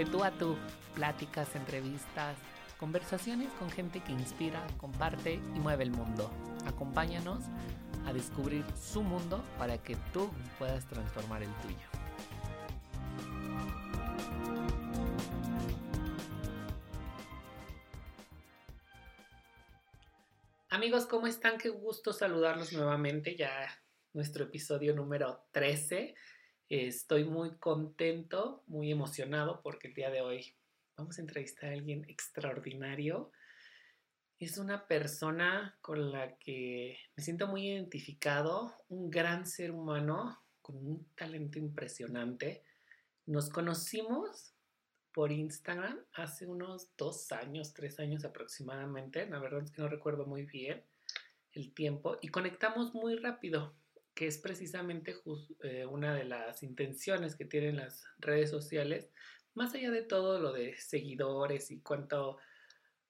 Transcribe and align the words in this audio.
de 0.00 0.06
tú 0.06 0.24
a 0.24 0.30
tú, 0.30 0.56
pláticas, 0.94 1.54
entrevistas, 1.54 2.34
conversaciones 2.78 3.52
con 3.58 3.70
gente 3.70 4.00
que 4.00 4.12
inspira, 4.12 4.66
comparte 4.78 5.34
y 5.34 5.58
mueve 5.60 5.84
el 5.84 5.90
mundo. 5.90 6.30
Acompáñanos 6.64 7.44
a 8.06 8.12
descubrir 8.14 8.64
su 8.80 9.02
mundo 9.02 9.44
para 9.58 9.76
que 9.76 9.96
tú 10.14 10.30
puedas 10.58 10.86
transformar 10.86 11.42
el 11.42 11.52
tuyo. 11.56 11.76
Amigos, 20.70 21.04
¿cómo 21.04 21.26
están? 21.26 21.58
Qué 21.58 21.68
gusto 21.68 22.14
saludarlos 22.14 22.72
nuevamente. 22.72 23.36
Ya 23.36 23.68
nuestro 24.14 24.44
episodio 24.44 24.94
número 24.94 25.44
13. 25.52 26.14
Estoy 26.70 27.24
muy 27.24 27.56
contento, 27.56 28.62
muy 28.68 28.92
emocionado 28.92 29.60
porque 29.60 29.88
el 29.88 29.94
día 29.94 30.08
de 30.08 30.20
hoy 30.20 30.54
vamos 30.96 31.18
a 31.18 31.20
entrevistar 31.20 31.70
a 31.70 31.72
alguien 31.72 32.04
extraordinario. 32.08 33.32
Es 34.38 34.56
una 34.56 34.86
persona 34.86 35.76
con 35.80 36.12
la 36.12 36.36
que 36.36 36.96
me 37.16 37.24
siento 37.24 37.48
muy 37.48 37.66
identificado, 37.66 38.72
un 38.88 39.10
gran 39.10 39.46
ser 39.46 39.72
humano 39.72 40.40
con 40.62 40.76
un 40.76 41.08
talento 41.16 41.58
impresionante. 41.58 42.62
Nos 43.26 43.50
conocimos 43.50 44.54
por 45.12 45.32
Instagram 45.32 45.98
hace 46.12 46.46
unos 46.46 46.96
dos 46.96 47.32
años, 47.32 47.74
tres 47.74 47.98
años 47.98 48.24
aproximadamente. 48.24 49.26
La 49.26 49.40
verdad 49.40 49.64
es 49.64 49.72
que 49.72 49.82
no 49.82 49.88
recuerdo 49.88 50.24
muy 50.24 50.44
bien 50.44 50.84
el 51.50 51.74
tiempo 51.74 52.18
y 52.22 52.28
conectamos 52.28 52.94
muy 52.94 53.16
rápido 53.16 53.74
que 54.14 54.26
es 54.26 54.38
precisamente 54.38 55.16
eh, 55.62 55.86
una 55.86 56.14
de 56.14 56.24
las 56.24 56.62
intenciones 56.62 57.36
que 57.36 57.44
tienen 57.44 57.76
las 57.76 58.04
redes 58.18 58.50
sociales, 58.50 59.10
más 59.54 59.74
allá 59.74 59.90
de 59.90 60.02
todo 60.02 60.40
lo 60.40 60.52
de 60.52 60.76
seguidores 60.76 61.70
y 61.70 61.80
cuánto 61.80 62.38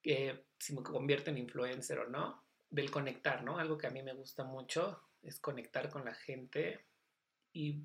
eh, 0.03 0.45
si 0.59 0.75
me 0.75 0.83
en 1.27 1.39
influencer 1.39 1.99
o 1.99 2.09
no, 2.09 2.43
del 2.71 2.91
conectar, 2.91 3.43
¿no? 3.43 3.59
Algo 3.59 3.77
que 3.77 3.87
a 3.87 3.91
mí 3.91 4.03
me 4.03 4.15
gusta 4.15 4.45
mucho 4.45 5.03
es 5.23 5.39
conectar 5.41 5.91
con 5.91 6.05
la 6.05 6.15
gente 6.15 6.87
y 7.53 7.83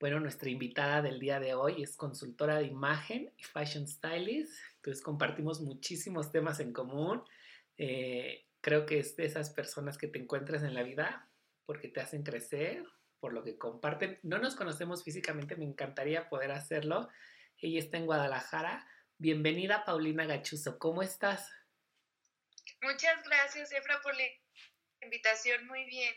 bueno, 0.00 0.20
nuestra 0.20 0.48
invitada 0.48 1.02
del 1.02 1.18
día 1.18 1.40
de 1.40 1.54
hoy 1.54 1.82
es 1.82 1.96
consultora 1.96 2.58
de 2.58 2.66
imagen 2.66 3.32
y 3.36 3.42
fashion 3.42 3.88
stylist, 3.88 4.52
entonces 4.76 5.02
compartimos 5.02 5.60
muchísimos 5.60 6.30
temas 6.30 6.60
en 6.60 6.72
común. 6.72 7.22
Eh, 7.78 8.46
creo 8.60 8.86
que 8.86 9.00
es 9.00 9.16
de 9.16 9.24
esas 9.24 9.50
personas 9.50 9.98
que 9.98 10.06
te 10.06 10.20
encuentras 10.20 10.62
en 10.62 10.74
la 10.74 10.84
vida 10.84 11.27
porque 11.68 11.88
te 11.88 12.00
hacen 12.00 12.22
crecer, 12.22 12.82
por 13.20 13.34
lo 13.34 13.44
que 13.44 13.58
comparten. 13.58 14.18
No 14.22 14.38
nos 14.38 14.56
conocemos 14.56 15.04
físicamente, 15.04 15.54
me 15.54 15.66
encantaría 15.66 16.30
poder 16.30 16.50
hacerlo. 16.50 17.10
Ella 17.58 17.78
está 17.78 17.98
en 17.98 18.06
Guadalajara. 18.06 18.90
Bienvenida, 19.18 19.84
Paulina 19.84 20.24
Gachuzo. 20.24 20.78
¿Cómo 20.78 21.02
estás? 21.02 21.52
Muchas 22.80 23.22
gracias, 23.22 23.70
Efra, 23.70 24.00
por 24.00 24.16
la 24.16 24.24
invitación. 25.02 25.66
Muy 25.66 25.84
bien. 25.84 26.14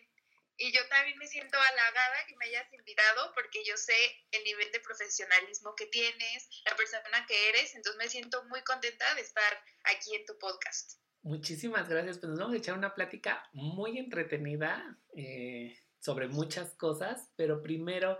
Y 0.55 0.71
yo 0.71 0.87
también 0.87 1.17
me 1.17 1.27
siento 1.27 1.59
halagada 1.59 2.25
que 2.29 2.37
me 2.37 2.45
hayas 2.45 2.71
invitado 2.71 3.33
porque 3.33 3.61
yo 3.65 3.75
sé 3.75 3.97
el 4.31 4.45
nivel 4.45 4.71
de 4.71 4.79
profesionalismo 4.79 5.75
que 5.75 5.87
tienes, 5.87 6.47
la 6.63 6.77
persona 6.77 7.25
que 7.27 7.49
eres, 7.49 7.75
entonces 7.75 7.97
me 7.97 8.07
siento 8.07 8.41
muy 8.45 8.63
contenta 8.63 9.15
de 9.15 9.21
estar 9.21 9.65
aquí 9.83 10.15
en 10.15 10.25
tu 10.25 10.39
podcast. 10.39 11.01
Muchísimas 11.23 11.87
gracias. 11.87 12.17
Pues 12.17 12.29
nos 12.29 12.39
vamos 12.39 12.55
a 12.55 12.57
echar 12.57 12.77
una 12.77 12.95
plática 12.95 13.47
muy 13.53 13.99
entretenida 13.99 14.97
eh, 15.15 15.79
sobre 15.99 16.27
muchas 16.27 16.73
cosas, 16.75 17.31
pero 17.35 17.61
primero, 17.61 18.19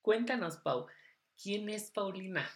cuéntanos, 0.00 0.56
Pau, 0.56 0.86
¿quién 1.40 1.68
es 1.68 1.90
Paulina? 1.90 2.48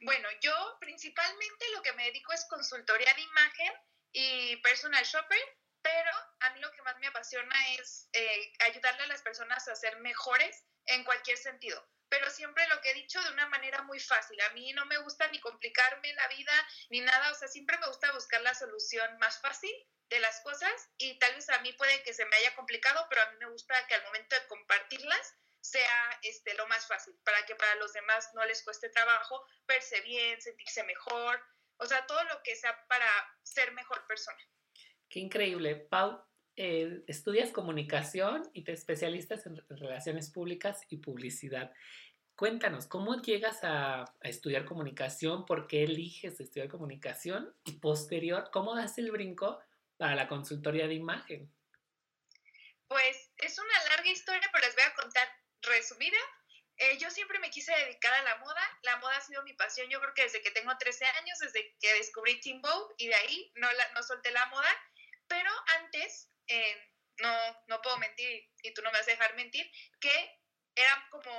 Bueno, 0.00 0.28
yo 0.40 0.52
principalmente 0.80 1.64
lo 1.74 1.82
que 1.82 1.92
me 1.94 2.04
dedico 2.04 2.32
es 2.32 2.46
consultoría 2.48 3.12
de 3.12 3.22
imagen 3.22 3.72
y 4.12 4.56
personal 4.58 5.04
shopper, 5.04 5.38
pero 5.82 6.10
a 6.40 6.54
mí 6.54 6.60
lo 6.60 6.70
que 6.70 6.82
más 6.82 6.96
me 7.00 7.08
apasiona 7.08 7.54
es 7.78 8.08
eh, 8.12 8.52
ayudarle 8.60 9.02
a 9.02 9.08
las 9.08 9.22
personas 9.22 9.66
a 9.66 9.74
ser 9.74 9.98
mejores 10.00 10.64
en 10.86 11.02
cualquier 11.04 11.36
sentido 11.38 11.84
pero 12.08 12.30
siempre 12.30 12.66
lo 12.68 12.80
que 12.80 12.90
he 12.90 12.94
dicho 12.94 13.22
de 13.22 13.30
una 13.30 13.48
manera 13.48 13.82
muy 13.82 14.00
fácil. 14.00 14.40
A 14.40 14.50
mí 14.50 14.72
no 14.72 14.86
me 14.86 14.98
gusta 14.98 15.28
ni 15.28 15.40
complicarme 15.40 16.12
la 16.14 16.28
vida 16.28 16.52
ni 16.90 17.00
nada, 17.00 17.30
o 17.30 17.34
sea, 17.34 17.48
siempre 17.48 17.78
me 17.78 17.88
gusta 17.88 18.12
buscar 18.12 18.40
la 18.42 18.54
solución 18.54 19.18
más 19.18 19.40
fácil 19.40 19.72
de 20.08 20.20
las 20.20 20.40
cosas 20.42 20.90
y 20.98 21.18
tal 21.18 21.34
vez 21.34 21.48
a 21.50 21.60
mí 21.60 21.72
puede 21.72 22.02
que 22.02 22.14
se 22.14 22.24
me 22.26 22.36
haya 22.36 22.54
complicado, 22.54 23.06
pero 23.08 23.22
a 23.22 23.30
mí 23.30 23.36
me 23.38 23.50
gusta 23.50 23.86
que 23.86 23.94
al 23.94 24.04
momento 24.04 24.36
de 24.36 24.46
compartirlas 24.46 25.34
sea 25.60 26.18
este, 26.22 26.54
lo 26.54 26.66
más 26.66 26.86
fácil, 26.86 27.18
para 27.24 27.44
que 27.46 27.56
para 27.56 27.74
los 27.76 27.92
demás 27.94 28.28
no 28.34 28.44
les 28.44 28.62
cueste 28.62 28.90
trabajo 28.90 29.42
verse 29.66 30.00
bien, 30.02 30.40
sentirse 30.40 30.82
mejor, 30.84 31.42
o 31.78 31.86
sea, 31.86 32.06
todo 32.06 32.22
lo 32.24 32.42
que 32.42 32.54
sea 32.54 32.86
para 32.86 33.08
ser 33.42 33.72
mejor 33.72 34.06
persona. 34.06 34.38
Qué 35.08 35.20
increíble. 35.20 35.76
Pau, 35.76 36.24
eh, 36.56 37.02
estudias 37.06 37.50
comunicación 37.50 38.48
y 38.52 38.62
te 38.62 38.72
especialistas 38.72 39.46
en 39.46 39.56
relaciones 39.68 40.30
públicas 40.30 40.82
y 40.88 40.98
publicidad. 40.98 41.72
Cuéntanos, 42.36 42.86
¿cómo 42.86 43.22
llegas 43.22 43.60
a, 43.62 44.04
estudiar 44.22 44.64
comunicación? 44.64 45.46
¿Por 45.46 45.68
qué 45.68 45.84
eliges 45.84 46.40
estudiar 46.40 46.68
comunicación? 46.68 47.54
Y 47.64 47.72
posterior, 47.74 48.50
¿cómo 48.52 48.74
das 48.74 48.98
el 48.98 49.12
brinco 49.12 49.60
para 49.96 50.16
la 50.16 50.26
consultoría 50.26 50.88
de 50.88 50.94
imagen? 50.94 51.48
Pues 52.88 53.30
es 53.36 53.58
una 53.58 53.84
larga 53.90 54.10
historia, 54.10 54.48
pero 54.52 54.66
les 54.66 54.74
voy 54.74 54.84
a 54.84 54.94
contar 54.94 55.28
resumida. 55.62 56.18
Eh, 56.76 56.98
yo 56.98 57.08
siempre 57.10 57.38
me 57.38 57.50
quise 57.50 57.72
dedicar 57.72 58.12
a 58.14 58.22
la 58.22 58.36
moda. 58.38 58.78
La 58.82 58.96
moda 58.96 59.16
ha 59.16 59.20
sido 59.20 59.42
mi 59.44 59.52
pasión, 59.52 59.88
yo 59.88 60.00
creo 60.00 60.14
que 60.14 60.22
desde 60.22 60.42
que 60.42 60.50
tengo 60.50 60.76
13 60.76 61.04
años, 61.04 61.38
desde 61.38 61.76
que 61.78 61.94
descubrí 61.94 62.40
Team 62.40 62.60
Vogue 62.60 62.94
y 62.98 63.06
de 63.06 63.14
ahí 63.14 63.52
no, 63.54 63.68
solté 64.02 64.32
la 64.32 64.46
moda. 64.46 64.68
Antes 65.94 66.30
eh, 66.48 66.76
no, 67.22 67.30
no 67.68 67.82
puedo 67.82 67.98
mentir 67.98 68.42
y 68.62 68.74
tú 68.74 68.82
no 68.82 68.90
me 68.90 68.98
vas 68.98 69.08
a 69.08 69.12
dejar 69.12 69.36
mentir, 69.36 69.64
que 70.00 70.10
era 70.74 71.06
como, 71.10 71.32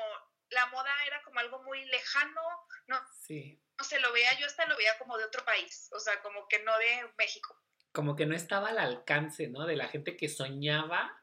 la 0.50 0.68
moda 0.68 0.92
era 1.06 1.22
como 1.24 1.40
algo 1.40 1.62
muy 1.64 1.84
lejano, 1.86 2.42
no, 2.88 2.98
sí. 3.22 3.62
no 3.78 3.84
se 3.84 4.00
lo 4.00 4.14
veía, 4.14 4.38
yo 4.40 4.46
hasta 4.46 4.66
lo 4.68 4.78
veía 4.78 4.98
como 4.98 5.18
de 5.18 5.26
otro 5.26 5.44
país, 5.44 5.90
o 5.92 6.00
sea, 6.00 6.22
como 6.22 6.48
que 6.48 6.64
no 6.64 6.78
de 6.78 7.14
México. 7.18 7.56
Como 7.92 8.16
que 8.16 8.26
no 8.26 8.36
estaba 8.36 8.70
al 8.70 8.80
alcance, 8.80 9.48
¿no? 9.48 9.66
De 9.66 9.76
la 9.76 9.88
gente 9.88 10.18
que 10.18 10.30
soñaba 10.30 11.22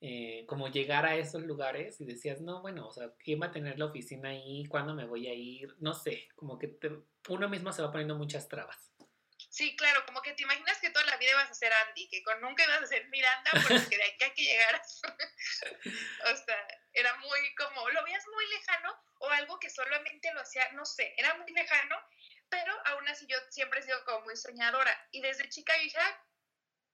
eh, 0.00 0.44
como 0.46 0.68
llegar 0.68 1.06
a 1.06 1.16
esos 1.16 1.42
lugares 1.42 2.00
y 2.00 2.04
decías, 2.04 2.40
no, 2.40 2.60
bueno, 2.60 2.86
o 2.86 2.92
sea, 2.92 3.12
¿quién 3.18 3.40
va 3.40 3.46
a 3.46 3.52
tener 3.52 3.78
la 3.78 3.86
oficina 3.86 4.30
ahí? 4.30 4.64
¿Cuándo 4.66 4.94
me 4.94 5.06
voy 5.06 5.26
a 5.26 5.34
ir? 5.34 5.74
No 5.78 5.94
sé, 5.94 6.28
como 6.36 6.58
que 6.58 6.78
uno 7.28 7.48
mismo 7.48 7.72
se 7.72 7.82
va 7.82 7.90
poniendo 7.90 8.16
muchas 8.16 8.48
trabas. 8.48 8.87
Sí, 9.58 9.74
claro, 9.74 10.06
como 10.06 10.22
que 10.22 10.34
te 10.34 10.44
imaginas 10.44 10.78
que 10.78 10.90
toda 10.90 11.04
la 11.06 11.16
vida 11.16 11.34
vas 11.34 11.50
a 11.50 11.54
ser 11.54 11.72
Andy, 11.72 12.08
que 12.08 12.22
con 12.22 12.40
nunca 12.40 12.62
ibas 12.62 12.80
a 12.80 12.86
ser 12.86 13.08
Miranda, 13.08 13.50
porque 13.66 13.96
de 13.96 14.04
aquí 14.04 14.24
hay 14.24 14.30
que 14.30 14.42
llegar. 14.44 14.80
o 16.32 16.36
sea, 16.36 16.68
era 16.92 17.12
muy 17.16 17.54
como, 17.56 17.90
lo 17.90 18.04
veías 18.04 18.24
muy 18.28 18.46
lejano 18.50 19.02
o 19.18 19.28
algo 19.30 19.58
que 19.58 19.68
solamente 19.68 20.32
lo 20.32 20.42
hacía, 20.42 20.70
no 20.74 20.84
sé, 20.84 21.12
era 21.16 21.34
muy 21.38 21.52
lejano, 21.52 21.96
pero 22.48 22.72
aún 22.84 23.08
así 23.08 23.26
yo 23.26 23.36
siempre 23.50 23.80
he 23.80 23.82
sido 23.82 24.04
como 24.04 24.26
muy 24.26 24.36
soñadora. 24.36 25.08
Y 25.10 25.22
desde 25.22 25.48
chica 25.48 25.76
yo 25.76 25.82
dije, 25.82 25.98
ah, 25.98 26.24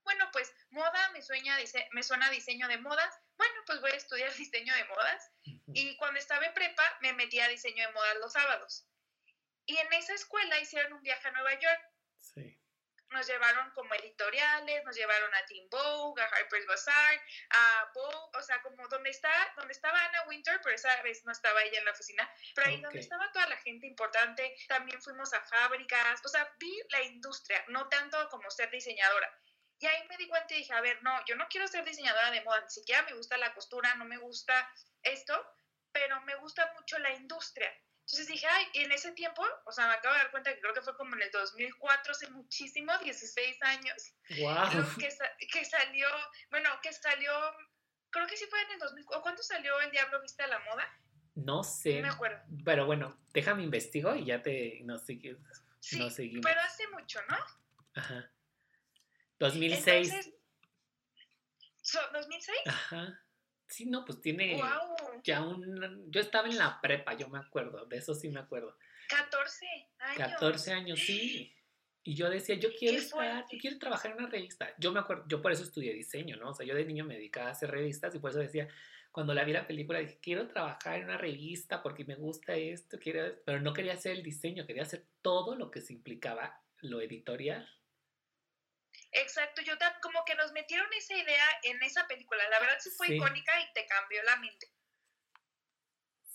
bueno, 0.03 0.27
pues 0.31 0.51
moda 0.71 1.09
me, 1.11 1.21
sueña, 1.21 1.59
me 1.91 2.01
suena 2.01 2.31
diseño 2.31 2.67
de 2.67 2.79
modas, 2.79 3.13
bueno, 3.37 3.61
pues 3.67 3.79
voy 3.79 3.91
a 3.91 3.95
estudiar 3.95 4.33
diseño 4.37 4.73
de 4.73 4.85
modas. 4.85 5.31
Y 5.67 5.95
cuando 5.97 6.19
estaba 6.19 6.43
en 6.43 6.53
prepa 6.55 6.97
me 7.01 7.13
metí 7.13 7.39
a 7.39 7.47
diseño 7.47 7.85
de 7.85 7.93
modas 7.93 8.15
los 8.15 8.33
sábados. 8.33 8.87
Y 9.67 9.77
en 9.77 9.93
esa 9.93 10.15
escuela 10.15 10.59
hicieron 10.59 10.93
un 10.93 11.01
viaje 11.03 11.27
a 11.27 11.31
Nueva 11.31 11.53
York 11.59 11.94
Sí. 12.33 12.59
Nos 13.09 13.27
llevaron 13.27 13.69
como 13.71 13.93
editoriales, 13.93 14.83
nos 14.83 14.95
llevaron 14.95 15.33
a 15.33 15.45
Team 15.45 15.69
Vogue, 15.69 16.21
a 16.21 16.25
Harper's 16.25 16.65
Bazaar, 16.65 17.21
a 17.51 17.91
Vogue, 17.93 18.37
o 18.37 18.41
sea, 18.41 18.61
como 18.61 18.87
donde, 18.87 19.11
está, 19.11 19.31
donde 19.55 19.71
estaba 19.71 20.03
Anna 20.03 20.23
Winter, 20.27 20.59
pero 20.63 20.75
esa 20.75 21.01
vez 21.03 21.23
no 21.23 21.31
estaba 21.31 21.61
ella 21.63 21.79
en 21.79 21.85
la 21.85 21.91
oficina, 21.91 22.29
pero 22.55 22.67
ahí 22.67 22.81
donde 22.81 22.99
estaba 22.99 23.31
toda 23.31 23.47
la 23.47 23.57
gente 23.57 23.87
importante, 23.87 24.55
también 24.67 25.01
fuimos 25.01 25.31
a 25.33 25.41
fábricas, 25.41 26.19
o 26.25 26.27
sea, 26.27 26.51
vi 26.59 26.81
la 26.89 27.03
industria, 27.03 27.63
no 27.67 27.87
tanto 27.87 28.27
como 28.29 28.49
ser 28.49 28.69
diseñadora. 28.71 29.31
Y 29.79 29.85
ahí 29.85 30.07
me 30.07 30.17
di 30.17 30.27
cuenta 30.27 30.53
y 30.53 30.57
dije, 30.57 30.73
a 30.73 30.81
ver, 30.81 31.01
no, 31.03 31.23
yo 31.25 31.35
no 31.35 31.47
quiero 31.47 31.67
ser 31.67 31.85
diseñadora 31.85 32.31
de 32.31 32.41
moda, 32.41 32.61
ni 32.61 32.69
siquiera 32.69 33.03
me 33.03 33.13
gusta 33.13 33.37
la 33.37 33.53
costura, 33.53 33.93
no 33.95 34.05
me 34.05 34.17
gusta 34.17 34.69
esto, 35.03 35.45
pero 35.91 36.19
me 36.21 36.35
gusta 36.35 36.73
mucho 36.75 36.97
la 36.99 37.11
industria. 37.11 37.71
Entonces 38.05 38.27
dije, 38.27 38.45
ay, 38.45 38.67
en 38.75 38.91
ese 38.91 39.11
tiempo, 39.13 39.43
o 39.65 39.71
sea, 39.71 39.87
me 39.87 39.95
acabo 39.95 40.13
de 40.13 40.19
dar 40.19 40.29
cuenta 40.29 40.53
que 40.53 40.61
creo 40.61 40.75
que 40.75 40.81
fue 40.81 40.95
como 40.95 41.15
en 41.15 41.23
el 41.23 41.31
2004, 41.31 42.11
hace 42.11 42.29
muchísimo, 42.29 42.95
16 42.99 43.63
años. 43.63 44.13
Wow. 44.39 44.95
Que, 44.99 45.09
que 45.51 45.65
salió, 45.65 46.07
bueno, 46.51 46.69
que 46.83 46.93
salió, 46.93 47.31
creo 48.11 48.27
que 48.27 48.37
sí 48.37 48.45
fue 48.47 48.61
en 48.61 48.73
el 48.73 48.79
2004. 48.79 49.23
¿Cuándo 49.23 49.41
salió 49.41 49.79
El 49.81 49.89
Diablo 49.89 50.21
Viste 50.21 50.43
a 50.43 50.47
la 50.47 50.59
Moda? 50.59 50.87
No 51.33 51.63
sé. 51.63 51.95
No 51.95 52.07
me 52.07 52.13
acuerdo. 52.13 52.43
Pero 52.63 52.85
bueno, 52.85 53.19
déjame 53.33 53.63
investigo 53.63 54.13
y 54.13 54.25
ya 54.25 54.43
te 54.43 54.81
nos, 54.83 55.03
seguimos. 55.03 55.63
Sí, 55.79 55.97
pero 56.43 56.61
hace 56.61 56.87
mucho, 56.89 57.19
¿no? 57.27 57.37
Ajá. 57.95 58.31
2006. 59.39 60.13
Entonces, 60.13 60.33
¿2006? 62.13 62.53
Ajá. 62.67 63.24
Sí, 63.67 63.85
no, 63.85 64.05
pues 64.05 64.21
tiene. 64.21 64.55
¡Wow! 64.55 65.21
Ya 65.23 65.41
un, 65.41 66.11
yo 66.11 66.21
estaba 66.21 66.47
en 66.47 66.57
la 66.57 66.79
prepa, 66.81 67.13
yo 67.15 67.27
me 67.29 67.39
acuerdo, 67.39 67.85
de 67.85 67.97
eso 67.97 68.13
sí 68.13 68.29
me 68.29 68.39
acuerdo. 68.39 68.77
14 69.09 69.65
años. 69.99 70.17
14 70.17 70.71
años, 70.71 70.99
sí. 70.99 71.51
Y 72.03 72.13
yo 72.13 72.29
decía, 72.29 72.55
yo 72.55 72.69
quiero 72.77 72.97
estar, 72.99 73.45
yo 73.51 73.57
quiero 73.59 73.79
trabajar 73.79 74.11
en 74.11 74.19
una 74.19 74.27
revista. 74.27 74.73
Yo 74.77 74.91
me 74.91 74.99
acuerdo, 74.99 75.25
yo 75.27 75.41
por 75.41 75.51
eso 75.51 75.63
estudié 75.63 75.91
diseño, 75.93 76.37
¿no? 76.37 76.51
O 76.51 76.53
sea, 76.53 76.65
yo 76.65 76.75
de 76.75 76.85
niño 76.85 77.03
me 77.03 77.15
dedicaba 77.15 77.47
a 77.47 77.51
hacer 77.51 77.71
revistas 77.71 78.13
y 78.13 78.19
por 78.19 78.29
eso 78.29 78.39
decía, 78.39 78.67
cuando 79.11 79.33
la 79.33 79.43
vi 79.43 79.53
la 79.53 79.65
película, 79.65 79.99
dije, 79.99 80.19
quiero 80.21 80.47
trabajar 80.47 80.99
en 80.99 81.05
una 81.05 81.17
revista 81.17 81.81
porque 81.81 82.05
me 82.05 82.15
gusta 82.15 82.55
esto, 82.55 82.99
quiero, 82.99 83.33
pero 83.43 83.59
no 83.59 83.73
quería 83.73 83.93
hacer 83.93 84.11
el 84.11 84.21
diseño, 84.21 84.67
quería 84.67 84.83
hacer 84.83 85.05
todo 85.21 85.55
lo 85.55 85.71
que 85.71 85.81
se 85.81 85.93
implicaba 85.93 86.61
lo 86.81 87.01
editorial. 87.01 87.67
Exacto, 89.15 89.61
yo 89.61 89.73
como 90.01 90.25
que 90.25 90.35
nos 90.35 90.51
metieron 90.51 90.91
esa 90.93 91.15
idea 91.15 91.45
en 91.63 91.81
esa 91.83 92.05
película. 92.05 92.47
La 92.49 92.59
verdad 92.59 92.77
sí 92.79 92.89
fue 92.97 93.15
icónica 93.15 93.59
y 93.61 93.73
te 93.73 93.85
cambió 93.85 94.21
la 94.23 94.35
mente. 94.37 94.67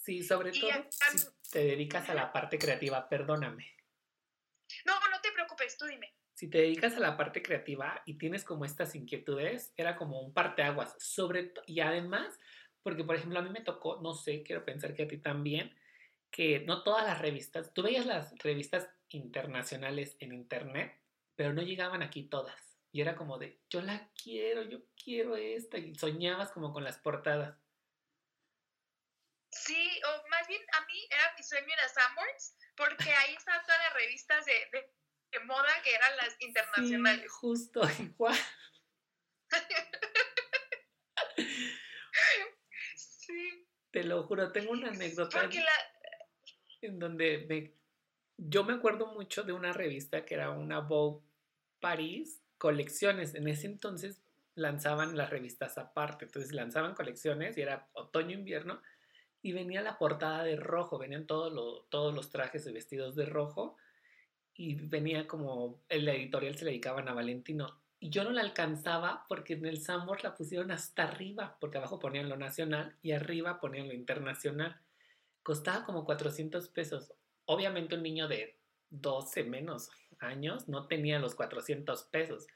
Sí, 0.02 0.22
sobre 0.22 0.50
todo 0.50 0.70
si 0.90 1.50
te 1.50 1.58
dedicas 1.58 2.08
a 2.08 2.14
la 2.14 2.32
parte 2.32 2.58
creativa, 2.58 3.06
perdóname. 3.06 3.76
No, 4.86 4.94
no 4.94 5.20
te 5.20 5.30
preocupes, 5.32 5.76
tú 5.76 5.84
dime. 5.84 6.14
Si 6.32 6.48
te 6.48 6.58
dedicas 6.58 6.96
a 6.96 7.00
la 7.00 7.18
parte 7.18 7.42
creativa 7.42 8.02
y 8.06 8.16
tienes 8.16 8.44
como 8.44 8.64
estas 8.64 8.94
inquietudes, 8.94 9.74
era 9.76 9.96
como 9.96 10.22
un 10.22 10.32
parteaguas. 10.32 10.96
Sobre 10.98 11.52
y 11.66 11.80
además, 11.80 12.38
porque 12.82 13.04
por 13.04 13.16
ejemplo 13.16 13.38
a 13.40 13.42
mí 13.42 13.50
me 13.50 13.60
tocó, 13.60 14.00
no 14.00 14.14
sé, 14.14 14.42
quiero 14.42 14.64
pensar 14.64 14.94
que 14.94 15.02
a 15.02 15.08
ti 15.08 15.18
también, 15.18 15.76
que 16.30 16.60
no 16.60 16.82
todas 16.82 17.04
las 17.04 17.20
revistas, 17.20 17.74
tú 17.74 17.82
veías 17.82 18.06
las 18.06 18.38
revistas 18.38 18.88
internacionales 19.10 20.16
en 20.20 20.32
internet, 20.32 20.98
pero 21.36 21.52
no 21.52 21.60
llegaban 21.60 22.02
aquí 22.02 22.22
todas. 22.22 22.69
Y 22.92 23.00
era 23.00 23.14
como 23.14 23.38
de, 23.38 23.60
yo 23.68 23.80
la 23.82 24.10
quiero, 24.22 24.62
yo 24.62 24.80
quiero 25.02 25.36
esta. 25.36 25.78
Y 25.78 25.94
soñabas 25.94 26.50
como 26.50 26.72
con 26.72 26.82
las 26.82 26.98
portadas. 26.98 27.56
Sí, 29.52 30.00
o 30.04 30.28
más 30.28 30.46
bien 30.48 30.62
a 30.72 30.86
mí 30.86 31.06
era 31.10 31.34
mi 31.36 31.42
sueño 31.42 31.74
las 31.76 31.94
Sanborns, 31.94 32.56
porque 32.76 33.10
ahí 33.10 33.34
están 33.34 33.60
todas 33.62 33.80
las 33.80 33.94
revistas 33.94 34.44
de, 34.44 35.42
moda 35.44 35.68
que 35.82 35.94
eran 35.94 36.16
las 36.16 36.36
internacionales. 36.40 37.22
Sí, 37.22 37.28
justo 37.28 37.82
igual. 38.00 38.36
sí. 42.96 43.66
Te 43.90 44.04
lo 44.04 44.22
juro, 44.24 44.52
tengo 44.52 44.70
una 44.72 44.88
anécdota 44.88 45.48
en 46.82 46.98
donde 46.98 47.76
yo 48.36 48.64
me 48.64 48.74
acuerdo 48.74 49.06
mucho 49.08 49.42
de 49.42 49.52
una 49.52 49.72
revista 49.72 50.24
que 50.24 50.34
era 50.34 50.50
una 50.50 50.80
Vogue 50.80 51.22
París 51.80 52.42
colecciones. 52.60 53.34
En 53.34 53.48
ese 53.48 53.66
entonces 53.66 54.20
lanzaban 54.54 55.16
las 55.16 55.30
revistas 55.30 55.78
aparte, 55.78 56.26
entonces 56.26 56.52
lanzaban 56.52 56.94
colecciones 56.94 57.56
y 57.56 57.62
era 57.62 57.88
otoño-invierno 57.94 58.82
y 59.40 59.52
venía 59.52 59.80
la 59.80 59.96
portada 59.96 60.44
de 60.44 60.56
rojo, 60.56 60.98
venían 60.98 61.26
todos, 61.26 61.88
todos 61.88 62.14
los 62.14 62.30
trajes 62.30 62.66
y 62.66 62.72
vestidos 62.72 63.16
de 63.16 63.24
rojo 63.24 63.76
y 64.54 64.74
venía 64.74 65.26
como 65.26 65.80
el 65.88 66.06
editorial 66.06 66.54
se 66.54 66.66
le 66.66 66.72
dedicaban 66.72 67.08
a 67.08 67.14
Valentino. 67.14 67.80
Y 67.98 68.10
yo 68.10 68.24
no 68.24 68.30
la 68.30 68.42
alcanzaba 68.42 69.24
porque 69.26 69.54
en 69.54 69.64
el 69.64 69.80
Sambor 69.80 70.22
la 70.22 70.34
pusieron 70.34 70.70
hasta 70.70 71.04
arriba, 71.04 71.56
porque 71.60 71.78
abajo 71.78 71.98
ponían 71.98 72.28
lo 72.28 72.36
nacional 72.36 72.94
y 73.00 73.12
arriba 73.12 73.58
ponían 73.58 73.88
lo 73.88 73.94
internacional. 73.94 74.78
Costaba 75.42 75.86
como 75.86 76.04
400 76.04 76.68
pesos. 76.68 77.14
Obviamente 77.46 77.94
un 77.94 78.02
niño 78.02 78.28
de 78.28 78.59
12 78.90 79.44
menos 79.44 79.90
años 80.20 80.68
no 80.68 80.86
tenía 80.86 81.18
los 81.18 81.34
400 81.34 82.04
pesos. 82.04 82.46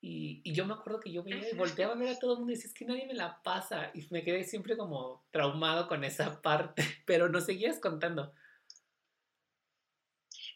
Y, 0.00 0.52
yo 0.52 0.66
me 0.66 0.74
acuerdo 0.74 1.00
que 1.00 1.12
yo 1.12 1.22
veía 1.22 1.48
y 1.50 1.54
volteaba 1.54 1.94
a 1.94 1.96
ver 1.96 2.10
a 2.10 2.18
todo 2.18 2.34
el 2.34 2.38
mundo 2.38 2.52
y 2.52 2.56
decía, 2.56 2.68
es 2.68 2.74
que 2.74 2.84
nadie 2.84 3.06
me 3.06 3.14
la 3.14 3.42
pasa. 3.42 3.90
Y 3.94 4.06
me 4.10 4.22
quedé 4.22 4.44
siempre 4.44 4.76
como 4.76 5.26
traumado 5.30 5.88
con 5.88 6.04
esa 6.04 6.40
parte, 6.42 6.84
pero 7.06 7.28
no 7.28 7.40
seguías 7.40 7.80
contando. 7.80 8.32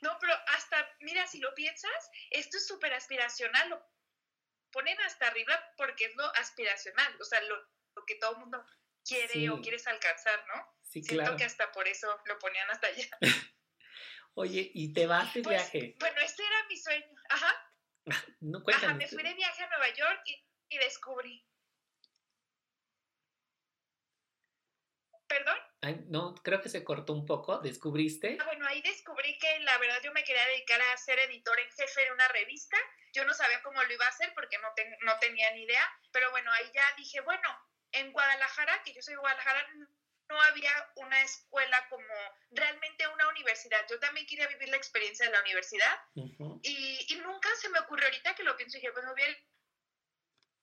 No, 0.03 0.17
pero 0.21 0.33
hasta, 0.57 0.89
mira, 1.01 1.27
si 1.27 1.41
lo 1.41 1.55
piensas, 1.55 2.11
esto 2.31 2.57
es 2.57 2.67
súper 2.67 2.95
aspiracional, 2.95 3.71
lo 3.71 3.83
ponen 4.73 4.99
hasta 5.01 5.27
arriba 5.27 5.53
porque 5.77 6.07
es 6.07 6.17
lo 6.17 6.25
aspiracional, 6.37 7.21
o 7.21 7.25
sea, 7.25 7.41
lo, 7.43 7.57
que 8.07 8.15
todo 8.15 8.33
el 8.33 8.39
mundo 8.39 8.65
quiere 9.05 9.51
o 9.51 9.61
quieres 9.61 9.87
alcanzar, 9.87 10.43
¿no? 10.47 10.67
Sí, 10.83 11.03
Siento 11.03 11.37
que 11.37 11.45
hasta 11.45 11.71
por 11.73 11.87
eso 11.87 12.09
lo 12.25 12.39
ponían 12.39 12.71
hasta 12.71 12.87
allá. 12.87 13.09
Oye, 14.35 14.71
¿y 14.75 14.93
te 14.93 15.07
vas 15.07 15.35
de 15.35 15.43
pues, 15.43 15.57
viaje? 15.57 15.97
Bueno, 15.99 16.21
este 16.21 16.43
era 16.43 16.67
mi 16.69 16.77
sueño. 16.77 17.15
Ajá. 17.29 17.71
No, 18.41 18.63
Ajá, 18.73 18.95
me 18.95 19.07
fui 19.07 19.23
de 19.23 19.35
viaje 19.35 19.63
a 19.63 19.69
Nueva 19.69 19.93
York 19.95 20.23
y, 20.69 20.79
descubrí. 20.79 21.45
¿Perdón? 25.29 25.57
no, 26.09 26.35
creo 26.43 26.61
que 26.61 26.69
se 26.69 26.83
cortó 26.83 27.13
un 27.13 27.27
poco. 27.27 27.59
¿Descubriste? 27.59 28.39
Ah, 28.41 28.45
bueno, 28.47 28.67
ahí 28.67 28.81
descubrí 28.83 29.39
que 29.39 29.61
la 29.61 29.79
verdad 29.79 30.01
yo 30.03 30.13
me 30.13 30.25
quería 30.25 30.45
dedicar 30.47 30.81
a 30.81 30.97
ser 30.97 31.19
editor 31.21 31.59
en 31.61 31.71
jefe 31.71 32.05
de 32.05 32.13
una 32.13 32.27
revista. 32.29 32.77
Yo 33.13 33.25
no 33.25 33.35
sabía 33.35 33.63
cómo 33.63 33.83
lo 33.83 33.93
iba 33.93 34.07
a 34.07 34.09
hacer 34.09 34.33
porque 34.35 34.59
no, 34.59 34.69
no 35.03 35.19
tenía 35.19 35.53
ni 35.53 35.63
idea. 35.63 35.85
Pero 36.13 36.31
bueno, 36.31 36.51
ahí 36.53 36.71
ya 36.75 36.85
dije, 36.97 37.21
bueno, 37.21 37.49
en 37.93 38.13
Guadalajara, 38.13 38.83
que 38.85 38.93
yo 38.93 39.03
soy 39.03 39.15
de 39.15 39.21
Guadalajara, 39.21 39.67
no 40.31 40.41
había 40.43 40.73
una 40.95 41.21
escuela 41.23 41.87
como 41.89 42.15
realmente 42.53 43.07
una 43.09 43.29
universidad. 43.29 43.85
Yo 43.91 43.99
también 43.99 44.27
quería 44.27 44.47
vivir 44.47 44.69
la 44.69 44.77
experiencia 44.77 45.27
de 45.27 45.33
la 45.33 45.41
universidad 45.41 46.01
y, 46.15 47.21
nunca 47.23 47.49
se 47.57 47.69
me 47.69 47.81
ocurrió, 47.81 48.07
ahorita 48.07 48.35
que 48.35 48.45
lo 48.45 48.57
pienso, 48.57 48.79
dije, 48.79 48.91
bueno, 48.91 49.13
hubiera 49.13 49.37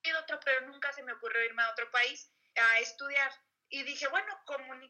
ido 0.03 0.19
otro, 0.19 0.39
pero 0.43 0.61
nunca 0.67 0.91
se 0.93 1.03
me 1.03 1.13
ocurrió 1.13 1.43
irme 1.43 1.63
a 1.63 1.71
otro 1.71 1.91
país 1.91 2.31
a 2.55 2.79
estudiar. 2.79 3.31
Y 3.69 3.83
dije, 3.83 4.07
bueno, 4.07 4.33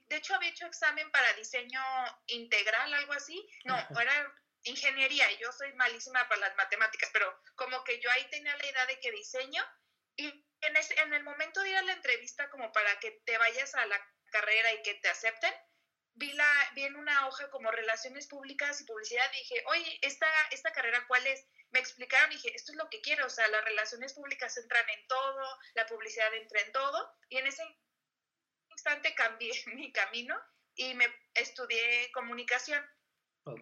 de 0.08 0.16
hecho 0.16 0.36
había 0.36 0.50
hecho 0.50 0.68
examen 0.68 1.10
para 1.10 1.34
diseño 1.34 1.82
integral, 2.28 2.94
algo 2.94 3.14
así. 3.14 3.50
No, 3.66 3.76
era 4.00 4.34
ingeniería 4.64 5.32
y 5.32 5.38
yo 5.38 5.52
soy 5.52 5.74
malísima 5.74 6.28
para 6.28 6.42
las 6.42 6.56
matemáticas, 6.56 7.10
pero 7.12 7.42
como 7.56 7.84
que 7.84 8.00
yo 8.00 8.12
ahí 8.12 8.30
tenía 8.30 8.56
la 8.56 8.66
idea 8.66 8.86
de 8.86 9.00
que 9.00 9.12
diseño 9.12 9.64
y 10.16 10.28
en, 10.62 10.76
en 10.76 11.14
el 11.14 11.24
momento 11.24 11.62
de 11.62 11.70
ir 11.70 11.78
a 11.78 11.84
la 11.84 11.94
entrevista 11.94 12.50
como 12.50 12.72
para 12.72 13.00
que 13.00 13.12
te 13.26 13.38
vayas 13.38 13.74
a 13.76 13.86
la 13.86 14.00
carrera 14.30 14.74
y 14.74 14.82
que 14.84 14.96
te 14.96 15.10
acepten, 15.10 15.54
vi, 16.18 16.32
la, 16.34 16.72
vi 16.74 16.84
en 16.84 16.96
una 16.96 17.28
hoja 17.28 17.50
como 17.50 17.72
relaciones 17.72 18.28
públicas 18.28 18.82
y 18.82 18.86
publicidad, 18.86 19.32
dije, 19.32 19.64
oye, 19.68 20.00
esta, 20.02 20.28
esta 20.52 20.72
carrera, 20.72 21.06
¿cuál 21.08 21.26
es? 21.28 21.46
Me 21.70 21.80
explicaron 21.80 22.32
y 22.32 22.36
dije, 22.36 22.56
esto 22.56 22.72
es 22.72 22.78
lo 22.78 22.90
que 22.90 23.02
quiero, 23.02 23.26
o 23.26 23.30
sea, 23.30 23.48
las 23.50 23.64
relaciones 23.64 24.14
públicas 24.14 24.56
entran 24.58 24.90
en 24.90 25.08
todo, 25.08 25.60
la 25.76 25.86
publicidad 25.86 26.34
entra 26.34 26.62
en 26.62 26.72
todo, 26.72 27.16
y 27.30 27.38
en 27.38 27.48
ese 27.48 27.64
instante 28.70 29.14
cambié 29.16 29.52
mi 29.76 29.92
camino 29.92 30.36
y 30.76 30.94
me 30.94 31.08
estudié 31.34 32.12
comunicación. 32.12 32.84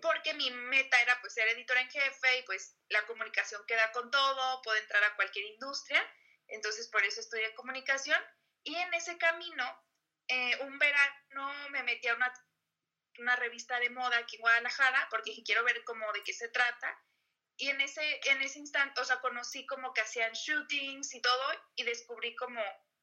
Porque 0.01 0.33
mi 0.33 0.49
meta 0.49 0.99
era 0.99 1.21
pues 1.21 1.35
ser 1.35 1.47
editora 1.49 1.79
en 1.79 1.89
jefe 1.91 2.39
y 2.39 2.43
pues 2.43 2.75
la 2.89 3.05
comunicación 3.05 3.61
queda 3.67 3.91
con 3.91 4.09
todo, 4.09 4.61
puede 4.63 4.79
entrar 4.79 5.03
a 5.03 5.15
cualquier 5.15 5.45
industria. 5.45 6.03
Entonces 6.47 6.87
por 6.87 7.03
eso 7.03 7.19
estudié 7.21 7.53
comunicación 7.53 8.19
y 8.63 8.75
en 8.75 8.91
ese 8.95 9.15
camino 9.19 9.84
eh, 10.27 10.57
un 10.61 10.77
verano 10.79 11.69
me 11.71 11.83
metí 11.83 12.07
a 12.07 12.15
una, 12.15 12.33
una, 13.19 13.35
revista 13.35 13.79
de 13.79 13.89
moda 13.89 14.17
aquí 14.17 14.35
en 14.37 14.41
Guadalajara 14.41 15.07
porque 15.09 15.43
quiero 15.43 15.63
ver 15.63 15.83
cómo 15.83 16.11
de 16.13 16.23
qué 16.23 16.33
se 16.33 16.49
trata. 16.49 16.99
Y 17.57 17.69
en 17.69 17.79
ese, 17.79 18.19
en 18.25 18.41
ese 18.41 18.59
instante, 18.59 18.99
o 18.99 19.05
sea, 19.05 19.21
conocí 19.21 19.65
como 19.65 19.93
que 19.93 20.01
hacían 20.01 20.33
shootings 20.33 21.13
y 21.13 21.21
todo 21.21 21.43
y 21.75 21.83
descubrí 21.83 22.35
como 22.35 22.59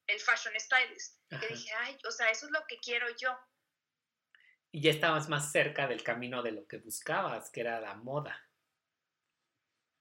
el 0.07 0.19
fashion 0.19 0.53
stylist. 0.59 1.19
Que 1.29 1.47
dije, 1.47 1.73
ay, 1.79 1.97
o 2.07 2.11
sea, 2.11 2.29
eso 2.29 2.45
es 2.45 2.51
lo 2.51 2.65
que 2.67 2.77
quiero 2.77 3.07
yo. 3.15 3.35
Y 4.71 4.81
ya 4.81 4.91
estabas 4.91 5.29
más 5.29 5.51
cerca 5.51 5.87
del 5.87 6.03
camino 6.03 6.43
de 6.43 6.51
lo 6.51 6.67
que 6.67 6.77
buscabas, 6.77 7.49
que 7.51 7.61
era 7.61 7.79
la 7.79 7.95
moda. 7.95 8.39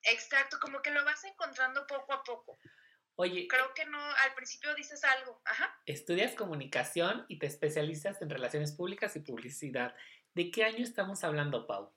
Exacto, 0.03 0.59
como 0.61 0.83
que 0.83 0.91
lo 0.91 1.05
vas 1.05 1.25
encontrando 1.25 1.87
poco 1.87 2.13
a 2.13 2.23
poco. 2.23 2.59
Oye. 3.17 3.47
Creo 3.49 3.75
que 3.75 3.85
no, 3.87 3.99
al 3.99 4.35
principio 4.35 4.75
dices 4.75 5.05
algo. 5.05 5.41
Ajá. 5.45 5.79
Estudias 5.87 6.35
comunicación 6.35 7.25
y 7.29 7.39
te 7.39 7.47
especializas 7.47 8.21
en 8.23 8.31
relaciones 8.31 8.73
públicas 8.73 9.15
y 9.17 9.21
publicidad. 9.21 9.95
¿De 10.35 10.51
qué 10.51 10.65
año 10.65 10.83
estamos 10.83 11.23
hablando, 11.25 11.67
Pau? 11.67 11.95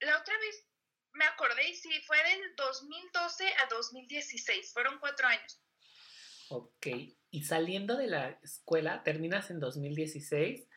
La 0.00 0.18
otra 0.18 0.36
vez 0.38 0.66
me 1.12 1.24
acordé 1.24 1.68
y 1.68 1.74
sí, 1.76 1.90
fue 2.06 2.16
del 2.16 2.56
2012 2.56 3.46
a 3.46 3.68
2016. 3.70 4.72
Fueron 4.72 4.98
cuatro 4.98 5.28
años. 5.28 5.62
Ok. 6.48 6.86
Y 7.30 7.44
saliendo 7.44 7.96
de 7.96 8.08
la 8.08 8.38
escuela, 8.42 9.02
terminas 9.04 9.50
en 9.50 9.60
2016. 9.60 10.68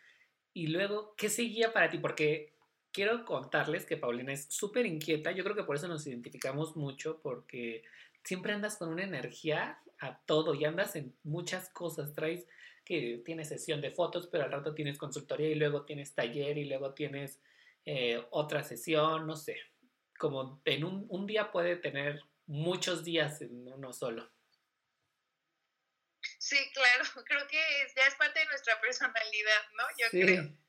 Y 0.53 0.67
luego, 0.67 1.15
¿qué 1.15 1.29
seguía 1.29 1.73
para 1.73 1.89
ti? 1.89 1.97
Porque 1.97 2.54
quiero 2.95 3.25
contarles 3.25 3.85
que 3.85 3.97
Paulina 3.97 4.31
es 4.31 4.45
súper 4.45 4.85
inquieta. 4.85 5.31
Yo 5.33 5.43
creo 5.43 5.55
que 5.55 5.65
por 5.65 5.75
eso 5.75 5.89
nos 5.89 6.07
identificamos 6.07 6.77
mucho, 6.77 7.19
porque 7.21 7.83
siempre 8.23 8.53
andas 8.53 8.77
con 8.77 8.87
una 8.87 9.03
energía 9.03 9.81
a 9.99 10.17
todo 10.21 10.53
y 10.53 10.63
andas 10.63 10.95
en 10.95 11.13
muchas 11.23 11.67
cosas. 11.69 12.13
Traes 12.13 12.47
que 12.85 13.21
tienes 13.25 13.49
sesión 13.49 13.81
de 13.81 13.91
fotos, 13.91 14.27
pero 14.31 14.45
al 14.45 14.51
rato 14.53 14.73
tienes 14.73 14.97
consultoría 14.97 15.49
y 15.49 15.55
luego 15.55 15.83
tienes 15.83 16.15
taller 16.15 16.57
y 16.57 16.63
luego 16.63 16.93
tienes 16.93 17.41
eh, 17.83 18.23
otra 18.29 18.63
sesión, 18.63 19.27
no 19.27 19.35
sé. 19.35 19.57
Como 20.17 20.61
en 20.63 20.85
un, 20.85 21.05
un 21.09 21.27
día 21.27 21.51
puede 21.51 21.75
tener 21.75 22.21
muchos 22.45 23.03
días 23.03 23.41
en 23.41 23.67
uno 23.67 23.91
solo. 23.91 24.31
Sí, 26.39 26.57
claro, 26.73 27.03
creo 27.25 27.45
que 27.47 27.57
ya 27.93 28.07
es 28.07 28.15
parte 28.15 28.39
de 28.39 28.45
nuestra 28.45 28.79
personalidad, 28.79 29.61
¿no? 29.73 29.83
Yo 29.97 30.07
creo. 30.11 30.64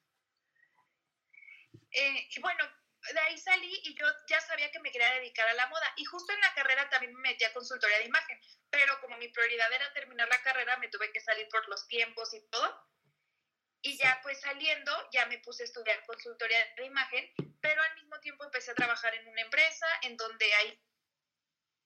Eh, 1.96 2.28
y 2.28 2.40
bueno, 2.40 2.62
de 3.10 3.20
ahí 3.20 3.38
salí 3.38 3.80
y 3.84 3.94
yo 3.94 4.06
ya 4.28 4.38
sabía 4.42 4.70
que 4.70 4.80
me 4.80 4.92
quería 4.92 5.14
dedicar 5.14 5.48
a 5.48 5.54
la 5.54 5.66
moda. 5.68 5.92
Y 5.96 6.04
justo 6.04 6.30
en 6.32 6.40
la 6.40 6.52
carrera 6.52 6.88
también 6.90 7.14
me 7.14 7.30
metí 7.30 7.44
a 7.44 7.52
consultoría 7.54 7.98
de 7.98 8.04
imagen, 8.04 8.38
pero 8.68 9.00
como 9.00 9.16
mi 9.16 9.28
prioridad 9.28 9.72
era 9.72 9.92
terminar 9.94 10.28
la 10.28 10.42
carrera, 10.42 10.76
me 10.76 10.88
tuve 10.88 11.10
que 11.10 11.20
salir 11.20 11.48
por 11.48 11.66
los 11.68 11.88
tiempos 11.88 12.34
y 12.34 12.46
todo. 12.50 12.86
Y 13.80 13.96
ya 13.96 14.20
pues 14.22 14.40
saliendo, 14.40 14.92
ya 15.10 15.24
me 15.26 15.38
puse 15.38 15.62
a 15.62 15.66
estudiar 15.66 16.04
consultoría 16.04 16.58
de 16.76 16.84
imagen, 16.84 17.32
pero 17.62 17.82
al 17.82 17.94
mismo 17.94 18.20
tiempo 18.20 18.44
empecé 18.44 18.72
a 18.72 18.74
trabajar 18.74 19.14
en 19.14 19.26
una 19.28 19.40
empresa 19.40 19.86
en 20.02 20.18
donde 20.18 20.52
ahí 20.54 20.82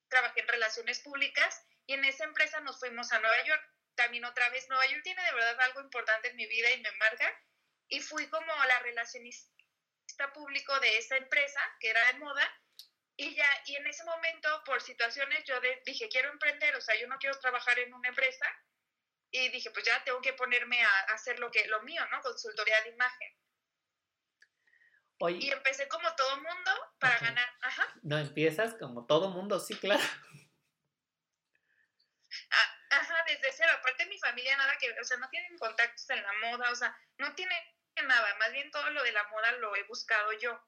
trabajé 0.08 0.40
en 0.40 0.48
relaciones 0.48 0.98
públicas 1.00 1.62
y 1.86 1.92
en 1.92 2.04
esa 2.04 2.24
empresa 2.24 2.58
nos 2.60 2.80
fuimos 2.80 3.12
a 3.12 3.20
Nueva 3.20 3.44
York. 3.44 3.62
También 3.94 4.24
otra 4.24 4.48
vez, 4.48 4.68
Nueva 4.68 4.86
York 4.86 5.02
tiene 5.04 5.22
de 5.22 5.34
verdad 5.34 5.60
algo 5.60 5.82
importante 5.82 6.28
en 6.28 6.36
mi 6.36 6.46
vida 6.46 6.70
y 6.70 6.80
me 6.80 6.90
marca. 6.92 7.32
Y 7.88 8.00
fui 8.00 8.28
como 8.28 8.52
la 8.64 8.78
relacionista 8.80 9.59
público 10.28 10.78
de 10.80 10.98
esa 10.98 11.16
empresa, 11.16 11.60
que 11.80 11.90
era 11.90 12.06
de 12.06 12.18
moda, 12.18 12.46
y 13.16 13.34
ya, 13.34 13.48
y 13.66 13.76
en 13.76 13.86
ese 13.86 14.04
momento, 14.04 14.62
por 14.64 14.80
situaciones, 14.80 15.44
yo 15.44 15.60
dije, 15.84 16.08
quiero 16.08 16.30
emprender, 16.30 16.74
o 16.76 16.80
sea, 16.80 16.98
yo 16.98 17.06
no 17.06 17.18
quiero 17.18 17.38
trabajar 17.38 17.78
en 17.78 17.92
una 17.92 18.08
empresa, 18.08 18.46
y 19.30 19.48
dije, 19.50 19.70
pues 19.70 19.84
ya 19.84 20.02
tengo 20.04 20.20
que 20.20 20.32
ponerme 20.32 20.82
a, 20.82 21.00
hacer 21.14 21.38
lo, 21.38 21.50
que, 21.50 21.66
lo 21.68 21.82
mío, 21.82 22.02
¿no? 22.10 22.20
Consultoría 22.20 22.80
de 22.82 22.90
imagen. 22.90 23.36
Y 25.28 25.50
empecé 25.50 25.86
como 25.88 26.14
todo 26.16 26.36
mundo 26.36 26.70
para 26.98 27.18
ganar. 27.18 27.48
Ajá. 27.60 27.86
No, 28.02 28.18
empiezas 28.18 28.74
como 28.74 29.06
todo 29.06 29.28
mundo, 29.30 29.60
sí, 29.60 29.76
claro. 29.76 30.02
Ah, 32.52 32.96
ajá, 32.98 33.24
desde 33.26 33.52
cero. 33.52 33.70
Aparte 33.76 34.06
mi 34.06 34.16
familia 34.18 34.56
nada 34.56 34.72
que 34.78 34.88
o 35.00 35.04
sea, 35.04 35.16
no 35.16 35.28
tienen 35.30 35.58
contactos 35.58 36.08
en 36.10 36.22
la 36.22 36.32
moda, 36.34 36.70
o 36.70 36.76
sea, 36.76 36.96
no 37.18 37.34
tiene 37.34 37.69
nada, 38.02 38.34
más 38.36 38.52
bien 38.52 38.70
todo 38.70 38.88
lo 38.90 39.02
de 39.02 39.12
la 39.12 39.24
moda 39.28 39.52
lo 39.52 39.74
he 39.76 39.82
buscado 39.84 40.32
yo. 40.34 40.60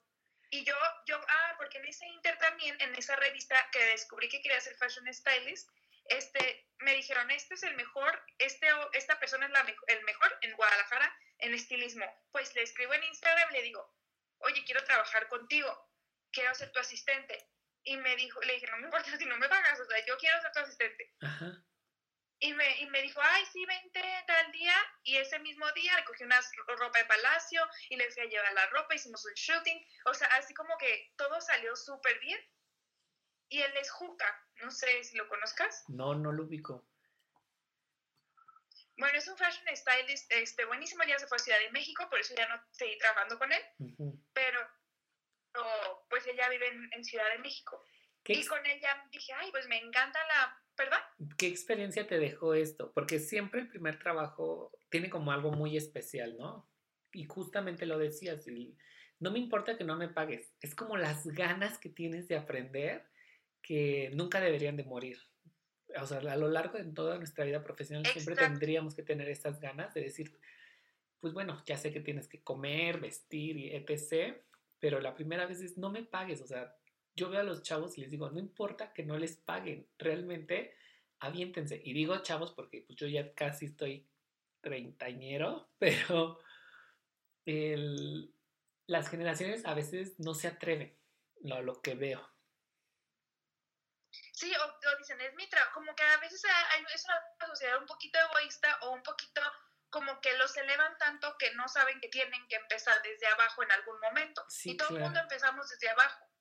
Y 0.51 0.65
yo, 0.65 0.75
yo, 1.07 1.19
ah, 1.27 1.55
porque 1.57 1.79
en 1.79 1.87
ese 1.87 2.07
Inter 2.07 2.37
también, 2.39 2.77
en 2.81 2.95
esa 2.95 3.17
revista 3.17 3.57
que 3.73 3.85
descubrí 3.87 4.29
que 4.29 4.43
quería 4.43 4.61
ser 4.61 4.77
fashion 4.77 5.13
stylist, 5.13 5.71
este, 6.07 6.69
me 6.81 6.95
dijeron, 6.95 7.31
este 7.31 7.55
es 7.55 7.63
el 7.63 7.75
mejor, 7.75 8.23
este, 8.39 8.67
esta 8.93 9.19
persona 9.19 9.47
es 9.47 9.53
la, 9.53 9.65
el 9.87 10.05
mejor 10.05 10.39
en 10.43 10.55
Guadalajara 10.55 11.17
en 11.39 11.55
estilismo. 11.55 12.07
Pues 12.33 12.55
le 12.55 12.63
escribo 12.63 12.93
en 12.95 13.05
Instagram 13.05 13.51
le 13.51 13.63
digo, 13.63 13.95
oye, 14.39 14.65
quiero 14.65 14.85
trabajar 14.85 15.29
contigo, 15.29 15.91
quiero 16.31 16.55
ser 16.55 16.71
tu 16.73 16.81
asistente. 16.81 17.49
Y 17.85 17.97
me 17.97 18.15
dijo, 18.17 18.41
le 18.43 18.55
dije, 18.55 18.67
no 18.67 18.77
me 18.77 18.85
importa 18.85 19.17
si 19.19 19.25
no 19.25 19.37
me 19.37 19.49
pagas, 19.49 19.81
o 19.81 19.85
sea, 19.87 20.05
yo 20.07 20.17
quiero 20.19 20.41
ser 20.41 20.53
tu 20.53 20.61
asistente. 20.61 21.15
Y 22.43 22.53
me, 22.55 22.81
y 22.81 22.87
me 22.87 23.01
dijo, 23.03 23.21
ay, 23.23 23.45
sí, 23.53 23.65
vente 23.67 24.03
tal 24.27 24.51
día. 24.51 24.75
Y 25.05 25.17
ese 25.17 25.39
mismo 25.39 25.65
día 25.73 25.97
recogí 25.97 26.25
una 26.25 26.41
ropa 26.77 26.99
de 26.99 27.05
palacio 27.05 27.63
y 27.89 27.95
le 27.95 28.11
fui 28.11 28.23
a 28.23 28.27
llevar 28.27 28.53
la 28.53 28.67
ropa, 28.67 28.97
hicimos 28.97 29.25
un 29.25 29.35
shooting. 29.35 29.87
O 30.07 30.15
sea, 30.15 30.27
así 30.39 30.53
como 30.53 30.77
que 30.77 31.13
todo 31.17 31.41
salió 31.41 31.77
súper 31.77 32.19
bien. 32.19 32.41
Y 33.49 33.63
él 33.63 33.73
es 33.77 33.89
Juca, 33.93 34.45
no 34.57 34.73
sé 34.73 35.05
si 35.05 35.17
lo 35.17 35.29
conozcas. 35.29 35.85
No, 35.87 36.17
no 36.17 36.33
lo 36.33 36.43
ubico. 36.43 36.85
Bueno, 38.97 39.17
es 39.17 39.29
un 39.29 39.37
fashion 39.37 39.77
stylist 39.77 40.33
este, 40.33 40.65
buenísimo, 40.65 41.05
ya 41.05 41.21
se 41.21 41.29
fue 41.29 41.37
a 41.37 41.39
Ciudad 41.39 41.61
de 41.61 41.71
México, 41.71 42.09
por 42.11 42.19
eso 42.19 42.35
ya 42.35 42.49
no 42.49 42.61
seguí 42.73 42.99
trabajando 42.99 43.39
con 43.39 43.53
él. 43.53 43.63
Pero, 44.33 44.69
pues 46.09 46.27
ella 46.27 46.49
vive 46.49 46.67
en, 46.67 47.05
Ciudad 47.05 47.31
de 47.31 47.39
México. 47.39 47.85
Y 48.25 48.45
con 48.47 48.67
él 48.67 48.81
ya 48.81 49.07
dije, 49.13 49.33
ay, 49.35 49.53
pues 49.53 49.69
me 49.69 49.77
encanta 49.77 50.19
la 50.27 50.62
¿Perdón? 50.77 50.99
¿Qué 51.37 51.47
experiencia 51.49 52.07
te 52.07 52.19
dejó 52.19 52.55
esto? 52.55 52.93
Porque 52.93 53.19
siempre 53.19 53.61
el 53.61 53.69
primer 53.69 53.99
trabajo 53.99 54.73
tiene 54.89 55.11
como 55.11 55.33
algo 55.33 55.53
muy 55.53 55.77
especial, 55.77 56.37
¿no? 56.39 56.69
Y 57.13 57.25
justamente 57.25 57.87
lo 57.87 57.99
decías, 57.99 58.47
no 59.21 59.31
me 59.31 59.39
importa 59.39 59.77
que 59.77 59.85
no 59.85 59.97
me 59.97 60.09
pagues, 60.09 60.53
es 60.61 60.75
como 60.75 60.97
las 60.97 61.27
ganas 61.27 61.79
que 61.79 61.91
tienes 61.91 62.27
de 62.29 62.37
aprender 62.37 63.05
que 63.61 64.11
nunca 64.15 64.41
deberían 64.41 64.77
de 64.77 64.85
morir. 64.85 65.19
O 66.01 66.07
sea, 66.07 66.19
a 66.19 66.37
lo 66.37 66.49
largo 66.49 66.79
de 66.79 66.85
toda 66.85 67.19
nuestra 67.19 67.45
vida 67.45 67.63
profesional 67.63 68.05
siempre 68.07 68.35
tendríamos 68.35 68.95
que 68.95 69.03
tener 69.03 69.29
estas 69.29 69.61
ganas 69.61 69.93
de 69.95 70.01
decir, 70.01 70.37
pues 71.21 71.35
bueno, 71.35 71.63
ya 71.67 71.77
sé 71.77 71.93
que 71.93 72.01
tienes 72.01 72.27
que 72.29 72.43
comer, 72.43 72.99
vestir 72.99 73.57
y 73.57 73.71
etc., 73.77 74.37
pero 74.81 75.01
la 75.01 75.15
primera 75.15 75.47
vez 75.47 75.61
es 75.61 75.79
no 75.79 75.91
me 75.91 76.03
pagues, 76.03 76.41
o 76.41 76.47
sea, 76.47 76.75
yo 77.15 77.31
veo 77.31 77.41
a 77.41 77.45
los 77.45 77.63
chavos 77.63 77.97
y 77.99 78.01
les 78.01 78.11
digo, 78.11 78.31
no 78.31 78.39
importa 78.39 78.93
que 78.93 79.05
no 79.05 79.19
les 79.19 79.37
paguen, 79.37 79.89
realmente 79.99 80.77
aviéntense. 81.21 81.81
Y 81.85 81.93
digo 81.93 82.17
chavos 82.23 82.53
porque 82.53 82.83
pues, 82.87 82.99
yo 82.99 83.07
ya 83.07 83.35
casi 83.35 83.67
estoy 83.67 84.09
treintañero, 84.61 85.71
pero 85.79 86.39
las 88.87 89.09
generaciones 89.09 89.67
a 89.67 89.75
veces 89.75 90.19
no 90.19 90.35
se 90.35 90.49
atreven, 90.49 90.97
lo, 91.43 91.61
lo 91.63 91.83
que 91.83 91.95
veo. 91.95 92.29
Sí, 94.33 94.53
o, 94.55 94.99
dicen, 94.99 95.21
es 95.21 95.35
mi 95.35 95.49
trabajo, 95.49 95.75
como 95.75 95.95
que 95.95 96.03
a 96.03 96.17
veces 96.19 96.43
hay, 96.45 96.85
es 96.95 97.05
una 97.05 97.47
sociedad 97.47 97.79
un 97.79 97.87
poquito 97.87 98.19
egoísta 98.19 98.79
o 98.83 98.91
un 98.91 99.03
poquito 99.03 99.41
como 99.91 100.21
que 100.21 100.37
los 100.39 100.57
elevan 100.57 100.97
tanto 100.99 101.37
que 101.39 101.55
no 101.55 101.69
saben 101.69 102.01
que 102.01 102.09
tienen 102.09 102.47
que 102.49 102.57
empezar 102.57 103.01
desde 103.03 103.27
abajo 103.27 103.63
en 103.63 103.71
algún 103.73 104.01
momento. 104.01 104.45
y 104.65 104.77
todo 104.77 104.97
el 104.97 105.03
mundo 105.03 105.21
empezamos 105.21 105.69
desde 105.69 105.91
abajo 105.91 106.32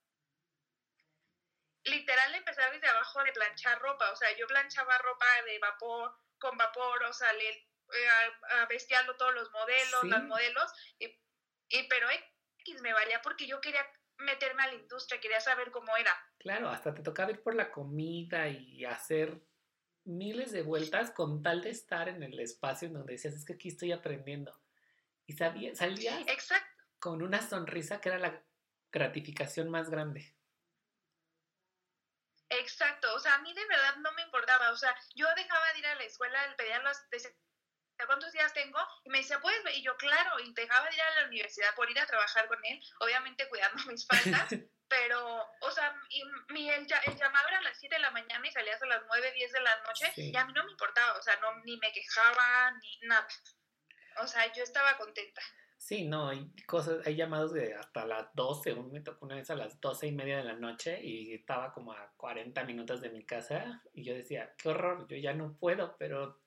literal 1.85 2.35
empezar 2.35 2.71
desde 2.71 2.87
abajo 2.87 3.23
de 3.23 3.31
planchar 3.31 3.79
ropa, 3.79 4.11
o 4.11 4.15
sea, 4.15 4.35
yo 4.37 4.47
planchaba 4.47 4.97
ropa 4.99 5.25
de 5.45 5.59
vapor, 5.59 6.15
con 6.37 6.57
vapor, 6.57 7.03
o 7.03 7.13
sea, 7.13 7.31
le, 7.33 7.49
eh, 7.49 8.09
a, 8.09 9.17
todos 9.17 9.33
los 9.33 9.51
modelos, 9.51 10.03
los 10.03 10.23
modelos, 10.23 10.71
y, 10.99 11.05
y, 11.69 11.87
pero 11.87 12.07
X 12.59 12.81
me 12.81 12.93
valía 12.93 13.21
porque 13.21 13.47
yo 13.47 13.59
quería 13.61 13.85
meterme 14.17 14.63
a 14.63 14.67
la 14.67 14.75
industria, 14.75 15.19
quería 15.19 15.39
saber 15.39 15.71
cómo 15.71 15.95
era. 15.97 16.15
Claro, 16.37 16.69
hasta 16.69 16.93
te 16.93 17.01
tocaba 17.01 17.31
ir 17.31 17.41
por 17.41 17.55
la 17.55 17.71
comida 17.71 18.47
y 18.47 18.85
hacer 18.85 19.41
miles 20.03 20.51
de 20.51 20.63
vueltas 20.63 21.11
con 21.11 21.41
tal 21.41 21.61
de 21.61 21.69
estar 21.69 22.09
en 22.09 22.23
el 22.23 22.39
espacio 22.39 22.87
en 22.87 22.95
donde 22.95 23.13
decías, 23.13 23.35
es 23.35 23.45
que 23.45 23.53
aquí 23.53 23.69
estoy 23.69 23.91
aprendiendo. 23.91 24.59
Y 25.25 25.33
sabía, 25.33 25.75
salías 25.75 26.21
Exacto. 26.27 26.83
con 26.99 27.21
una 27.21 27.41
sonrisa 27.41 28.01
que 28.01 28.09
era 28.09 28.19
la 28.19 28.43
gratificación 28.91 29.69
más 29.69 29.89
grande. 29.89 30.35
Exacto, 32.51 33.13
o 33.15 33.19
sea, 33.19 33.35
a 33.35 33.37
mí 33.39 33.53
de 33.53 33.65
verdad 33.65 33.95
no 33.97 34.11
me 34.11 34.23
importaba, 34.23 34.71
o 34.71 34.77
sea, 34.77 34.93
yo 35.15 35.25
dejaba 35.35 35.71
de 35.71 35.79
ir 35.79 35.87
a 35.87 35.95
la 35.95 36.03
escuela, 36.03 36.53
pedía 36.57 36.81
las, 36.83 37.07
cuántos 38.05 38.31
días 38.33 38.53
tengo, 38.53 38.77
y 39.05 39.09
me 39.09 39.19
decía, 39.19 39.39
pues, 39.39 39.57
y 39.73 39.81
yo, 39.81 39.95
claro, 39.95 40.37
y 40.39 40.53
dejaba 40.53 40.89
de 40.89 40.95
ir 40.95 41.01
a 41.01 41.21
la 41.21 41.27
universidad 41.27 41.73
por 41.75 41.89
ir 41.89 41.97
a 41.97 42.05
trabajar 42.05 42.47
con 42.47 42.59
él, 42.65 42.83
obviamente 42.99 43.47
cuidando 43.47 43.83
mis 43.91 44.05
faltas, 44.05 44.49
pero, 44.89 45.49
o 45.61 45.71
sea, 45.71 45.95
y, 46.09 46.23
mi, 46.49 46.69
el, 46.69 46.85
llamado 46.87 47.47
era 47.47 47.59
a 47.59 47.61
las 47.61 47.79
7 47.79 47.95
de 47.95 48.01
la 48.01 48.11
mañana 48.11 48.45
y 48.45 48.51
salías 48.51 48.81
a 48.81 48.87
las 48.87 49.01
9, 49.07 49.31
10 49.31 49.51
de 49.53 49.61
la 49.61 49.81
noche, 49.83 50.11
y 50.17 50.35
a 50.35 50.45
mí 50.45 50.51
no 50.51 50.65
me 50.65 50.71
importaba, 50.71 51.17
o 51.17 51.21
sea, 51.21 51.37
no, 51.37 51.55
ni 51.63 51.77
me 51.77 51.93
quejaba, 51.93 52.71
ni 52.71 52.99
nada, 53.07 53.27
o 54.17 54.27
sea, 54.27 54.51
yo 54.51 54.63
estaba 54.63 54.97
contenta. 54.97 55.41
Sí, 55.81 56.03
no, 56.05 56.29
hay 56.29 56.47
cosas, 56.67 57.05
hay 57.07 57.15
llamados 57.15 57.53
de 57.53 57.73
hasta 57.73 58.05
las 58.05 58.31
12, 58.35 58.73
uno 58.73 58.89
me 58.89 59.01
tocó 59.01 59.25
una 59.25 59.37
vez 59.37 59.49
a 59.49 59.55
las 59.55 59.81
12 59.81 60.05
y 60.05 60.11
media 60.11 60.37
de 60.37 60.43
la 60.43 60.53
noche 60.53 61.01
y 61.01 61.33
estaba 61.33 61.73
como 61.73 61.91
a 61.91 62.13
40 62.17 62.63
minutos 62.65 63.01
de 63.01 63.09
mi 63.09 63.25
casa 63.25 63.81
y 63.91 64.03
yo 64.03 64.13
decía, 64.13 64.53
qué 64.59 64.69
horror, 64.69 65.07
yo 65.09 65.17
ya 65.17 65.33
no 65.33 65.57
puedo, 65.57 65.97
pero 65.97 66.39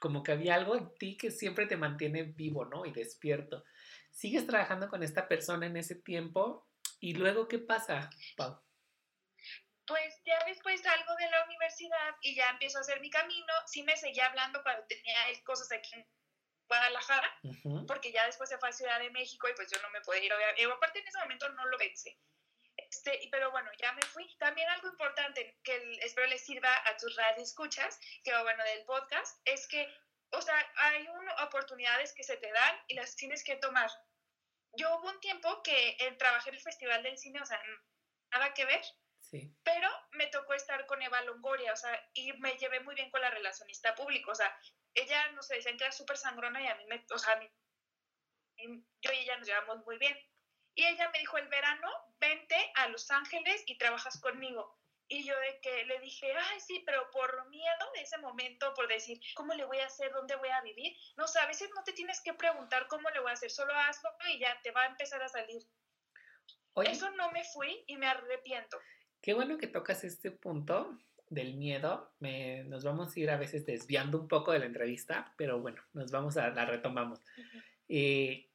como 0.00 0.22
que 0.22 0.32
había 0.32 0.54
algo 0.54 0.76
en 0.76 0.94
ti 0.94 1.18
que 1.18 1.30
siempre 1.30 1.66
te 1.66 1.76
mantiene 1.76 2.22
vivo, 2.22 2.64
¿no? 2.64 2.86
Y 2.86 2.90
despierto. 2.90 3.64
¿Sigues 4.10 4.46
trabajando 4.46 4.88
con 4.88 5.02
esta 5.02 5.28
persona 5.28 5.66
en 5.66 5.76
ese 5.76 5.96
tiempo? 5.96 6.66
¿Y 7.00 7.12
luego 7.16 7.48
qué 7.48 7.58
pasa, 7.58 8.08
Pau? 8.34 8.62
Pues 9.86 10.22
ya 10.24 10.42
después 10.46 10.80
salgo 10.80 11.14
de 11.16 11.30
la 11.30 11.44
universidad 11.44 12.16
y 12.22 12.34
ya 12.34 12.48
empiezo 12.48 12.78
a 12.78 12.80
hacer 12.80 12.98
mi 13.02 13.10
camino. 13.10 13.52
Sí 13.66 13.82
me 13.82 13.94
seguía 13.98 14.24
hablando 14.24 14.62
cuando 14.62 14.86
tenía 14.86 15.16
cosas 15.44 15.70
aquí 15.70 16.02
Guadalajara, 16.68 17.40
porque 17.86 18.12
ya 18.12 18.26
después 18.26 18.48
se 18.48 18.58
fue 18.58 18.68
a 18.68 18.72
Ciudad 18.72 19.00
de 19.00 19.10
México 19.10 19.48
y 19.48 19.54
pues 19.54 19.70
yo 19.70 19.80
no 19.82 19.90
me 19.90 20.02
podía 20.02 20.24
ir. 20.24 20.32
Y 20.58 20.64
aparte 20.64 21.00
en 21.00 21.08
ese 21.08 21.18
momento 21.18 21.48
no 21.48 21.66
lo 21.66 21.78
pensé. 21.78 22.18
Este, 22.76 23.28
pero 23.32 23.50
bueno, 23.50 23.70
ya 23.78 23.92
me 23.92 24.02
fui. 24.02 24.36
También 24.38 24.68
algo 24.68 24.88
importante 24.88 25.58
que 25.64 25.98
espero 26.02 26.26
les 26.28 26.44
sirva 26.44 26.72
a 26.86 26.96
tus 26.96 27.16
radio 27.16 27.42
escuchas, 27.42 27.98
que 28.22 28.30
bueno, 28.42 28.62
del 28.64 28.84
podcast, 28.84 29.40
es 29.44 29.66
que, 29.66 29.88
o 30.30 30.40
sea, 30.40 30.72
hay 30.76 31.08
oportunidades 31.42 32.12
que 32.12 32.22
se 32.22 32.36
te 32.36 32.52
dan 32.52 32.76
y 32.86 32.94
las 32.94 33.16
tienes 33.16 33.42
que 33.42 33.56
tomar. 33.56 33.90
Yo 34.74 34.96
hubo 34.96 35.08
un 35.08 35.20
tiempo 35.20 35.62
que 35.62 35.96
eh, 35.98 36.12
trabajé 36.18 36.50
en 36.50 36.56
el 36.56 36.62
Festival 36.62 37.02
del 37.02 37.18
Cine, 37.18 37.40
o 37.40 37.46
sea, 37.46 37.60
nada 38.30 38.54
que 38.54 38.66
ver, 38.66 38.84
sí. 39.20 39.52
pero 39.64 39.88
me 40.12 40.26
tocó 40.28 40.54
estar 40.54 40.86
con 40.86 41.02
Eva 41.02 41.22
Longoria, 41.22 41.72
o 41.72 41.76
sea, 41.76 42.10
y 42.12 42.32
me 42.34 42.56
llevé 42.58 42.80
muy 42.80 42.94
bien 42.94 43.10
con 43.10 43.22
la 43.22 43.30
relacionista 43.30 43.94
pública, 43.94 44.30
o 44.30 44.34
sea, 44.34 44.54
ella, 45.00 45.30
no 45.32 45.42
sé, 45.42 45.56
decían 45.56 45.76
que 45.76 45.84
era 45.84 45.92
súper 45.92 46.16
sangrona 46.16 46.62
y 46.62 46.66
a 46.66 46.74
mí 46.76 46.84
me, 46.86 47.04
o 47.12 47.18
sea, 47.18 47.40
yo 47.40 49.12
y 49.12 49.18
ella 49.18 49.36
nos 49.36 49.46
llevamos 49.46 49.84
muy 49.84 49.98
bien. 49.98 50.16
Y 50.74 50.86
ella 50.86 51.10
me 51.12 51.18
dijo, 51.18 51.38
el 51.38 51.48
verano, 51.48 51.88
vente 52.20 52.56
a 52.76 52.88
Los 52.88 53.10
Ángeles 53.10 53.62
y 53.66 53.78
trabajas 53.78 54.20
conmigo. 54.20 54.78
Y 55.08 55.24
yo 55.24 55.34
de 55.40 55.58
que 55.60 55.84
le 55.86 56.00
dije, 56.00 56.32
ay, 56.36 56.60
sí, 56.60 56.82
pero 56.84 57.10
por 57.10 57.48
miedo 57.48 57.92
de 57.94 58.02
ese 58.02 58.18
momento, 58.18 58.74
por 58.74 58.86
decir, 58.88 59.18
¿cómo 59.34 59.54
le 59.54 59.64
voy 59.64 59.78
a 59.78 59.86
hacer? 59.86 60.12
¿Dónde 60.12 60.36
voy 60.36 60.50
a 60.50 60.60
vivir? 60.60 60.94
No 61.16 61.26
sé, 61.26 61.38
a 61.38 61.46
veces 61.46 61.70
no 61.74 61.82
te 61.82 61.94
tienes 61.94 62.20
que 62.20 62.34
preguntar 62.34 62.86
cómo 62.88 63.08
le 63.10 63.20
voy 63.20 63.30
a 63.30 63.34
hacer, 63.34 63.50
solo 63.50 63.74
hazlo 63.74 64.10
y 64.28 64.38
ya 64.38 64.60
te 64.62 64.70
va 64.70 64.82
a 64.82 64.86
empezar 64.86 65.22
a 65.22 65.28
salir. 65.28 65.62
Eso 66.84 67.10
no 67.10 67.32
me 67.32 67.42
fui 67.42 67.84
y 67.86 67.96
me 67.96 68.06
arrepiento. 68.06 68.78
Qué 69.22 69.34
bueno 69.34 69.58
que 69.58 69.66
tocas 69.66 70.04
este 70.04 70.30
punto 70.30 70.96
del 71.30 71.56
miedo. 71.56 72.10
Me, 72.20 72.64
nos 72.64 72.84
vamos 72.84 73.14
a 73.14 73.20
ir 73.20 73.30
a 73.30 73.36
veces 73.36 73.66
desviando 73.66 74.20
un 74.20 74.28
poco 74.28 74.52
de 74.52 74.60
la 74.60 74.66
entrevista, 74.66 75.34
pero 75.36 75.60
bueno, 75.60 75.82
nos 75.92 76.10
vamos 76.10 76.36
a 76.36 76.50
la 76.50 76.64
retomamos. 76.64 77.20
Eh, 77.88 78.48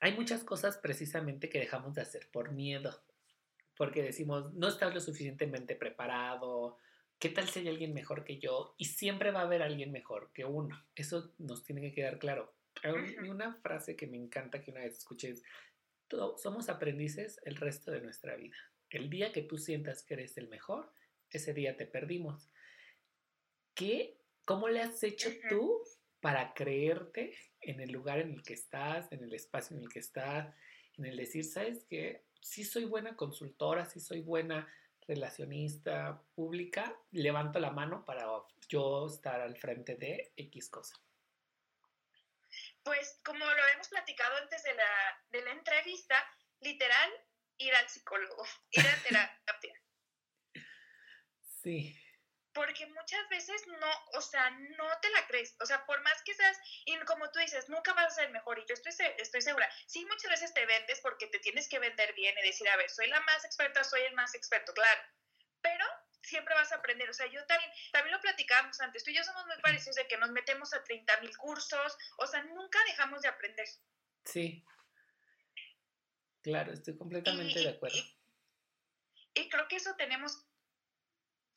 hay 0.00 0.14
muchas 0.14 0.44
cosas 0.44 0.76
precisamente 0.78 1.48
que 1.48 1.58
dejamos 1.58 1.94
de 1.94 2.02
hacer 2.02 2.28
por 2.30 2.52
miedo 2.52 3.02
porque 3.76 4.02
decimos, 4.02 4.52
no 4.54 4.68
estás 4.68 4.94
lo 4.94 5.00
suficientemente 5.00 5.76
preparado, 5.76 6.78
¿qué 7.18 7.28
tal 7.28 7.48
si 7.48 7.60
hay 7.60 7.68
alguien 7.68 7.94
mejor 7.94 8.24
que 8.24 8.38
yo? 8.38 8.74
Y 8.78 8.86
siempre 8.86 9.30
va 9.30 9.40
a 9.40 9.44
haber 9.44 9.62
alguien 9.62 9.92
mejor 9.92 10.30
que 10.32 10.44
uno. 10.44 10.84
Eso 10.94 11.34
nos 11.38 11.62
tiene 11.62 11.82
que 11.82 11.92
quedar 11.92 12.18
claro. 12.18 12.54
Hay 12.82 13.28
una 13.28 13.54
frase 13.54 13.96
que 13.96 14.06
me 14.06 14.16
encanta 14.16 14.62
que 14.62 14.70
una 14.70 14.80
vez 14.80 14.98
escuché 14.98 15.30
es, 15.30 15.42
somos 16.36 16.68
aprendices 16.68 17.40
el 17.44 17.56
resto 17.56 17.90
de 17.90 18.00
nuestra 18.00 18.36
vida. 18.36 18.56
El 18.90 19.10
día 19.10 19.32
que 19.32 19.42
tú 19.42 19.58
sientas 19.58 20.02
que 20.02 20.14
eres 20.14 20.36
el 20.38 20.48
mejor, 20.48 20.92
ese 21.30 21.54
día 21.54 21.76
te 21.76 21.86
perdimos. 21.86 22.50
¿Qué, 23.74 24.18
¿Cómo 24.44 24.68
le 24.68 24.80
has 24.80 25.02
hecho 25.02 25.30
tú 25.48 25.82
para 26.20 26.54
creerte 26.54 27.36
en 27.60 27.80
el 27.80 27.92
lugar 27.92 28.20
en 28.20 28.32
el 28.32 28.42
que 28.42 28.54
estás, 28.54 29.10
en 29.12 29.22
el 29.22 29.34
espacio 29.34 29.76
en 29.76 29.82
el 29.82 29.88
que 29.88 29.98
estás, 29.98 30.54
en 30.96 31.04
el 31.04 31.16
decir, 31.16 31.44
¿sabes 31.44 31.84
qué? 31.88 32.26
si 32.46 32.64
soy 32.64 32.84
buena 32.84 33.16
consultora, 33.16 33.84
si 33.86 33.98
soy 33.98 34.20
buena 34.20 34.72
relacionista 35.08 36.22
pública, 36.34 36.96
levanto 37.10 37.58
la 37.58 37.70
mano 37.70 38.04
para 38.04 38.24
yo 38.68 39.06
estar 39.06 39.40
al 39.40 39.56
frente 39.56 39.96
de 39.96 40.32
X 40.36 40.68
cosa. 40.68 40.96
Pues 42.84 43.20
como 43.24 43.44
lo 43.44 43.68
hemos 43.74 43.88
platicado 43.88 44.36
antes 44.36 44.62
de 44.62 44.74
la, 44.74 45.24
de 45.30 45.42
la 45.42 45.52
entrevista, 45.52 46.16
literal, 46.60 47.10
ir 47.58 47.74
al 47.74 47.88
psicólogo, 47.88 48.44
ir 48.70 48.86
a 48.86 49.02
terapia. 49.02 49.82
Sí 51.66 52.06
porque 52.56 52.86
muchas 52.86 53.28
veces 53.28 53.66
no, 53.66 53.90
o 54.14 54.20
sea, 54.22 54.48
no 54.50 54.88
te 55.02 55.10
la 55.10 55.26
crees, 55.26 55.54
o 55.60 55.66
sea, 55.66 55.84
por 55.84 56.02
más 56.02 56.22
que 56.22 56.32
seas, 56.32 56.58
y 56.86 56.96
como 57.00 57.30
tú 57.30 57.38
dices, 57.38 57.68
nunca 57.68 57.92
vas 57.92 58.06
a 58.06 58.22
ser 58.22 58.30
mejor, 58.30 58.58
y 58.58 58.64
yo 58.66 58.72
estoy, 58.72 58.94
estoy 59.18 59.42
segura, 59.42 59.70
sí, 59.86 60.06
muchas 60.06 60.30
veces 60.30 60.54
te 60.54 60.64
vendes 60.64 60.98
porque 61.02 61.26
te 61.26 61.38
tienes 61.40 61.68
que 61.68 61.78
vender 61.78 62.14
bien 62.14 62.34
y 62.38 62.46
decir, 62.46 62.66
a 62.70 62.76
ver, 62.76 62.88
soy 62.88 63.08
la 63.08 63.20
más 63.20 63.44
experta, 63.44 63.84
soy 63.84 64.00
el 64.00 64.14
más 64.14 64.34
experto, 64.34 64.72
claro, 64.72 65.02
pero 65.60 65.84
siempre 66.22 66.54
vas 66.54 66.72
a 66.72 66.76
aprender, 66.76 67.10
o 67.10 67.12
sea, 67.12 67.26
yo 67.26 67.44
también, 67.44 67.70
también 67.92 68.14
lo 68.14 68.22
platicábamos 68.22 68.80
antes, 68.80 69.04
tú 69.04 69.10
y 69.10 69.16
yo 69.16 69.22
somos 69.22 69.44
muy 69.44 69.60
parecidos 69.60 69.96
de 69.96 70.08
que 70.08 70.16
nos 70.16 70.30
metemos 70.30 70.72
a 70.72 70.82
30 70.82 71.20
mil 71.20 71.36
cursos, 71.36 71.98
o 72.16 72.26
sea, 72.26 72.42
nunca 72.44 72.78
dejamos 72.86 73.20
de 73.20 73.28
aprender. 73.28 73.68
Sí, 74.24 74.64
claro, 76.42 76.72
estoy 76.72 76.96
completamente 76.96 77.60
de 77.60 77.68
acuerdo. 77.68 77.98
y 79.34 79.50
creo 79.50 79.68
que 79.68 79.76
eso 79.76 79.94
tenemos 79.96 80.46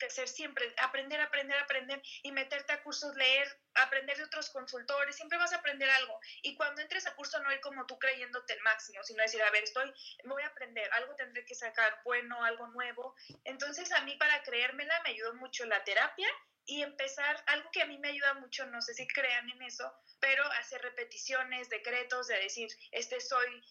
que 0.00 0.10
ser 0.10 0.26
siempre, 0.26 0.74
aprender, 0.78 1.20
aprender, 1.20 1.56
aprender 1.58 2.02
y 2.22 2.32
meterte 2.32 2.72
a 2.72 2.82
cursos, 2.82 3.14
leer, 3.14 3.46
aprender 3.74 4.16
de 4.16 4.24
otros 4.24 4.50
consultores, 4.50 5.14
siempre 5.14 5.38
vas 5.38 5.52
a 5.52 5.56
aprender 5.56 5.88
algo. 5.90 6.18
Y 6.42 6.56
cuando 6.56 6.80
entres 6.80 7.06
a 7.06 7.14
curso 7.14 7.38
no 7.40 7.52
ir 7.52 7.60
como 7.60 7.86
tú 7.86 7.98
creyéndote 7.98 8.54
el 8.54 8.62
máximo, 8.62 9.04
sino 9.04 9.22
decir, 9.22 9.42
a 9.42 9.50
ver, 9.50 9.62
estoy, 9.62 9.92
voy 10.24 10.42
a 10.42 10.48
aprender, 10.48 10.90
algo 10.94 11.14
tendré 11.14 11.44
que 11.44 11.54
sacar 11.54 12.00
bueno, 12.04 12.42
algo 12.42 12.66
nuevo. 12.68 13.14
Entonces 13.44 13.92
a 13.92 14.00
mí 14.00 14.16
para 14.16 14.42
creérmela 14.42 15.00
me 15.04 15.10
ayudó 15.10 15.34
mucho 15.34 15.64
la 15.66 15.84
terapia 15.84 16.28
y 16.64 16.82
empezar, 16.82 17.42
algo 17.46 17.70
que 17.70 17.82
a 17.82 17.86
mí 17.86 17.98
me 17.98 18.08
ayuda 18.08 18.34
mucho, 18.34 18.66
no 18.66 18.80
sé 18.80 18.94
si 18.94 19.06
crean 19.06 19.48
en 19.50 19.62
eso, 19.62 19.92
pero 20.18 20.44
hacer 20.52 20.80
repeticiones, 20.82 21.68
decretos, 21.68 22.26
de 22.26 22.38
decir, 22.40 22.68
este 22.90 23.20
soy 23.20 23.62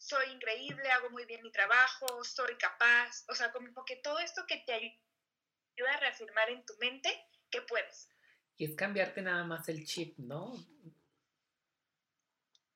soy 0.00 0.30
increíble, 0.30 0.90
hago 0.92 1.10
muy 1.10 1.26
bien 1.26 1.42
mi 1.42 1.52
trabajo, 1.52 2.24
soy 2.24 2.56
capaz, 2.56 3.22
o 3.28 3.34
sea, 3.34 3.52
como 3.52 3.84
que 3.84 3.96
todo 3.96 4.18
esto 4.18 4.46
que 4.46 4.56
te 4.56 4.72
ayuda 4.72 4.96
ayuda 5.76 5.94
a 5.94 6.00
reafirmar 6.00 6.50
en 6.50 6.64
tu 6.64 6.74
mente 6.78 7.08
que 7.50 7.62
puedes. 7.62 8.08
Y 8.56 8.64
es 8.64 8.76
cambiarte 8.76 9.22
nada 9.22 9.44
más 9.44 9.68
el 9.68 9.84
chip, 9.84 10.18
¿no? 10.18 10.54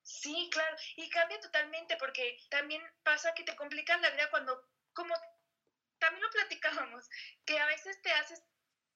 Sí, 0.02 0.48
claro, 0.52 0.76
y 0.96 1.08
cambia 1.10 1.40
totalmente 1.40 1.96
porque 1.98 2.38
también 2.50 2.82
pasa 3.02 3.34
que 3.34 3.44
te 3.44 3.56
complican 3.56 4.02
la 4.02 4.10
vida 4.10 4.28
cuando, 4.30 4.68
como 4.92 5.14
también 5.98 6.22
lo 6.22 6.30
platicábamos, 6.30 7.08
que 7.44 7.58
a 7.58 7.66
veces 7.66 8.00
te 8.02 8.10
haces 8.10 8.42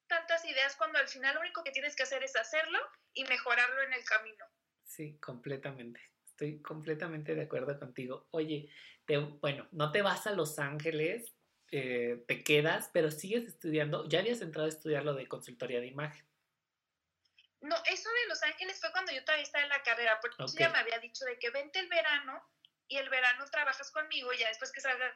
tantas 0.06 0.44
ideas 0.44 0.76
cuando 0.76 0.98
al 0.98 1.08
final 1.08 1.34
lo 1.34 1.40
único 1.40 1.62
que 1.62 1.70
tienes 1.70 1.94
que 1.94 2.02
hacer 2.02 2.22
es 2.22 2.37
hacerlo 2.37 2.78
y 3.14 3.24
mejorarlo 3.24 3.82
en 3.82 3.92
el 3.92 4.04
camino. 4.04 4.44
Sí, 4.84 5.18
completamente. 5.18 6.00
Estoy 6.24 6.62
completamente 6.62 7.34
de 7.34 7.42
acuerdo 7.42 7.78
contigo. 7.78 8.28
Oye, 8.30 8.70
bueno, 9.40 9.68
no 9.72 9.92
te 9.92 10.02
vas 10.02 10.26
a 10.26 10.32
Los 10.32 10.58
Ángeles 10.58 11.34
eh, 11.70 12.24
te 12.26 12.42
quedas, 12.42 12.90
pero 12.92 13.11
sigues 13.11 13.44
estudiando. 13.44 14.09
Ya 14.09 14.20
habías 14.20 14.40
entrado 14.40 14.66
a 14.66 14.70
estudiar 14.70 15.04
lo 15.04 15.14
de 15.14 15.28
consultoría 15.28 15.81
de 15.81 15.87
imagen. 15.87 16.26
No, 17.61 17.76
eso 17.87 18.09
de 18.09 18.28
Los 18.28 18.42
Ángeles 18.42 18.81
fue 18.81 18.92
cuando 18.92 19.12
yo 19.12 19.24
todavía 19.24 19.42
estaba 19.42 19.64
en 19.64 19.70
la 19.70 19.83
carrera, 19.83 20.20
porque 20.20 20.44
ya 20.57 20.70
me 20.70 20.78
había 20.78 20.98
dicho 21.00 21.24
de 21.24 21.38
que 21.38 21.50
vente 21.50 21.81
el 21.81 21.88
verano 21.88 22.40
y 22.87 22.96
el 22.96 23.09
verano 23.09 23.44
trabajas 23.50 23.90
conmigo 23.90 24.33
y 24.33 24.38
ya 24.38 24.48
después 24.48 24.70
que 24.72 24.81
salgas 24.81 25.14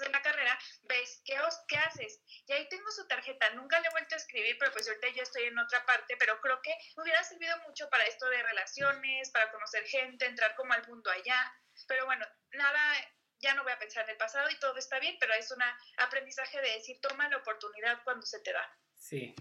de 0.00 0.08
la 0.10 0.20
carrera, 0.20 0.58
ves 0.82 1.22
qué, 1.24 1.38
qué 1.68 1.76
haces. 1.78 2.20
Y 2.46 2.52
ahí 2.52 2.68
tengo 2.68 2.90
su 2.90 3.06
tarjeta. 3.06 3.48
Nunca 3.50 3.80
le 3.80 3.86
he 3.86 3.90
vuelto 3.90 4.14
a 4.14 4.18
escribir, 4.18 4.56
pero 4.58 4.72
pues 4.72 4.86
ahorita 4.88 5.08
yo 5.08 5.22
estoy 5.22 5.44
en 5.44 5.58
otra 5.58 5.84
parte, 5.86 6.16
pero 6.18 6.40
creo 6.40 6.60
que 6.60 6.76
me 6.96 7.04
hubiera 7.04 7.22
servido 7.22 7.56
mucho 7.66 7.88
para 7.88 8.04
esto 8.04 8.28
de 8.28 8.42
relaciones, 8.42 9.30
para 9.30 9.50
conocer 9.50 9.84
gente, 9.86 10.26
entrar 10.26 10.54
como 10.56 10.72
al 10.72 10.86
mundo 10.88 11.10
allá. 11.10 11.52
Pero 11.86 12.04
bueno, 12.04 12.26
nada, 12.52 12.94
ya 13.40 13.54
no 13.54 13.62
voy 13.62 13.72
a 13.72 13.78
pensar 13.78 14.04
en 14.04 14.10
el 14.10 14.16
pasado 14.16 14.48
y 14.50 14.58
todo 14.58 14.76
está 14.76 14.98
bien, 14.98 15.16
pero 15.20 15.34
es 15.34 15.50
un 15.50 15.62
aprendizaje 15.98 16.60
de 16.60 16.72
decir, 16.72 17.00
toma 17.00 17.28
la 17.28 17.38
oportunidad 17.38 18.02
cuando 18.04 18.26
se 18.26 18.40
te 18.40 18.52
da. 18.52 18.78
Sí. 18.96 19.34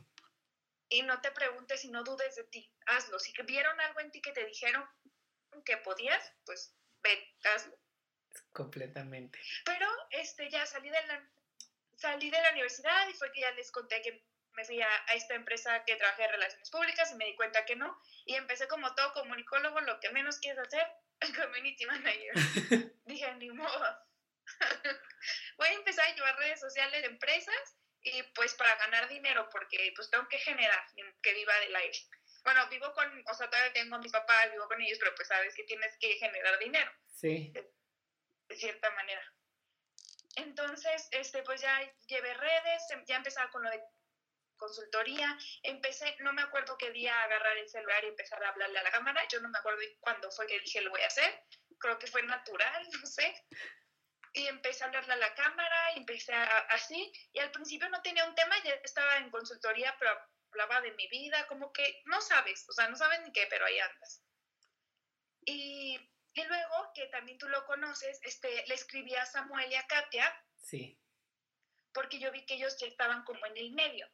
Y 0.90 1.02
no 1.04 1.20
te 1.22 1.32
preguntes 1.32 1.84
y 1.86 1.90
no 1.90 2.04
dudes 2.04 2.36
de 2.36 2.44
ti, 2.46 2.72
hazlo. 2.86 3.20
Si 3.20 3.34
vieron 3.44 3.80
algo 3.80 4.00
en 4.02 4.12
ti 4.12 4.22
que 4.22 4.32
te 4.32 4.46
dijeron 4.46 4.88
que 5.64 5.78
podías, 5.78 6.34
pues 6.46 6.76
ven, 7.02 7.20
hazlo. 7.56 7.78
Completamente. 8.52 9.40
Pero 9.66 9.88
este, 10.12 10.50
ya 10.50 10.66
salí 10.66 10.90
de 10.90 11.08
la, 11.08 11.30
salí 11.96 12.30
de 12.30 12.42
la 12.42 12.52
universidad 12.52 13.08
y 13.08 13.14
fue 13.14 13.32
que 13.32 13.42
ya 13.42 13.52
les 13.52 13.72
conté 13.72 14.02
que 14.02 14.26
me 14.52 14.64
fui 14.64 14.82
a, 14.82 14.90
a, 15.08 15.14
esta 15.16 15.36
empresa 15.36 15.84
que 15.86 15.96
trabajé 15.96 16.26
en 16.26 16.32
relaciones 16.32 16.70
públicas 16.70 17.12
y 17.12 17.16
me 17.16 17.26
di 17.26 17.36
cuenta 17.36 17.66
que 17.66 17.76
no. 17.76 17.98
Y 18.26 18.36
empecé 18.36 18.68
como 18.68 18.94
todo 18.96 19.14
comunicólogo, 19.14 19.82
lo 19.82 20.00
que 20.00 20.12
menos 20.12 20.40
quieres 20.40 20.60
hacer, 20.60 20.88
community 21.20 21.86
manager. 21.86 22.34
Dije, 23.06 23.34
ni 23.36 23.50
modo. 23.52 24.06
Voy 25.58 25.68
a 25.68 25.74
empezar 25.74 26.08
a 26.08 26.16
llevar 26.16 26.38
redes 26.38 26.60
sociales 26.60 27.02
de 27.02 27.08
empresas 27.08 27.78
y 28.02 28.22
pues 28.36 28.54
para 28.56 28.76
ganar 28.76 29.08
dinero, 29.10 29.50
porque 29.52 29.92
pues 29.96 30.10
tengo 30.12 30.28
que 30.28 30.38
generar 30.38 30.86
que 31.22 31.34
viva 31.34 31.56
del 31.60 31.76
aire. 31.76 31.98
Bueno, 32.44 32.68
vivo 32.70 32.94
con, 32.94 33.24
o 33.28 33.34
sea, 33.34 33.50
todavía 33.50 33.74
tengo 33.74 33.96
a 33.96 34.00
mis 34.00 34.12
papás, 34.12 34.52
vivo 34.52 34.68
con 34.68 34.80
ellos, 34.80 35.00
pero 35.00 35.16
pues 35.16 35.28
sabes 35.28 35.56
que 35.56 35.64
tienes 35.64 35.98
que 36.00 36.14
generar 36.18 36.60
dinero. 36.60 36.92
Sí. 37.08 37.52
De, 37.54 37.74
de 38.48 38.56
cierta 38.56 38.92
manera. 38.92 39.34
Entonces, 40.36 41.08
este, 41.12 41.42
pues 41.44 41.62
ya 41.62 41.82
llevé 42.08 42.34
redes, 42.34 42.84
ya 43.08 43.16
empezaba 43.16 43.50
con 43.50 43.64
lo 43.64 43.70
de 43.72 43.82
consultoría, 44.58 45.38
empecé, 45.64 46.16
no 46.20 46.34
me 46.34 46.42
acuerdo 46.42 46.78
qué 46.78 46.92
día 46.92 47.24
agarrar 47.24 47.58
el 47.58 47.70
celular 47.70 48.04
y 48.04 48.08
empezar 48.08 48.44
a 48.44 48.50
hablarle 48.50 48.80
a 48.80 48.84
la 48.84 48.92
cámara, 48.92 49.28
yo 49.30 49.40
no 49.42 49.50
me 49.50 49.58
acuerdo 49.58 49.82
cuándo 50.00 50.32
fue 50.32 50.48
que 50.48 50.60
dije 50.60 50.82
lo 50.82 50.92
voy 50.92 51.02
a 51.02 51.08
hacer, 51.08 51.44
creo 51.80 52.00
que 52.00 52.08
fue 52.08 52.24
natural, 52.24 52.88
no 53.02 53.06
sé, 53.06 53.46
y 54.34 54.48
empecé 54.48 54.84
a 54.84 54.88
hablarle 54.88 55.14
a 55.14 55.18
la 55.18 55.34
cámara, 55.34 55.94
y 55.96 56.00
empecé 56.00 56.34
a, 56.34 56.60
así, 56.70 57.12
y 57.32 57.40
al 57.40 57.52
principio 57.52 57.90
no 57.90 58.02
tenía 58.02 58.26
un 58.26 58.36
tema, 58.36 58.56
ya 58.64 58.74
estaba 58.84 59.18
en 59.18 59.30
consultoría, 59.30 59.96
pero 59.98 60.12
hablaba 60.52 60.82
de 60.82 60.92
mi 60.94 61.08
vida, 61.08 61.48
como 61.48 61.72
que 61.72 62.02
no 62.06 62.22
sabes, 62.22 62.66
o 62.70 62.74
sea, 62.74 62.90
no 62.90 62.96
sabes 62.96 63.22
ni 63.22 63.32
qué, 63.32 63.48
pero 63.50 63.66
ahí 63.66 63.80
andas. 63.80 64.22
Y, 65.46 66.00
y 66.34 66.44
luego, 66.44 66.92
que 66.94 67.08
también 67.08 67.38
tú 67.38 67.48
lo 67.48 67.66
conoces, 67.66 68.20
este, 68.24 68.66
le 68.68 68.76
escribí 68.76 69.16
a 69.16 69.26
Samuel 69.26 69.72
y 69.72 69.76
a 69.76 69.88
Katia. 69.88 70.46
Sí. 70.58 71.00
Porque 71.94 72.20
yo 72.20 72.32
vi 72.32 72.46
que 72.46 72.56
ellos 72.56 72.76
ya 72.78 72.88
estaban 72.88 73.24
como 73.24 73.46
en 73.46 73.56
el 73.56 73.72
medio 73.72 74.10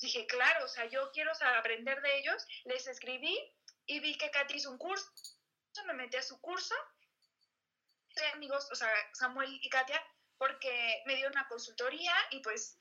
dije, 0.00 0.26
claro, 0.26 0.64
o 0.64 0.68
sea, 0.68 0.86
yo 0.86 1.10
quiero 1.12 1.32
aprender 1.58 2.00
de 2.00 2.18
ellos, 2.18 2.46
les 2.64 2.86
escribí 2.86 3.38
y 3.86 4.00
vi 4.00 4.16
que 4.16 4.30
Katy 4.30 4.54
hizo 4.54 4.70
un 4.70 4.78
curso, 4.78 5.06
me 5.86 5.94
metí 5.94 6.16
a 6.16 6.22
su 6.22 6.40
curso, 6.40 6.74
amigos, 8.34 8.68
o 8.70 8.74
sea, 8.74 8.90
Samuel 9.14 9.58
y 9.62 9.68
Katia, 9.68 10.02
porque 10.38 11.02
me 11.06 11.16
dio 11.16 11.28
una 11.28 11.46
consultoría 11.48 12.14
y 12.30 12.40
pues 12.40 12.78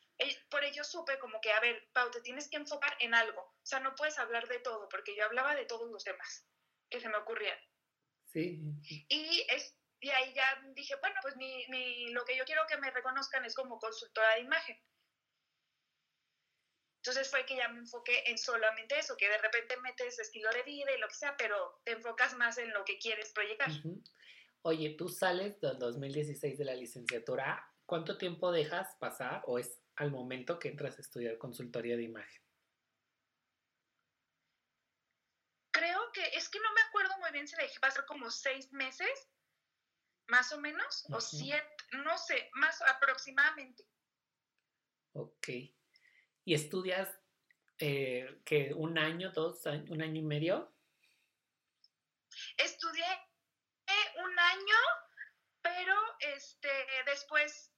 por 0.50 0.63
ello 0.63 0.84
supe 0.84 1.17
como 1.19 1.39
que, 1.41 1.52
a 1.52 1.60
ver, 1.60 1.89
Pau, 1.93 2.12
te 2.12 2.21
tienes 2.21 2.50
que 2.50 2.58
enfocar 2.58 2.95
en 3.00 3.13
algo, 3.13 3.41
o 3.41 3.65
sea, 3.65 3.80
no 3.80 3.95
puedes 3.95 4.19
hablar 4.19 4.47
de 4.47 4.60
todo, 4.60 4.88
porque 4.89 5.15
yo 5.15 5.26
hablaba 5.26 5.56
de 5.56 5.65
todos 5.65 5.89
los 5.89 6.04
temas 6.04 6.45
que 6.89 7.00
se 7.00 7.10
me 7.10 7.17
ocurrían. 7.17 7.58
Sí. 8.26 8.60
Y, 9.10 9.45
es, 9.50 9.76
y 10.00 10.10
ahí 10.10 10.34
ya 10.34 10.62
dije, 10.74 10.95
bueno, 10.97 11.15
pues 11.21 11.36
mi, 11.38 11.65
mi, 11.69 12.12
lo 12.12 12.24
que 12.26 12.38
yo 12.38 12.45
quiero 12.45 12.65
que 12.67 12.78
me 12.78 12.91
reconozcan 12.91 13.45
es 13.45 13.56
como 13.56 13.80
consultora 13.80 14.36
de 14.36 14.41
imagen. 14.41 14.80
Entonces 17.04 17.32
fue 17.32 17.48
que 17.48 17.56
ya 17.56 17.68
me 17.70 17.80
enfoqué 17.80 18.24
en 18.28 18.38
solamente 18.38 19.00
eso, 19.00 19.18
que 19.18 19.28
de 19.28 19.40
repente 19.40 19.76
metes 19.82 20.20
estilo 20.20 20.52
de 20.52 20.62
vida 20.62 20.92
y 20.96 21.00
lo 21.00 21.08
que 21.08 21.16
sea, 21.16 21.36
pero 21.36 21.82
te 21.84 21.94
enfocas 21.94 22.36
más 22.38 22.60
en 22.60 22.72
lo 22.72 22.86
que 22.86 23.00
quieres 23.00 23.32
proyectar. 23.34 23.72
Oye, 24.62 24.92
tú 24.92 25.10
sales 25.10 25.60
del 25.60 25.80
2016 25.80 26.60
de 26.60 26.66
la 26.66 26.76
licenciatura, 26.76 27.68
¿cuánto 27.88 28.20
tiempo 28.20 28.52
dejas 28.52 28.96
pasar 29.00 29.42
o 29.48 29.58
es 29.58 29.82
al 29.96 30.12
momento 30.12 30.60
que 30.60 30.68
entras 30.70 31.00
a 31.00 31.02
estudiar 31.02 31.40
consultoría 31.40 31.98
de 31.98 32.04
imagen? 32.04 32.44
Creo 35.72 36.12
que, 36.12 36.24
es 36.38 36.50
que 36.50 36.60
no 36.60 36.72
me 36.72 36.82
acuerdo 36.82 37.18
muy 37.18 37.32
bien 37.32 37.48
si 37.48 37.56
dejé 37.56 37.80
pasar 37.80 38.06
como 38.06 38.30
seis 38.30 38.72
meses, 38.74 39.28
más 40.28 40.52
o 40.52 40.60
menos, 40.60 41.04
o 41.10 41.20
siete, 41.20 41.66
no 41.94 42.16
sé, 42.20 42.52
más 42.54 42.80
aproximadamente. 42.84 43.84
Ok. 45.14 45.48
¿Y 46.44 46.54
estudias 46.54 47.10
eh, 47.80 48.42
que 48.46 48.74
un 48.74 48.98
año, 48.98 49.32
dos, 49.32 49.66
un 49.66 50.02
año 50.02 50.20
y 50.20 50.24
medio? 50.24 50.74
Estudié 52.58 53.06
un 54.24 54.40
año, 54.40 54.78
pero 55.62 55.96
este 56.20 56.70
después, 57.06 57.72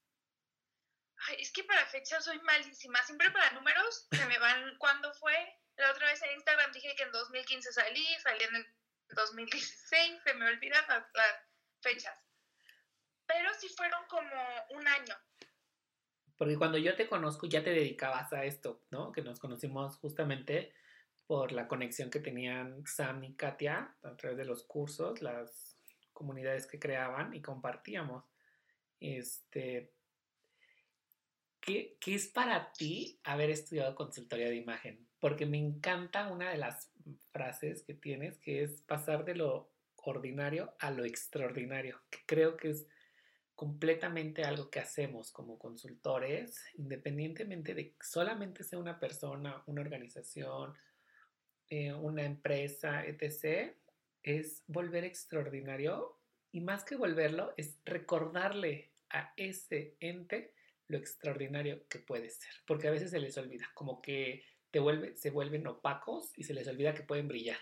es 1.38 1.52
que 1.52 1.64
para 1.64 1.86
fechas 1.88 2.26
soy 2.26 2.40
malísima, 2.42 3.02
siempre 3.04 3.32
para 3.32 3.52
números 3.52 4.08
se 4.12 4.26
me 4.26 4.40
van 4.40 4.78
cuando 4.78 5.14
fue. 5.16 5.60
La 5.76 5.92
otra 5.92 6.08
vez 6.08 6.22
en 6.22 6.32
Instagram 6.34 6.72
dije 6.72 6.96
que 6.96 7.04
en 7.04 7.12
2015 7.12 7.74
salí, 7.74 8.06
salí 8.22 8.44
en 8.44 8.56
el 8.58 8.76
2016, 9.10 10.22
se 10.24 10.34
me 10.36 10.48
olvidan 10.48 10.86
las 10.88 11.36
fechas. 11.82 12.20
Pero 13.26 13.54
sí 13.56 13.70
fueron 13.70 14.06
como 14.08 14.66
un 14.70 14.88
año. 14.88 15.18
Porque 16.38 16.58
cuando 16.58 16.78
yo 16.78 16.96
te 16.96 17.08
conozco 17.08 17.48
ya 17.48 17.64
te 17.64 17.72
dedicabas 17.72 18.34
a 18.34 18.46
esto, 18.46 18.82
¿no? 18.92 19.12
Que 19.12 19.22
nos 19.22 19.40
conocimos 19.40 19.98
justamente 19.98 20.74
por 21.28 21.52
la 21.52 21.68
conexión 21.68 22.10
que 22.10 22.20
tenían 22.20 22.86
Sam 22.86 23.24
y 23.24 23.34
Katia 23.34 23.96
a 24.04 24.16
través 24.16 24.38
de 24.38 24.46
los 24.46 24.64
cursos, 24.64 25.22
las 25.22 25.78
comunidades 26.12 26.68
que 26.68 26.80
creaban 26.80 27.34
y 27.34 27.42
compartíamos. 27.42 28.26
Este, 29.00 29.92
¿qué, 31.60 31.98
¿Qué 32.00 32.16
es 32.16 32.28
para 32.28 32.72
ti 32.74 33.20
haber 33.24 33.50
estudiado 33.50 33.96
consultoría 33.96 34.50
de 34.50 34.56
imagen? 34.56 35.08
Porque 35.20 35.46
me 35.46 35.58
encanta 35.58 36.32
una 36.32 36.52
de 36.52 36.58
las 36.58 36.92
frases 37.32 37.84
que 37.84 37.94
tienes, 37.94 38.38
que 38.40 38.64
es 38.64 38.82
pasar 38.82 39.24
de 39.26 39.36
lo 39.36 39.72
ordinario 40.04 40.74
a 40.80 40.92
lo 40.92 41.06
extraordinario, 41.06 42.02
que 42.10 42.20
creo 42.26 42.58
que 42.58 42.72
es 42.72 42.88
completamente 43.56 44.44
algo 44.44 44.70
que 44.70 44.80
hacemos 44.80 45.32
como 45.32 45.60
consultores, 45.60 46.64
independientemente 46.76 47.74
de 47.74 47.92
que 47.92 47.96
solamente 48.02 48.64
sea 48.64 48.80
una 48.80 49.00
persona, 49.00 49.64
una 49.68 49.82
organización, 49.82 50.74
eh, 51.70 51.94
una 51.94 52.24
empresa, 52.24 53.06
etc., 53.06 53.76
es 54.22 54.64
volver 54.68 55.04
extraordinario 55.04 56.20
y 56.52 56.62
más 56.62 56.84
que 56.84 56.96
volverlo, 56.96 57.54
es 57.58 57.80
recordarle 57.84 58.94
a 59.10 59.34
ese 59.36 59.98
ente 60.00 60.54
lo 60.88 60.98
extraordinario 60.98 61.88
que 61.88 62.00
puede 62.00 62.30
ser, 62.30 62.52
porque 62.66 62.88
a 62.88 62.92
veces 62.92 63.12
se 63.12 63.20
les 63.20 63.38
olvida, 63.38 63.70
como 63.74 64.02
que 64.02 64.44
te 64.72 64.80
se 65.16 65.30
vuelven 65.30 65.68
opacos 65.68 66.32
y 66.36 66.44
se 66.44 66.54
les 66.54 66.68
olvida 66.68 66.94
que 66.94 67.04
pueden 67.04 67.28
brillar. 67.28 67.60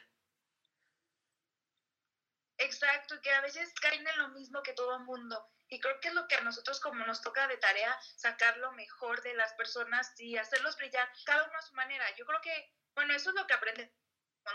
Exacto, 2.62 3.20
que 3.22 3.32
a 3.32 3.42
veces 3.42 3.74
caen 3.82 4.08
en 4.08 4.18
lo 4.20 4.30
mismo 4.30 4.62
que 4.62 4.74
todo 4.74 4.96
el 4.96 5.04
mundo. 5.04 5.50
Y 5.68 5.80
creo 5.80 6.00
que 6.00 6.10
es 6.10 6.14
lo 6.14 6.28
que 6.28 6.36
a 6.36 6.42
nosotros 6.42 6.80
como 6.80 7.04
nos 7.06 7.22
toca 7.22 7.48
de 7.48 7.58
tarea, 7.58 7.98
sacar 8.16 8.58
lo 8.58 8.72
mejor 8.74 9.22
de 9.24 9.34
las 9.34 9.54
personas 9.54 10.14
y 10.20 10.38
hacerlos 10.38 10.78
brillar, 10.78 11.10
cada 11.26 11.44
uno 11.46 11.58
a 11.58 11.62
su 11.62 11.74
manera. 11.74 12.06
Yo 12.18 12.26
creo 12.26 12.40
que, 12.42 12.74
bueno, 12.94 13.16
eso 13.16 13.30
es 13.30 13.36
lo 13.36 13.48
que 13.48 13.54
aprende, 13.54 13.92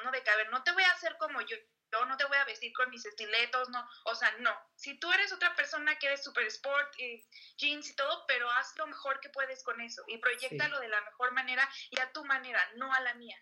¿no? 0.04 0.10
De 0.12 0.22
que, 0.22 0.30
a 0.30 0.36
ver, 0.36 0.50
no 0.50 0.62
te 0.62 0.72
voy 0.72 0.84
a 0.84 0.92
hacer 0.92 1.16
como 1.18 1.40
yo, 1.40 1.56
yo 1.92 2.04
no 2.04 2.16
te 2.16 2.26
voy 2.26 2.36
a 2.36 2.44
vestir 2.44 2.72
con 2.74 2.90
mis 2.90 3.04
estiletos, 3.04 3.68
no, 3.70 3.88
o 4.04 4.14
sea, 4.14 4.30
no. 4.38 4.56
Si 4.76 5.00
tú 5.00 5.10
eres 5.12 5.32
otra 5.32 5.56
persona 5.56 5.98
que 5.98 6.06
eres 6.06 6.22
super 6.22 6.46
sport, 6.46 6.94
y 6.98 7.26
jeans 7.56 7.90
y 7.90 7.96
todo, 7.96 8.24
pero 8.28 8.48
haz 8.52 8.76
lo 8.76 8.86
mejor 8.86 9.18
que 9.18 9.30
puedes 9.30 9.64
con 9.64 9.80
eso 9.80 10.04
y 10.06 10.18
proyectalo 10.18 10.78
de 10.78 10.88
la 10.88 11.00
mejor 11.00 11.32
manera 11.32 11.68
y 11.90 11.98
a 11.98 12.12
tu 12.12 12.24
manera, 12.24 12.62
no 12.76 12.92
a 12.92 13.00
la 13.00 13.14
mía. 13.14 13.38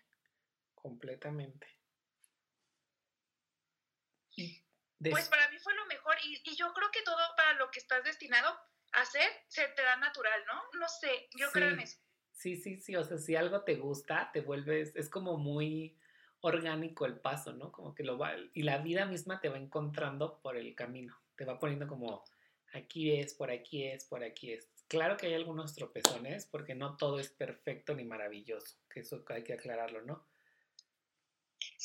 Completamente. 0.73 1.74
Pues 4.99 5.29
para 5.29 5.49
mí 5.49 5.57
fue 5.59 5.73
lo 5.75 5.85
mejor 5.87 6.15
y, 6.23 6.55
yo 6.55 6.73
creo 6.73 6.89
que 6.91 7.01
todo 7.03 7.17
para 7.35 7.53
lo 7.53 7.69
que 7.71 7.79
estás 7.79 8.03
destinado 8.03 8.57
a 8.93 9.01
hacer 9.01 9.29
se 9.47 9.67
te 9.69 9.81
da 9.81 9.97
natural, 9.97 10.41
¿no? 10.47 10.79
No 10.79 10.87
sé, 10.87 11.27
yo 11.37 11.51
creo 11.51 11.69
en 11.69 11.81
eso. 11.81 11.99
Sí, 12.31 12.57
sí, 12.57 12.77
sí, 12.77 12.95
o 12.95 13.03
sea, 13.03 13.17
si 13.17 13.35
algo 13.35 13.61
te 13.63 13.75
gusta, 13.75 14.29
te 14.33 14.41
vuelves, 14.41 14.95
es 14.95 15.09
como 15.09 15.37
muy 15.37 15.97
orgánico 16.41 17.05
el 17.05 17.19
paso, 17.19 17.53
¿no? 17.53 17.71
Como 17.71 17.95
que 17.95 18.03
lo 18.03 18.17
va, 18.17 18.33
y 18.53 18.63
la 18.63 18.77
vida 18.79 19.05
misma 19.05 19.39
te 19.39 19.49
va 19.49 19.57
encontrando 19.57 20.39
por 20.41 20.57
el 20.57 20.75
camino, 20.75 21.17
te 21.35 21.45
va 21.45 21.59
poniendo 21.59 21.87
como, 21.87 22.23
aquí 22.73 23.17
es, 23.17 23.33
por 23.33 23.51
aquí 23.51 23.85
es, 23.85 24.05
por 24.05 24.23
aquí 24.23 24.51
es. 24.51 24.69
Claro 24.87 25.17
que 25.17 25.27
hay 25.27 25.33
algunos 25.33 25.73
tropezones, 25.73 26.45
porque 26.45 26.75
no 26.75 26.97
todo 26.97 27.19
es 27.19 27.29
perfecto 27.29 27.95
ni 27.95 28.03
maravilloso, 28.03 28.77
que 28.89 28.99
eso 28.99 29.23
hay 29.29 29.43
que 29.43 29.53
aclararlo, 29.53 30.01
¿no? 30.01 30.25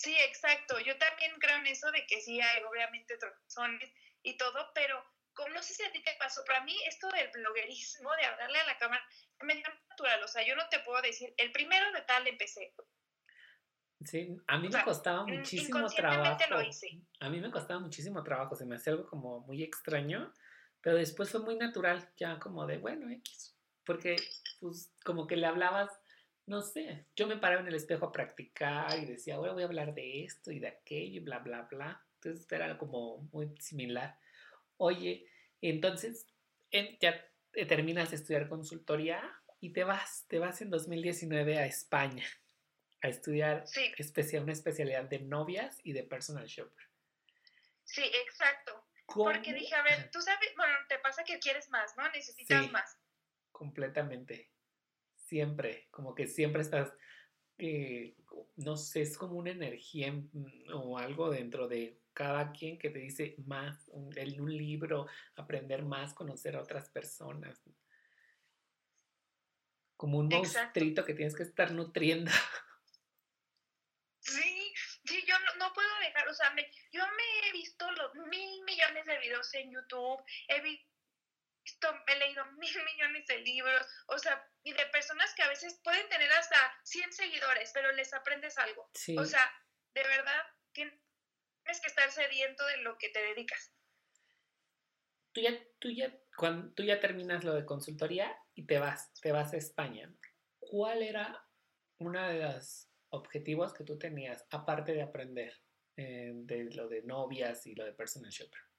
Sí, 0.01 0.17
exacto. 0.19 0.81
Yo 0.81 0.97
también 0.97 1.33
creo 1.39 1.59
en 1.59 1.67
eso 1.67 1.91
de 1.91 2.07
que 2.07 2.23
sí 2.23 2.41
hay 2.41 2.63
obviamente 2.63 3.19
tropezones 3.19 3.93
y 4.23 4.35
todo, 4.39 4.71
pero 4.75 5.05
como 5.35 5.51
no 5.51 5.63
sé 5.63 5.75
si 5.75 5.83
a 5.83 5.93
ti 5.93 6.03
te 6.03 6.17
pasó, 6.19 6.43
para 6.47 6.65
mí 6.65 6.75
esto 6.87 7.07
del 7.11 7.31
bloguerismo, 7.31 8.11
de 8.17 8.25
hablarle 8.25 8.61
a 8.61 8.65
la 8.65 8.79
cámara, 8.79 9.05
me 9.41 9.57
dio 9.57 9.65
natural. 9.91 10.23
O 10.25 10.29
sea, 10.29 10.43
yo 10.47 10.57
no 10.57 10.67
te 10.71 10.81
puedo 10.81 11.03
decir, 11.03 11.35
el 11.37 11.53
primero 11.53 11.93
de 11.93 12.01
tal 12.03 12.27
empecé. 12.27 12.75
Sí, 14.03 14.35
a 14.47 14.57
mí 14.57 14.71
me 14.71 14.83
costaba 14.83 15.27
muchísimo 15.27 15.87
trabajo. 15.91 16.43
A 17.21 17.29
mí 17.29 17.39
me 17.39 17.51
costaba 17.51 17.81
muchísimo 17.81 18.23
trabajo, 18.23 18.57
se 18.57 18.65
me 18.65 18.77
hacía 18.77 18.95
algo 18.95 19.07
como 19.07 19.41
muy 19.41 19.63
extraño, 19.63 20.33
pero 20.81 20.97
después 20.97 21.31
fue 21.31 21.41
muy 21.41 21.57
natural, 21.57 22.11
ya 22.17 22.39
como 22.39 22.67
de, 22.67 22.79
bueno, 22.79 23.11
X, 23.11 23.55
porque 23.85 24.17
pues 24.61 24.91
como 25.05 25.27
que 25.27 25.37
le 25.37 25.47
hablabas 25.47 26.00
no 26.51 26.63
sé, 26.63 27.07
yo 27.15 27.29
me 27.29 27.37
paraba 27.37 27.61
en 27.61 27.69
el 27.69 27.77
espejo 27.77 28.07
a 28.07 28.13
practicar 28.13 28.99
y 28.99 29.07
decía, 29.07 29.37
ahora 29.37 29.53
voy 29.53 29.63
a 29.63 29.67
hablar 29.67 29.95
de 29.95 30.25
esto 30.25 30.51
y 30.51 30.59
de 30.59 30.67
aquello 30.67 31.21
y 31.21 31.25
bla, 31.25 31.39
bla, 31.39 31.63
bla. 31.71 32.05
Entonces 32.17 32.51
era 32.51 32.77
como 32.77 33.19
muy 33.33 33.55
similar. 33.61 34.19
Oye, 34.77 35.29
entonces 35.61 36.27
ya 37.01 37.25
terminas 37.69 38.11
de 38.11 38.17
estudiar 38.17 38.49
consultoría 38.49 39.23
y 39.61 39.73
te 39.73 39.85
vas, 39.85 40.27
te 40.27 40.41
vas 40.41 40.61
en 40.61 40.71
2019 40.71 41.57
a 41.57 41.67
España 41.67 42.27
a 43.01 43.09
estudiar 43.09 43.65
especial, 43.97 44.43
una 44.43 44.53
especialidad 44.53 45.05
de 45.05 45.21
novias 45.21 45.79
y 45.85 45.93
de 45.93 46.03
personal 46.03 46.47
shopper. 46.47 46.85
Sí, 47.85 48.03
exacto. 48.03 48.89
Porque 49.07 49.55
dije, 49.55 49.77
a 49.77 49.85
ver, 49.85 50.11
tú 50.11 50.21
sabes, 50.21 50.53
bueno, 50.57 50.75
te 50.89 50.99
pasa 50.99 51.23
que 51.23 51.39
quieres 51.39 51.71
más, 51.71 51.97
¿no? 51.97 52.09
Necesitas 52.11 52.73
más. 52.73 52.99
Completamente 53.53 54.51
siempre, 55.31 55.87
como 55.93 56.13
que 56.13 56.27
siempre 56.27 56.63
estás, 56.63 56.93
eh, 57.59 58.17
no 58.57 58.77
sé, 58.77 59.03
es 59.03 59.17
como 59.17 59.37
una 59.39 59.53
energía 59.53 60.13
mm, 60.13 60.75
o 60.75 60.99
algo 60.99 61.31
dentro 61.31 61.69
de 61.69 62.01
cada 62.13 62.51
quien 62.51 62.79
que 62.79 62.91
te 62.91 62.99
dice 62.99 63.37
más, 63.47 63.89
en 64.17 64.41
un 64.41 64.55
libro, 64.57 65.07
aprender 65.37 65.85
más, 65.85 66.13
conocer 66.15 66.57
a 66.57 66.63
otras 66.63 66.91
personas. 66.91 67.63
Como 69.97 70.19
un 70.19 70.29
monstruito 70.29 71.05
que 71.05 71.15
tienes 71.15 71.37
que 71.37 71.45
estar 71.45 71.71
nutriendo. 71.73 72.33
Sí, 74.19 74.73
sí, 75.05 75.25
yo 75.27 75.35
no, 75.59 75.73
puedo 75.73 75.89
dejar, 76.01 76.29
o 76.29 76.35
sea, 76.35 76.55
yo 76.93 77.03
me 77.03 77.49
he 77.49 77.53
visto 77.53 77.91
los 77.93 78.15
mil 78.29 78.65
millones 78.65 79.07
de 79.07 79.19
videos 79.19 79.55
en 79.55 79.71
YouTube, 79.71 80.23
he 80.49 80.61
visto 80.61 80.90
he 82.07 82.17
leído 82.19 82.45
mil 82.59 82.85
millones 82.85 83.27
de 83.27 83.39
libros, 83.39 83.87
o 84.07 84.19
sea, 84.19 84.45
y 84.63 84.73
de 84.73 84.87
personas 84.87 85.33
que 85.35 85.43
a 85.43 85.49
veces 85.49 85.81
pueden 85.83 86.09
tener 86.09 86.31
hasta 86.33 86.57
100 86.85 87.13
seguidores, 87.13 87.71
pero 87.73 87.93
les 87.93 88.13
aprendes 88.13 88.59
algo. 88.59 88.91
O 89.19 89.25
sea, 89.25 89.51
de 89.95 90.03
verdad, 90.03 90.43
tienes 90.73 90.95
que 91.65 91.89
estar 91.89 92.11
sediento 92.11 92.65
de 92.67 92.79
lo 92.79 92.97
que 92.99 93.09
te 93.11 93.23
dedicas. 93.23 93.73
Tú 95.33 95.41
ya, 95.41 95.59
tú 95.79 95.91
ya, 95.91 96.13
cuando 96.37 96.75
tú 96.75 96.83
ya 96.83 96.99
terminas 96.99 97.45
lo 97.45 97.55
de 97.55 97.65
consultoría 97.65 98.37
y 98.55 98.67
te 98.67 98.79
vas, 98.79 99.13
te 99.21 99.31
vas 99.31 99.53
a 99.53 99.57
España. 99.57 100.13
¿Cuál 100.59 101.03
era 101.03 101.47
uno 101.99 102.27
de 102.29 102.41
los 102.41 102.89
objetivos 103.11 103.73
que 103.73 103.85
tú 103.85 103.99
tenías, 103.99 104.45
aparte 104.51 104.93
de 104.93 105.03
aprender 105.03 105.55
eh, 105.97 106.33
de 106.35 106.65
lo 106.75 106.89
de 106.89 107.03
novias 107.03 107.67
y 107.67 107.75
lo 107.75 107.85
de 107.85 107.93
personal 107.93 108.31
shopper? 108.31 108.70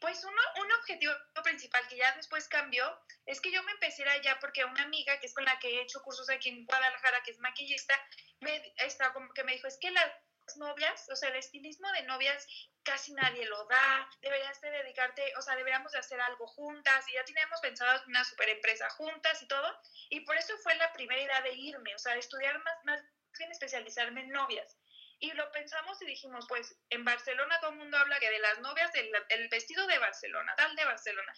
Pues 0.00 0.24
uno, 0.24 0.42
un 0.64 0.72
objetivo 0.72 1.12
principal 1.42 1.86
que 1.88 1.96
ya 1.96 2.14
después 2.16 2.48
cambió 2.48 2.84
es 3.26 3.40
que 3.40 3.52
yo 3.52 3.62
me 3.62 3.72
empecé 3.72 4.04
a 4.04 4.12
allá 4.12 4.38
porque 4.40 4.64
una 4.64 4.82
amiga 4.82 5.18
que 5.20 5.26
es 5.26 5.34
con 5.34 5.44
la 5.44 5.58
que 5.58 5.68
he 5.68 5.82
hecho 5.82 6.02
cursos 6.02 6.28
aquí 6.30 6.48
en 6.48 6.64
Guadalajara, 6.64 7.22
que 7.22 7.32
es 7.32 7.38
maquillista, 7.38 7.94
me, 8.40 8.72
está 8.78 9.12
como 9.12 9.32
que 9.32 9.44
me 9.44 9.52
dijo, 9.52 9.66
es 9.66 9.78
que 9.78 9.90
la 9.90 10.22
novias, 10.54 11.08
o 11.10 11.16
sea, 11.16 11.30
el 11.30 11.36
estilismo 11.36 11.90
de 11.92 12.02
novias 12.02 12.46
casi 12.84 13.12
nadie 13.14 13.44
lo 13.46 13.64
da, 13.64 14.08
deberías 14.22 14.60
de 14.60 14.70
dedicarte, 14.70 15.32
o 15.36 15.42
sea, 15.42 15.56
deberíamos 15.56 15.90
de 15.90 15.98
hacer 15.98 16.20
algo 16.20 16.46
juntas 16.46 17.08
y 17.08 17.14
ya 17.14 17.24
teníamos 17.24 17.60
pensado 17.60 18.00
una 18.06 18.22
super 18.24 18.48
empresa 18.48 18.88
juntas 18.90 19.42
y 19.42 19.48
todo, 19.48 19.80
y 20.10 20.20
por 20.20 20.36
eso 20.36 20.56
fue 20.58 20.76
la 20.76 20.92
primera 20.92 21.20
idea 21.20 21.40
de 21.40 21.52
irme, 21.52 21.94
o 21.96 21.98
sea, 21.98 22.14
estudiar 22.14 22.62
más, 22.62 22.84
más 22.84 23.02
bien 23.36 23.50
especializarme 23.50 24.20
en 24.20 24.28
novias. 24.28 24.78
Y 25.18 25.32
lo 25.32 25.50
pensamos 25.50 26.00
y 26.02 26.06
dijimos, 26.06 26.46
pues 26.48 26.76
en 26.90 27.04
Barcelona 27.04 27.58
todo 27.60 27.70
el 27.70 27.78
mundo 27.78 27.96
habla 27.96 28.20
que 28.20 28.30
de 28.30 28.38
las 28.38 28.60
novias, 28.60 28.92
del 28.92 29.10
el 29.30 29.48
vestido 29.48 29.86
de 29.86 29.98
Barcelona, 29.98 30.54
tal 30.56 30.76
de 30.76 30.84
Barcelona. 30.84 31.32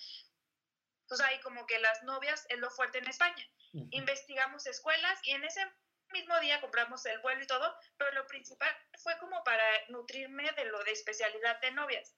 Pues 1.07 1.21
ahí 1.21 1.41
como 1.41 1.67
que 1.67 1.79
las 1.79 2.03
novias 2.03 2.45
es 2.49 2.59
lo 2.59 2.71
fuerte 2.71 2.99
en 2.99 3.09
España. 3.09 3.49
Investigamos 3.91 4.67
escuelas 4.67 5.21
y 5.23 5.33
en 5.33 5.45
ese 5.45 5.64
mismo 6.12 6.38
día 6.41 6.61
compramos 6.61 7.05
el 7.07 7.19
vuelo 7.21 7.43
y 7.43 7.47
todo, 7.47 7.75
pero 7.97 8.12
lo 8.12 8.27
principal 8.27 8.75
fue 9.03 9.17
como 9.19 9.43
para 9.45 9.64
nutrirme 9.88 10.51
de 10.53 10.64
lo 10.67 10.83
de 10.85 10.93
especialidad 10.93 11.61
de 11.61 11.71
novias. 11.73 12.14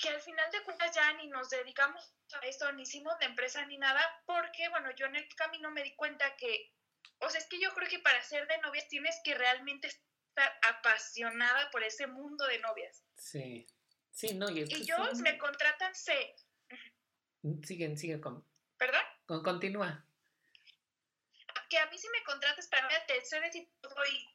Que 0.00 0.08
al 0.08 0.20
final 0.20 0.50
de 0.50 0.62
cuentas 0.64 0.94
ya 0.94 1.12
ni 1.14 1.28
nos 1.28 1.50
dedicamos 1.50 2.14
a 2.32 2.46
esto, 2.46 2.70
ni 2.72 2.82
hicimos 2.82 3.18
de 3.18 3.26
empresa 3.26 3.64
ni 3.66 3.78
nada, 3.78 4.00
porque 4.26 4.68
bueno, 4.68 4.90
yo 4.92 5.06
en 5.06 5.16
el 5.16 5.28
camino 5.36 5.70
me 5.70 5.82
di 5.82 5.94
cuenta 5.94 6.36
que, 6.36 6.72
o 7.18 7.28
sea, 7.28 7.40
es 7.40 7.46
que 7.48 7.60
yo 7.60 7.72
creo 7.74 7.88
que 7.88 7.98
para 8.00 8.22
ser 8.22 8.46
de 8.46 8.58
novias 8.58 8.88
tienes 8.88 9.20
que 9.24 9.34
realmente 9.34 9.88
estar 9.88 10.52
apasionada 10.62 11.70
por 11.70 11.82
ese 11.82 12.06
mundo 12.06 12.46
de 12.46 12.58
novias. 12.60 13.04
Sí, 13.16 13.66
sí, 14.10 14.34
no, 14.34 14.50
y, 14.50 14.60
y 14.62 14.84
yo 14.84 14.96
me 15.22 15.38
contratan, 15.38 15.94
sé. 15.94 16.34
Siguen, 17.64 17.96
siguen 17.98 18.20
con... 18.20 18.46
¿Perdón? 18.76 19.02
Con, 19.26 19.42
continúa 19.42 20.06
que 21.72 21.78
a 21.78 21.86
mí 21.86 21.96
si 21.96 22.06
me 22.10 22.22
contratas 22.24 22.68
para 22.68 22.86
te 23.06 23.24
sé 23.24 23.40
decir 23.40 23.66
todo 23.80 24.04
y 24.04 24.28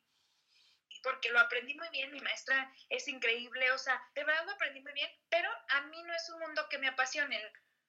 porque 1.03 1.29
lo 1.29 1.39
aprendí 1.39 1.75
muy 1.75 1.87
bien, 1.89 2.11
mi 2.11 2.19
maestra 2.19 2.73
es 2.89 3.07
increíble, 3.07 3.71
o 3.71 3.77
sea, 3.77 4.01
de 4.15 4.23
verdad 4.23 4.43
lo 4.43 4.53
aprendí 4.53 4.81
muy 4.81 4.91
bien, 4.93 5.09
pero 5.29 5.47
a 5.69 5.81
mí 5.81 6.01
no 6.01 6.15
es 6.15 6.29
un 6.31 6.39
mundo 6.39 6.67
que 6.67 6.79
me 6.79 6.87
apasione. 6.87 7.39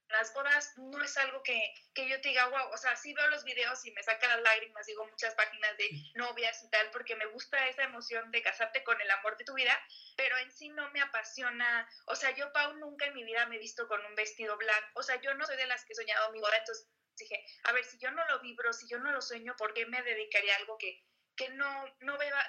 Las 0.08 0.32
bodas 0.32 0.72
no 0.76 1.02
es 1.02 1.16
algo 1.18 1.42
que, 1.42 1.60
que 1.94 2.08
yo 2.08 2.20
te 2.20 2.30
diga, 2.30 2.48
wow, 2.48 2.72
o 2.72 2.76
sea, 2.76 2.96
sí 2.96 3.12
veo 3.12 3.28
los 3.28 3.44
videos 3.44 3.84
y 3.84 3.90
me 3.92 4.02
saca 4.02 4.26
las 4.28 4.40
lágrimas, 4.40 4.86
digo 4.86 5.06
muchas 5.06 5.34
páginas 5.34 5.76
de 5.76 5.88
novias 6.14 6.62
y 6.64 6.70
tal, 6.70 6.90
porque 6.90 7.14
me 7.16 7.26
gusta 7.26 7.68
esa 7.68 7.84
emoción 7.84 8.30
de 8.30 8.42
casarte 8.42 8.82
con 8.84 9.00
el 9.00 9.10
amor 9.10 9.36
de 9.36 9.44
tu 9.44 9.54
vida, 9.54 9.78
pero 10.16 10.36
en 10.38 10.50
sí 10.50 10.70
no 10.70 10.90
me 10.90 11.00
apasiona, 11.00 11.88
o 12.06 12.16
sea, 12.16 12.34
yo, 12.34 12.50
Pau, 12.52 12.74
nunca 12.76 13.06
en 13.06 13.14
mi 13.14 13.24
vida 13.24 13.46
me 13.46 13.56
he 13.56 13.58
visto 13.58 13.86
con 13.86 14.04
un 14.04 14.14
vestido 14.14 14.56
blanco, 14.56 14.88
o 14.94 15.02
sea, 15.02 15.20
yo 15.20 15.34
no 15.34 15.44
soy 15.44 15.56
de 15.56 15.66
las 15.66 15.84
que 15.84 15.92
he 15.92 15.96
soñado 15.96 16.32
mi 16.32 16.40
boda, 16.40 16.56
entonces 16.56 16.88
dije, 17.18 17.44
a 17.64 17.72
ver, 17.72 17.84
si 17.84 17.98
yo 17.98 18.10
no 18.10 18.24
lo 18.28 18.40
vibro, 18.40 18.72
si 18.72 18.88
yo 18.88 18.98
no 18.98 19.10
lo 19.12 19.20
sueño, 19.20 19.54
¿por 19.56 19.74
qué 19.74 19.86
me 19.86 20.02
dedicaría 20.02 20.54
a 20.54 20.58
algo 20.58 20.78
que, 20.78 21.04
que 21.36 21.50
no, 21.50 21.84
no, 22.00 22.16
me 22.16 22.30
va, 22.30 22.44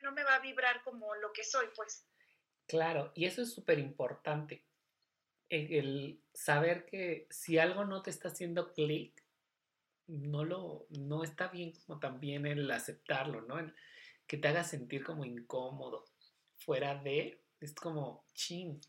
no 0.00 0.12
me 0.12 0.24
va 0.24 0.36
a 0.36 0.40
vibrar 0.40 0.82
como 0.82 1.14
lo 1.16 1.32
que 1.32 1.44
soy, 1.44 1.68
pues? 1.74 2.06
Claro, 2.66 3.12
y 3.14 3.26
eso 3.26 3.42
es 3.42 3.52
súper 3.52 3.78
importante. 3.78 4.66
El, 5.48 6.20
saber 6.32 6.84
que 6.86 7.26
si 7.30 7.58
algo 7.58 7.84
no 7.84 8.02
te 8.02 8.10
está 8.10 8.28
haciendo 8.28 8.72
clic, 8.72 9.22
no 10.06 10.44
lo, 10.44 10.86
no 10.90 11.22
está 11.22 11.48
bien 11.48 11.72
como 11.72 11.98
también 11.98 12.46
el 12.46 12.70
aceptarlo, 12.70 13.42
¿no? 13.42 13.56
que 14.26 14.36
te 14.36 14.48
haga 14.48 14.64
sentir 14.64 15.04
como 15.04 15.24
incómodo. 15.24 16.04
Fuera 16.56 16.94
de, 16.96 17.42
es 17.60 17.74
como, 17.74 18.24
ching, 18.32 18.80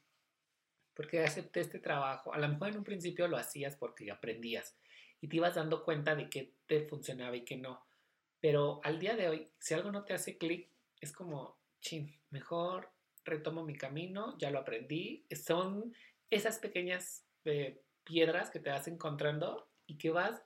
porque 0.93 1.23
acepté 1.23 1.59
este 1.59 1.79
trabajo. 1.79 2.33
A 2.33 2.37
lo 2.37 2.47
mejor 2.47 2.69
en 2.69 2.77
un 2.77 2.83
principio 2.83 3.27
lo 3.27 3.37
hacías 3.37 3.75
porque 3.75 4.09
aprendías, 4.11 4.77
y 5.21 5.27
te 5.27 5.37
ibas 5.37 5.55
dando 5.55 5.83
cuenta 5.83 6.15
de 6.15 6.29
qué 6.29 6.53
te 6.67 6.87
funcionaba 6.87 7.35
y 7.35 7.43
qué 7.43 7.57
no. 7.57 7.85
Pero 8.39 8.79
al 8.83 8.99
día 8.99 9.15
de 9.15 9.27
hoy, 9.27 9.49
si 9.59 9.73
algo 9.73 9.91
no 9.91 10.03
te 10.03 10.13
hace 10.13 10.37
clic, 10.37 10.69
es 11.01 11.11
como, 11.11 11.57
chin, 11.81 12.15
mejor 12.29 12.91
retomo 13.23 13.63
mi 13.63 13.75
camino, 13.75 14.37
ya 14.37 14.51
lo 14.51 14.59
aprendí. 14.59 15.25
Son 15.31 15.93
esas 16.29 16.59
pequeñas 16.59 17.25
eh, 17.45 17.81
piedras 18.03 18.49
que 18.49 18.59
te 18.59 18.69
vas 18.69 18.88
encontrando 18.88 19.69
y 19.85 19.97
que 19.97 20.09
vas 20.09 20.41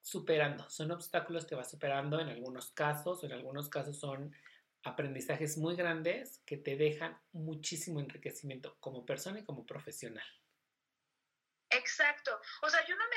superando. 0.00 0.68
Son 0.70 0.90
obstáculos 0.90 1.46
que 1.46 1.54
vas 1.54 1.70
superando 1.70 2.20
en 2.20 2.28
algunos 2.28 2.70
casos, 2.72 3.22
o 3.22 3.26
en 3.26 3.32
algunos 3.32 3.68
casos 3.68 3.98
son 3.98 4.34
aprendizajes 4.82 5.58
muy 5.58 5.76
grandes 5.76 6.40
que 6.46 6.56
te 6.56 6.76
dejan 6.76 7.20
muchísimo 7.32 8.00
enriquecimiento 8.00 8.76
como 8.80 9.04
persona 9.04 9.40
y 9.40 9.44
como 9.44 9.66
profesional. 9.66 10.26
Exacto. 11.70 12.38
O 12.62 12.70
sea, 12.70 12.86
yo 12.86 12.96
no 12.96 13.04
me 13.08 13.16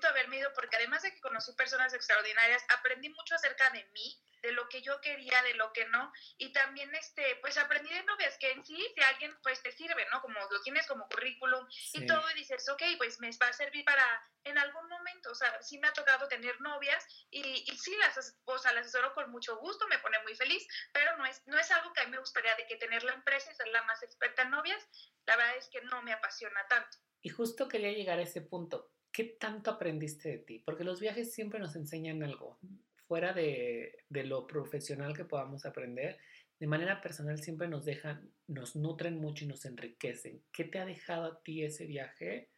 de 0.00 0.08
haberme 0.08 0.38
ido 0.38 0.52
porque 0.54 0.76
además 0.76 1.02
de 1.02 1.12
que 1.12 1.20
conocí 1.20 1.52
personas 1.52 1.92
extraordinarias, 1.94 2.64
aprendí 2.68 3.08
mucho 3.10 3.34
acerca 3.34 3.70
de 3.70 3.84
mí, 3.92 4.20
de 4.42 4.52
lo 4.52 4.68
que 4.68 4.82
yo 4.82 5.00
quería, 5.00 5.42
de 5.42 5.54
lo 5.54 5.72
que 5.72 5.86
no, 5.86 6.12
y 6.36 6.52
también 6.52 6.94
este, 6.94 7.36
pues 7.40 7.56
aprendí 7.56 7.92
de 7.92 8.04
novias 8.04 8.36
que 8.38 8.50
en 8.50 8.64
sí, 8.64 8.76
si 8.94 9.02
alguien 9.02 9.34
pues 9.42 9.62
te 9.62 9.72
sirve, 9.72 10.06
¿no? 10.12 10.20
Como 10.20 10.38
lo 10.38 10.62
tienes 10.62 10.86
como 10.86 11.08
currículum 11.08 11.66
y 11.94 12.06
todo, 12.06 12.30
y 12.30 12.34
dices, 12.34 12.68
ok, 12.68 12.82
pues 12.98 13.20
me 13.20 13.30
va 13.40 13.48
a 13.48 13.52
servir 13.52 13.84
para 13.84 14.04
en 14.44 14.58
algún 14.58 14.86
momento, 14.88 15.30
o 15.30 15.34
sea, 15.34 15.62
sí 15.62 15.78
me 15.78 15.88
ha 15.88 15.92
tocado 15.94 16.28
tener 16.28 16.60
novias 16.60 17.06
y, 17.30 17.40
y 17.40 17.76
sí, 17.78 17.96
las, 17.96 18.36
o 18.44 18.58
sea, 18.58 18.72
las 18.72 18.86
asesoro 18.86 19.14
con 19.14 19.30
mucho 19.30 19.56
gusto, 19.56 19.88
me 19.88 19.98
pone 20.00 20.18
muy 20.22 20.34
feliz, 20.34 20.66
pero 20.92 21.16
no 21.16 21.24
es, 21.24 21.42
no 21.46 21.58
es 21.58 21.70
algo 21.70 21.92
que 21.94 22.02
a 22.02 22.04
mí 22.04 22.10
me 22.10 22.18
gustaría 22.18 22.54
de 22.56 22.66
que 22.66 22.76
tener 22.76 23.02
la 23.02 23.14
empresa 23.14 23.50
y 23.50 23.54
ser 23.54 23.68
la 23.68 23.82
más 23.84 24.02
experta 24.02 24.42
en 24.42 24.50
novias, 24.50 24.86
la 25.26 25.36
verdad 25.36 25.56
es 25.56 25.68
que 25.68 25.80
no 25.82 26.02
me 26.02 26.12
apasiona 26.12 26.66
tanto. 26.68 26.98
Y 27.22 27.30
justo 27.30 27.68
quería 27.68 27.92
llegar 27.92 28.18
a 28.18 28.22
ese 28.22 28.42
punto. 28.42 28.93
¿Qué 29.14 29.24
tanto 29.24 29.70
aprendiste 29.70 30.28
de 30.28 30.38
ti? 30.38 30.58
Porque 30.58 30.84
los 30.84 31.00
viajes 31.00 31.32
siempre 31.32 31.60
nos 31.60 31.76
enseñan 31.76 32.22
algo. 32.24 32.58
Fuera 33.06 33.32
de, 33.32 34.04
lo 34.10 34.46
profesional 34.46 35.16
que 35.16 35.24
podamos 35.24 35.64
aprender, 35.64 36.18
de 36.58 36.66
manera 36.66 37.00
personal 37.00 37.40
siempre 37.40 37.68
nos 37.68 37.84
dejan, 37.84 38.28
nos 38.48 38.74
nutren 38.74 39.20
mucho 39.20 39.44
y 39.44 39.46
nos 39.46 39.64
enriquecen. 39.64 40.42
¿Qué 40.52 40.64
te 40.64 40.80
ha 40.80 40.84
dejado 40.84 41.26
a 41.26 41.42
ti 41.42 41.62
ese 41.62 41.86
viaje? 41.86 42.50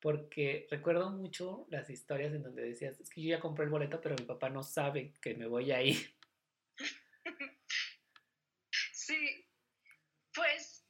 Porque 0.00 0.66
recuerdo 0.70 1.10
mucho 1.10 1.66
las 1.68 1.90
historias 1.90 2.32
en 2.32 2.42
donde 2.42 2.62
decías, 2.62 2.98
es 3.00 3.10
que 3.10 3.20
yo 3.20 3.28
ya 3.28 3.40
compré 3.40 3.66
el 3.66 3.70
boleto, 3.70 4.00
pero 4.00 4.16
mi 4.18 4.24
papá 4.24 4.48
no 4.48 4.62
sabe 4.62 5.12
que 5.20 5.34
me 5.34 5.46
voy 5.46 5.72
a 5.72 5.82
ir. 5.82 6.14
Sí, 8.92 9.46
pues 10.34 10.86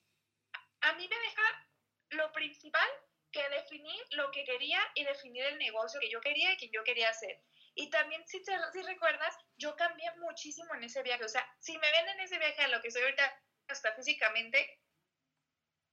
a 0.80 0.94
mí 0.94 1.08
me 1.08 1.16
deja 1.16 2.22
lo 2.22 2.32
principal 2.32 2.88
que 3.30 3.40
definir 3.50 4.00
lo 4.18 4.30
que 4.30 4.44
quería 4.44 4.80
y 4.94 5.04
definir 5.04 5.44
el 5.44 5.58
negocio 5.58 6.00
que 6.00 6.10
yo 6.10 6.20
quería 6.20 6.52
y 6.52 6.56
que 6.56 6.68
yo 6.68 6.84
quería 6.84 7.08
hacer. 7.08 7.40
Y 7.74 7.88
también, 7.90 8.26
si, 8.26 8.42
te, 8.42 8.52
si 8.72 8.82
recuerdas, 8.82 9.34
yo 9.56 9.76
cambié 9.76 10.10
muchísimo 10.16 10.74
en 10.74 10.84
ese 10.84 11.02
viaje. 11.02 11.24
O 11.24 11.28
sea, 11.28 11.48
si 11.60 11.78
me 11.78 11.90
ven 11.90 12.08
en 12.08 12.20
ese 12.20 12.38
viaje 12.38 12.62
a 12.62 12.68
lo 12.68 12.82
que 12.82 12.90
soy 12.90 13.02
ahorita, 13.02 13.42
hasta 13.68 13.94
físicamente, 13.94 14.80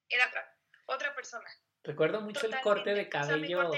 era 0.10 0.28
otra, 0.28 0.58
otra 0.88 1.16
persona. 1.16 1.50
Recuerdo 1.84 2.22
mucho 2.22 2.48
el 2.48 2.60
corte 2.62 2.94
de 2.96 3.08
cabello. 3.08 3.72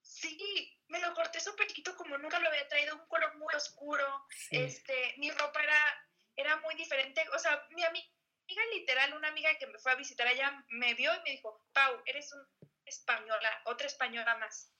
Sí, 0.00 0.80
me 0.88 0.98
lo 1.00 1.12
corté 1.12 1.38
súper 1.40 1.66
chiquito 1.66 1.94
como 1.96 2.16
nunca 2.16 2.38
lo 2.38 2.48
había 2.48 2.66
traído, 2.66 2.96
un 2.96 3.06
color 3.06 3.36
muy 3.36 3.54
oscuro. 3.54 4.26
Este, 4.50 5.14
mi 5.18 5.30
ropa 5.30 5.62
era, 5.62 6.08
era 6.36 6.56
muy 6.60 6.74
diferente. 6.76 7.22
O 7.34 7.38
sea, 7.38 7.66
mi 7.70 7.84
amiga 7.84 8.13
amiga 8.44 8.62
literal, 8.74 9.14
una 9.14 9.28
amiga 9.28 9.50
que 9.58 9.66
me 9.66 9.78
fue 9.78 9.92
a 9.92 9.96
visitar 9.96 10.26
allá, 10.26 10.64
me 10.68 10.94
vio 10.94 11.12
y 11.14 11.22
me 11.22 11.30
dijo, 11.30 11.66
Pau, 11.72 12.00
eres 12.06 12.32
una 12.32 12.46
española, 12.84 13.62
otra 13.64 13.86
española 13.86 14.36
más. 14.36 14.72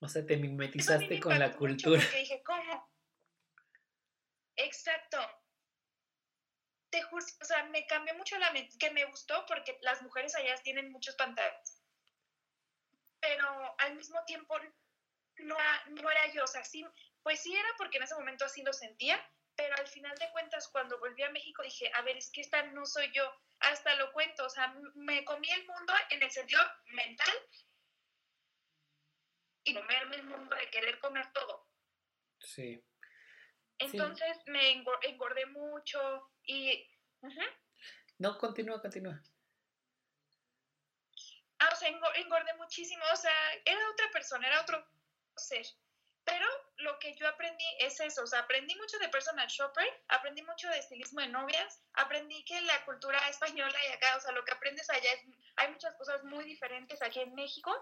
O 0.00 0.08
sea, 0.08 0.26
te 0.26 0.36
mimetizaste 0.36 1.20
con 1.20 1.38
la 1.38 1.52
cultura. 1.52 2.00
Porque 2.00 2.18
dije, 2.18 2.42
¿cómo? 2.42 2.90
Exacto. 4.56 5.18
Te 6.90 7.02
juro, 7.02 7.24
o 7.40 7.44
sea, 7.44 7.64
me 7.66 7.86
cambió 7.86 8.14
mucho 8.16 8.36
la 8.38 8.52
mente, 8.52 8.76
que 8.78 8.90
me 8.90 9.04
gustó 9.04 9.46
porque 9.46 9.78
las 9.82 10.02
mujeres 10.02 10.34
allá 10.34 10.56
tienen 10.62 10.90
muchos 10.90 11.14
pantalones. 11.14 11.82
Pero 13.20 13.74
al 13.78 13.94
mismo 13.94 14.22
tiempo 14.24 14.58
no, 15.38 15.56
no 15.90 16.10
era 16.10 16.32
yo, 16.32 16.44
o 16.44 16.48
sea, 16.48 16.64
sí, 16.64 16.84
pues 17.22 17.40
sí 17.40 17.54
era 17.54 17.68
porque 17.78 17.98
en 17.98 18.02
ese 18.02 18.16
momento 18.16 18.44
así 18.44 18.62
lo 18.62 18.72
sentía, 18.72 19.24
pero 19.56 19.74
al 19.76 19.86
final 19.86 20.16
de 20.18 20.30
cuentas 20.30 20.68
cuando 20.68 20.98
volví 20.98 21.22
a 21.22 21.30
México 21.30 21.62
dije, 21.62 21.90
a 21.94 22.02
ver, 22.02 22.16
es 22.16 22.30
que 22.30 22.40
esta 22.40 22.62
no 22.72 22.86
soy 22.86 23.10
yo, 23.12 23.30
hasta 23.60 23.94
lo 23.96 24.12
cuento, 24.12 24.44
o 24.44 24.50
sea, 24.50 24.74
me 24.94 25.24
comí 25.24 25.50
el 25.50 25.66
mundo 25.66 25.92
en 26.10 26.22
el 26.22 26.30
sentido 26.30 26.60
mental 26.86 27.34
y 29.64 29.74
comerme 29.74 30.16
el 30.16 30.24
mundo 30.24 30.56
de 30.56 30.70
querer 30.70 30.98
comer 30.98 31.32
todo. 31.32 31.68
Sí. 32.40 32.84
Entonces 33.78 34.38
me 34.46 34.72
engordé 34.72 35.46
mucho 35.46 36.30
y... 36.44 36.88
No, 38.18 38.38
continúa, 38.38 38.80
continúa. 38.80 39.20
Ah, 41.58 41.70
o 41.72 41.76
sea, 41.76 41.88
engordé 41.88 42.54
muchísimo, 42.54 43.04
o 43.12 43.16
sea, 43.16 43.54
era 43.64 43.90
otra 43.90 44.10
persona, 44.10 44.48
era 44.48 44.62
otro 44.62 44.84
ser. 45.36 45.64
Pero 46.24 46.46
lo 46.76 46.98
que 46.98 47.14
yo 47.14 47.26
aprendí 47.28 47.64
es 47.80 47.98
eso, 48.00 48.22
o 48.22 48.26
sea, 48.26 48.40
aprendí 48.40 48.74
mucho 48.76 48.98
de 48.98 49.08
personal 49.08 49.48
shopper, 49.48 49.86
aprendí 50.08 50.42
mucho 50.42 50.68
de 50.68 50.78
estilismo 50.78 51.20
de 51.20 51.28
novias, 51.28 51.82
aprendí 51.94 52.44
que 52.44 52.60
la 52.60 52.84
cultura 52.84 53.18
española 53.28 53.76
y 53.88 53.92
acá, 53.92 54.16
o 54.16 54.20
sea, 54.20 54.32
lo 54.32 54.44
que 54.44 54.52
aprendes 54.52 54.88
allá 54.90 55.12
es, 55.12 55.22
hay 55.56 55.70
muchas 55.70 55.94
cosas 55.96 56.22
muy 56.24 56.44
diferentes 56.44 57.02
aquí 57.02 57.20
en 57.20 57.34
México. 57.34 57.72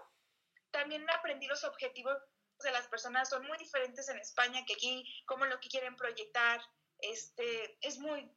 También 0.71 1.07
aprendí 1.09 1.47
los 1.47 1.63
objetivos 1.63 2.17
de 2.63 2.71
las 2.71 2.87
personas 2.87 3.29
son 3.29 3.45
muy 3.47 3.57
diferentes 3.57 4.07
en 4.09 4.17
España 4.19 4.63
que 4.65 4.73
aquí, 4.73 5.05
como 5.25 5.45
lo 5.45 5.59
que 5.59 5.69
quieren 5.69 5.95
proyectar, 5.95 6.61
este, 6.99 7.77
es 7.81 7.97
muy, 7.97 8.29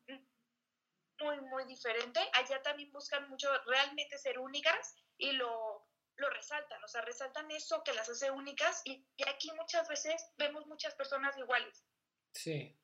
muy, 1.20 1.40
muy 1.40 1.64
diferente. 1.66 2.20
Allá 2.32 2.62
también 2.62 2.90
buscan 2.92 3.28
mucho 3.28 3.48
realmente 3.66 4.18
ser 4.18 4.38
únicas 4.38 4.96
y 5.18 5.32
lo, 5.32 5.73
lo 6.16 6.30
resaltan, 6.30 6.82
o 6.84 6.88
sea, 6.88 7.00
resaltan 7.02 7.50
eso 7.50 7.82
que 7.82 7.92
las 7.92 8.08
hace 8.08 8.30
únicas 8.30 8.82
y, 8.84 9.06
aquí 9.26 9.50
muchas 9.52 9.88
veces 9.88 10.24
vemos 10.36 10.66
muchas 10.66 10.94
personas 10.94 11.36
iguales. 11.36 11.84
Sí, 12.32 12.78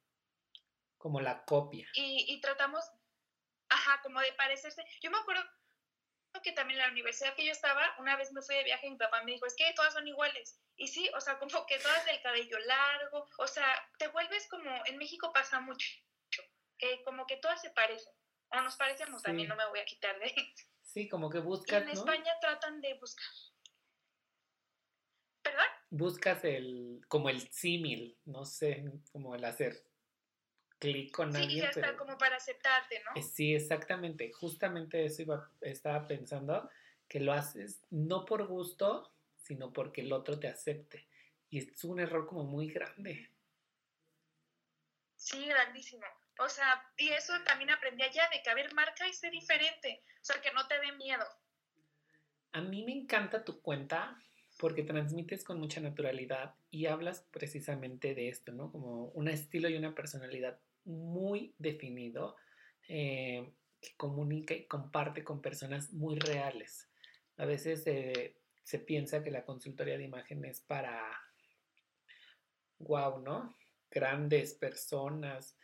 como 0.98 1.20
la 1.20 1.44
copia. 1.44 1.88
Y, 1.94 2.26
y 2.28 2.40
tratamos, 2.40 2.84
ajá, 3.68 4.00
como 4.02 4.20
de 4.20 4.32
parecerse. 4.34 4.84
Yo 5.00 5.10
me 5.10 5.18
acuerdo 5.18 5.42
que 6.42 6.52
también 6.52 6.78
en 6.80 6.86
la 6.86 6.92
universidad 6.92 7.34
que 7.34 7.44
yo 7.44 7.52
estaba, 7.52 7.82
una 7.98 8.16
vez 8.16 8.32
me 8.32 8.42
fui 8.42 8.54
de 8.54 8.64
viaje 8.64 8.86
y 8.86 8.90
mi 8.90 8.96
papá 8.96 9.22
me 9.24 9.32
dijo, 9.32 9.46
es 9.46 9.56
que 9.56 9.72
todas 9.74 9.92
son 9.92 10.06
iguales. 10.06 10.60
Y 10.76 10.88
sí, 10.88 11.10
o 11.14 11.20
sea, 11.20 11.38
como 11.38 11.66
que 11.66 11.78
todas 11.78 12.04
del 12.06 12.22
cabello 12.22 12.58
largo, 12.60 13.28
o 13.38 13.46
sea, 13.46 13.66
te 13.98 14.08
vuelves 14.08 14.48
como, 14.48 14.70
en 14.86 14.96
México 14.96 15.32
pasa 15.32 15.60
mucho, 15.60 15.88
que 16.78 17.02
como 17.04 17.26
que 17.26 17.36
todas 17.36 17.60
se 17.60 17.70
parecen, 17.70 18.14
o 18.52 18.60
nos 18.62 18.76
parecemos, 18.76 19.22
también 19.22 19.48
no 19.48 19.56
me 19.56 19.66
voy 19.68 19.80
a 19.80 19.84
quitar 19.84 20.18
de 20.18 20.32
Sí, 20.82 21.08
como 21.08 21.30
que 21.30 21.38
buscas. 21.38 21.82
en 21.82 21.90
España 21.90 22.32
tratan 22.40 22.80
de 22.80 22.94
buscar. 22.94 23.24
¿Perdón? 25.42 25.66
Buscas 25.90 26.44
el, 26.44 27.04
como 27.08 27.28
el 27.28 27.50
símil, 27.52 28.18
no 28.24 28.44
sé, 28.44 28.84
como 29.12 29.34
el 29.34 29.44
hacer 29.44 29.84
clic 30.80 31.14
con 31.14 31.32
sí, 31.32 31.42
alguien. 31.42 31.58
Sí, 31.58 31.62
ya 31.62 31.70
está 31.70 31.96
como 31.96 32.18
para 32.18 32.36
aceptarte, 32.36 33.02
¿no? 33.04 33.22
Sí, 33.22 33.54
exactamente. 33.54 34.32
Justamente 34.32 35.04
eso 35.04 35.22
iba, 35.22 35.50
estaba 35.60 36.06
pensando, 36.08 36.68
que 37.06 37.20
lo 37.20 37.32
haces 37.32 37.80
no 37.90 38.24
por 38.24 38.46
gusto, 38.46 39.14
sino 39.36 39.72
porque 39.72 40.00
el 40.00 40.12
otro 40.12 40.40
te 40.40 40.48
acepte. 40.48 41.06
Y 41.50 41.58
es 41.58 41.84
un 41.84 42.00
error 42.00 42.26
como 42.26 42.44
muy 42.44 42.68
grande. 42.68 43.30
Sí, 45.16 45.46
grandísimo. 45.46 46.06
O 46.40 46.48
sea, 46.48 46.82
y 46.96 47.10
eso 47.10 47.34
también 47.44 47.70
aprendí 47.70 48.02
allá, 48.02 48.22
de 48.32 48.42
que, 48.42 48.48
a 48.48 48.54
ver, 48.54 48.72
marca 48.72 49.06
y 49.06 49.12
sé 49.12 49.30
diferente. 49.30 50.02
O 50.22 50.24
sea, 50.24 50.40
que 50.40 50.50
no 50.52 50.66
te 50.66 50.80
dé 50.80 50.92
miedo. 50.92 51.24
A 52.52 52.62
mí 52.62 52.82
me 52.82 52.92
encanta 52.92 53.44
tu 53.44 53.60
cuenta 53.60 54.18
porque 54.58 54.82
transmites 54.82 55.44
con 55.44 55.60
mucha 55.60 55.80
naturalidad 55.80 56.54
y 56.70 56.86
hablas 56.86 57.26
precisamente 57.30 58.14
de 58.14 58.28
esto, 58.28 58.52
¿no? 58.52 58.72
Como 58.72 59.08
un 59.08 59.28
estilo 59.28 59.68
y 59.68 59.76
una 59.76 59.94
personalidad 59.94 60.58
muy 60.84 61.54
definido 61.58 62.36
eh, 62.88 63.52
que 63.80 63.94
comunica 63.96 64.54
y 64.54 64.66
comparte 64.66 65.22
con 65.22 65.42
personas 65.42 65.92
muy 65.92 66.18
reales. 66.18 66.88
A 67.36 67.44
veces 67.44 67.86
eh, 67.86 68.34
se 68.62 68.78
piensa 68.78 69.22
que 69.22 69.30
la 69.30 69.44
consultoría 69.44 69.98
de 69.98 70.04
imagen 70.04 70.44
es 70.46 70.60
para, 70.60 71.02
wow, 72.78 73.20
¿no? 73.20 73.54
Grandes 73.90 74.54
personas, 74.54 75.56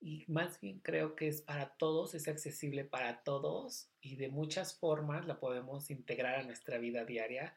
y 0.00 0.24
más 0.28 0.60
bien 0.60 0.80
creo 0.80 1.16
que 1.16 1.28
es 1.28 1.42
para 1.42 1.76
todos, 1.76 2.14
es 2.14 2.28
accesible 2.28 2.84
para 2.84 3.22
todos 3.22 3.90
y 4.00 4.16
de 4.16 4.28
muchas 4.28 4.78
formas 4.78 5.26
la 5.26 5.40
podemos 5.40 5.90
integrar 5.90 6.36
a 6.36 6.42
nuestra 6.42 6.78
vida 6.78 7.04
diaria 7.04 7.56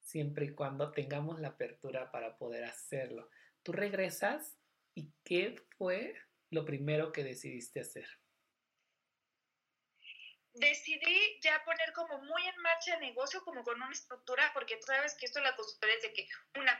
siempre 0.00 0.46
y 0.46 0.54
cuando 0.54 0.92
tengamos 0.92 1.40
la 1.40 1.48
apertura 1.48 2.10
para 2.10 2.36
poder 2.36 2.64
hacerlo. 2.64 3.30
Tú 3.62 3.72
regresas 3.72 4.56
y 4.94 5.12
¿qué 5.24 5.56
fue 5.76 6.14
lo 6.50 6.64
primero 6.64 7.12
que 7.12 7.24
decidiste 7.24 7.80
hacer? 7.80 8.08
Decidí 10.54 11.40
ya 11.42 11.64
poner 11.64 11.92
como 11.94 12.18
muy 12.18 12.42
en 12.46 12.60
marcha 12.60 12.94
el 12.94 13.00
negocio, 13.00 13.42
como 13.42 13.64
con 13.64 13.76
una 13.76 13.90
estructura, 13.90 14.50
porque 14.52 14.76
tú 14.76 14.86
sabes 14.86 15.14
que 15.14 15.24
esto 15.24 15.38
es 15.38 15.44
la 15.44 15.56
consultoría 15.56 15.96
de 16.02 16.12
que 16.12 16.28
una 16.58 16.78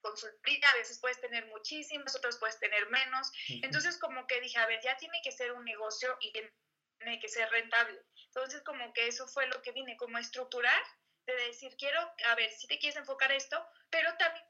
consultoría, 0.00 0.68
a 0.70 0.76
veces 0.76 0.98
puedes 1.00 1.20
tener 1.20 1.46
muchísimas, 1.46 2.14
otras 2.14 2.38
puedes 2.38 2.58
tener 2.58 2.88
menos. 2.90 3.30
Entonces 3.62 3.98
como 3.98 4.26
que 4.26 4.40
dije, 4.40 4.58
a 4.58 4.66
ver, 4.66 4.80
ya 4.82 4.96
tiene 4.96 5.20
que 5.22 5.32
ser 5.32 5.52
un 5.52 5.64
negocio 5.64 6.16
y 6.20 6.32
tiene 6.32 7.20
que 7.20 7.28
ser 7.28 7.48
rentable. 7.50 8.00
Entonces 8.26 8.62
como 8.62 8.92
que 8.92 9.06
eso 9.06 9.26
fue 9.26 9.46
lo 9.46 9.60
que 9.62 9.72
vine, 9.72 9.96
como 9.96 10.16
a 10.16 10.20
estructurar, 10.20 10.82
de 11.26 11.34
decir, 11.46 11.76
quiero, 11.76 12.00
a 12.26 12.34
ver, 12.34 12.50
si 12.50 12.66
te 12.66 12.78
quieres 12.78 12.96
enfocar 12.96 13.30
esto, 13.32 13.64
pero 13.90 14.16
también 14.16 14.44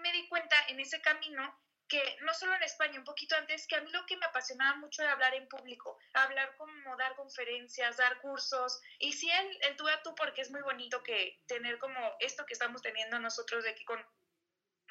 me 0.00 0.12
di 0.12 0.28
cuenta 0.28 0.56
en 0.68 0.80
ese 0.80 1.00
camino 1.00 1.60
que 1.88 2.16
no 2.22 2.32
solo 2.32 2.54
en 2.54 2.62
España, 2.62 2.98
un 2.98 3.04
poquito 3.04 3.36
antes, 3.36 3.66
que 3.66 3.76
a 3.76 3.80
mí 3.80 3.90
lo 3.90 4.06
que 4.06 4.16
me 4.16 4.26
apasionaba 4.26 4.76
mucho 4.78 5.02
era 5.02 5.12
hablar 5.12 5.34
en 5.34 5.48
público, 5.48 5.98
hablar 6.14 6.56
como 6.56 6.96
dar 6.96 7.14
conferencias, 7.14 7.98
dar 7.98 8.20
cursos, 8.20 8.80
y 8.98 9.12
sí 9.12 9.30
el, 9.30 9.58
el 9.62 9.76
tú 9.76 9.86
a 9.88 10.02
tú, 10.02 10.14
porque 10.14 10.40
es 10.40 10.50
muy 10.50 10.62
bonito 10.62 11.02
que 11.02 11.42
tener 11.46 11.78
como 11.78 12.16
esto 12.20 12.46
que 12.46 12.54
estamos 12.54 12.80
teniendo 12.80 13.18
nosotros 13.18 13.64
de 13.64 13.74
que 13.74 13.84
con 13.84 14.04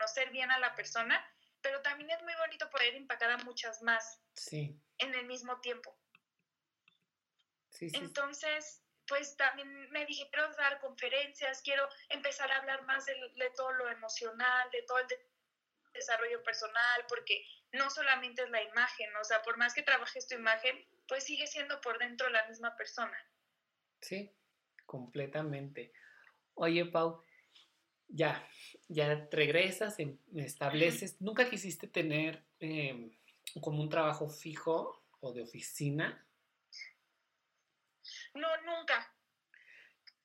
conocer 0.03 0.31
bien 0.31 0.51
a 0.51 0.59
la 0.59 0.75
persona, 0.75 1.25
pero 1.61 1.81
también 1.81 2.09
es 2.11 2.21
muy 2.23 2.33
bonito 2.35 2.69
poder 2.69 2.93
impactar 2.95 3.31
a 3.31 3.37
muchas 3.37 3.81
más 3.81 4.21
sí. 4.33 4.77
en 4.97 5.13
el 5.15 5.25
mismo 5.25 5.59
tiempo. 5.61 5.97
Sí, 7.69 7.89
sí. 7.89 7.95
Entonces, 7.97 8.81
pues 9.07 9.35
también 9.37 9.89
me 9.91 10.05
dije, 10.05 10.29
quiero 10.29 10.53
dar 10.55 10.79
conferencias, 10.79 11.61
quiero 11.61 11.87
empezar 12.09 12.51
a 12.51 12.57
hablar 12.57 12.83
más 12.85 13.05
de, 13.05 13.13
de 13.13 13.49
todo 13.55 13.71
lo 13.71 13.89
emocional, 13.89 14.69
de 14.71 14.83
todo 14.83 14.99
el 14.99 15.07
desarrollo 15.93 16.43
personal, 16.43 17.05
porque 17.07 17.45
no 17.71 17.89
solamente 17.89 18.43
es 18.43 18.49
la 18.49 18.61
imagen, 18.61 19.15
o 19.15 19.23
sea, 19.23 19.41
por 19.41 19.57
más 19.57 19.73
que 19.73 19.83
trabajes 19.83 20.27
tu 20.27 20.35
imagen, 20.35 20.85
pues 21.07 21.23
sigue 21.23 21.47
siendo 21.47 21.79
por 21.81 21.97
dentro 21.97 22.29
la 22.29 22.45
misma 22.47 22.75
persona. 22.75 23.17
Sí, 24.01 24.35
completamente. 24.85 25.93
Oye, 26.55 26.85
Pau, 26.85 27.23
ya, 28.13 28.47
ya 28.87 29.27
regresas, 29.31 29.97
estableces, 30.35 31.19
¿nunca 31.19 31.49
quisiste 31.49 31.87
tener 31.87 32.45
em, 32.59 33.11
como 33.59 33.81
un 33.81 33.89
trabajo 33.89 34.29
fijo 34.29 35.03
o 35.19 35.33
de 35.33 35.41
oficina? 35.41 36.25
No, 38.35 38.47
nunca. 38.65 39.09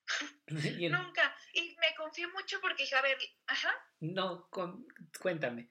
Nunca. 0.49 1.37
Y 1.53 1.77
me 1.79 1.95
confié 1.95 2.27
mucho 2.29 2.59
porque 2.63 2.85
dije, 2.85 2.97
a 2.97 3.03
ver, 3.03 3.19
ajá. 3.47 3.71
No, 4.01 4.49
cuéntame. 5.21 5.71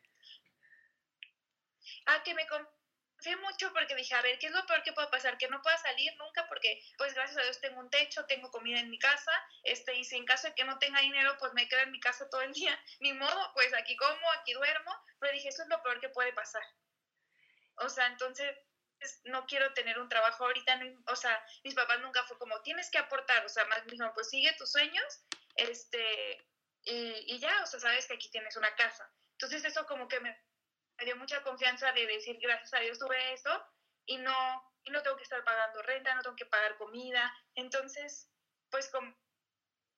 Ah, 2.05 2.21
que 2.23 2.35
me 2.35 2.45
confié 3.17 3.35
mucho 3.37 3.73
porque 3.73 3.95
dije, 3.95 4.13
a 4.13 4.21
ver, 4.21 4.37
¿qué 4.37 4.47
es 4.47 4.53
lo 4.53 4.65
peor 4.65 4.83
que 4.83 4.93
puede 4.93 5.07
pasar? 5.07 5.37
Que 5.37 5.47
no 5.47 5.61
pueda 5.61 5.77
salir 5.77 6.15
nunca 6.17 6.47
porque, 6.47 6.81
pues 6.97 7.13
gracias 7.13 7.37
a 7.37 7.43
Dios 7.43 7.59
tengo 7.59 7.79
un 7.79 7.89
techo, 7.89 8.25
tengo 8.25 8.51
comida 8.51 8.79
en 8.79 8.89
mi 8.89 8.99
casa, 8.99 9.31
este, 9.63 9.95
y 9.95 10.03
si 10.03 10.17
en 10.17 10.25
caso 10.25 10.47
de 10.47 10.55
que 10.55 10.63
no 10.63 10.77
tenga 10.77 11.01
dinero, 11.01 11.35
pues 11.39 11.53
me 11.53 11.67
quedo 11.67 11.81
en 11.81 11.91
mi 11.91 11.99
casa 11.99 12.29
todo 12.29 12.41
el 12.41 12.53
día. 12.53 12.79
Ni 12.99 13.13
modo, 13.13 13.51
pues 13.53 13.73
aquí 13.73 13.95
como, 13.97 14.31
aquí 14.39 14.53
duermo, 14.53 14.95
pero 15.19 15.33
dije, 15.33 15.49
eso 15.49 15.63
es 15.63 15.69
lo 15.69 15.81
peor 15.81 15.99
que 15.99 16.09
puede 16.09 16.33
pasar. 16.33 16.63
O 17.77 17.89
sea, 17.89 18.07
entonces 18.07 18.55
no 19.25 19.45
quiero 19.45 19.73
tener 19.73 19.99
un 19.99 20.09
trabajo 20.09 20.45
ahorita, 20.45 20.79
o 21.07 21.15
sea, 21.15 21.43
mis 21.63 21.75
papás 21.75 21.99
nunca 21.99 22.23
fue 22.23 22.37
como, 22.39 22.61
tienes 22.61 22.89
que 22.89 22.97
aportar, 22.97 23.45
o 23.45 23.49
sea, 23.49 23.65
más 23.65 23.85
bien, 23.85 23.99
pues 24.13 24.29
sigue 24.29 24.51
tus 24.53 24.71
sueños, 24.71 25.23
este, 25.55 26.47
y, 26.83 27.35
y, 27.35 27.39
ya, 27.39 27.61
o 27.61 27.65
sea, 27.67 27.79
sabes 27.79 28.07
que 28.07 28.15
aquí 28.15 28.29
tienes 28.29 28.55
una 28.57 28.75
casa. 28.75 29.11
Entonces 29.33 29.63
eso 29.65 29.85
como 29.85 30.07
que 30.07 30.19
me, 30.19 30.35
me, 30.97 31.05
dio 31.05 31.15
mucha 31.17 31.41
confianza 31.43 31.91
de 31.91 32.07
decir, 32.07 32.37
gracias 32.41 32.73
a 32.73 32.79
Dios 32.79 32.99
tuve 32.99 33.33
esto, 33.33 33.51
y 34.05 34.17
no, 34.17 34.63
y 34.83 34.91
no 34.91 35.01
tengo 35.01 35.17
que 35.17 35.23
estar 35.23 35.43
pagando 35.43 35.81
renta, 35.83 36.15
no 36.15 36.21
tengo 36.21 36.35
que 36.35 36.45
pagar 36.45 36.77
comida, 36.77 37.33
entonces, 37.55 38.29
pues 38.69 38.89
como, 38.89 39.15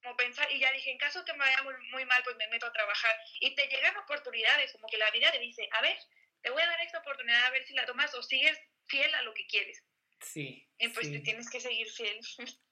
como 0.01 0.15
pensar, 0.17 0.51
y 0.51 0.59
ya 0.59 0.71
dije, 0.71 0.91
en 0.91 0.97
caso 0.97 1.23
que 1.25 1.33
me 1.33 1.39
vaya 1.39 1.63
muy, 1.63 1.73
muy 1.91 2.05
mal, 2.05 2.21
pues 2.23 2.35
me 2.37 2.47
meto 2.47 2.65
a 2.65 2.73
trabajar, 2.73 3.15
y 3.39 3.55
te 3.55 3.67
llegan 3.67 3.97
oportunidades, 3.97 4.71
como 4.73 4.87
que 4.87 4.97
la 4.97 5.11
vida 5.11 5.31
te 5.31 5.39
dice, 5.39 5.67
a 5.71 5.81
ver, 5.81 5.97
te 6.41 6.49
voy 6.49 6.61
a 6.61 6.67
dar 6.67 6.81
esta 6.81 6.99
oportunidad 6.99 7.45
a 7.45 7.51
ver 7.51 7.65
si 7.65 7.73
la 7.73 7.85
tomas 7.85 8.13
o 8.15 8.23
sigues 8.23 8.57
fiel 8.87 9.13
a 9.15 9.21
lo 9.23 9.33
que 9.33 9.45
quieres. 9.47 9.83
Sí. 10.21 10.67
Y 10.77 10.89
pues 10.89 11.07
sí. 11.07 11.13
te 11.13 11.19
tienes 11.19 11.49
que 11.49 11.59
seguir 11.59 11.87
fiel. 11.89 12.19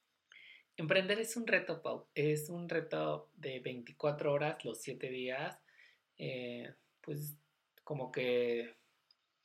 Emprender 0.78 1.20
es 1.20 1.36
un 1.36 1.48
reto, 1.48 1.82
Pau. 1.82 2.10
Es 2.14 2.50
un 2.50 2.70
reto 2.70 3.32
de 3.34 3.60
24 3.60 4.32
horas, 4.32 4.64
los 4.64 4.82
7 4.82 5.10
días. 5.10 5.58
Eh, 6.20 6.72
pues 7.02 7.36
como 7.88 8.12
que 8.12 8.76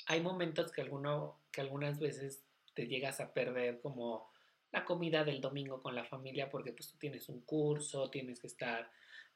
hay 0.06 0.20
momentos 0.20 0.72
que, 0.72 0.80
alguno, 0.80 1.38
que 1.52 1.60
algunas 1.60 2.00
veces 2.00 2.42
te 2.74 2.88
llegas 2.88 3.20
a 3.20 3.32
perder 3.32 3.80
como 3.80 4.32
la 4.72 4.84
comida 4.84 5.22
del 5.22 5.40
domingo 5.40 5.80
con 5.80 5.94
la 5.94 6.04
familia 6.04 6.50
porque 6.50 6.72
pues 6.72 6.90
tú 6.90 6.98
tienes 6.98 7.28
un 7.28 7.42
curso, 7.42 8.10
tienes 8.10 8.40
que 8.40 8.48
estar 8.48 8.90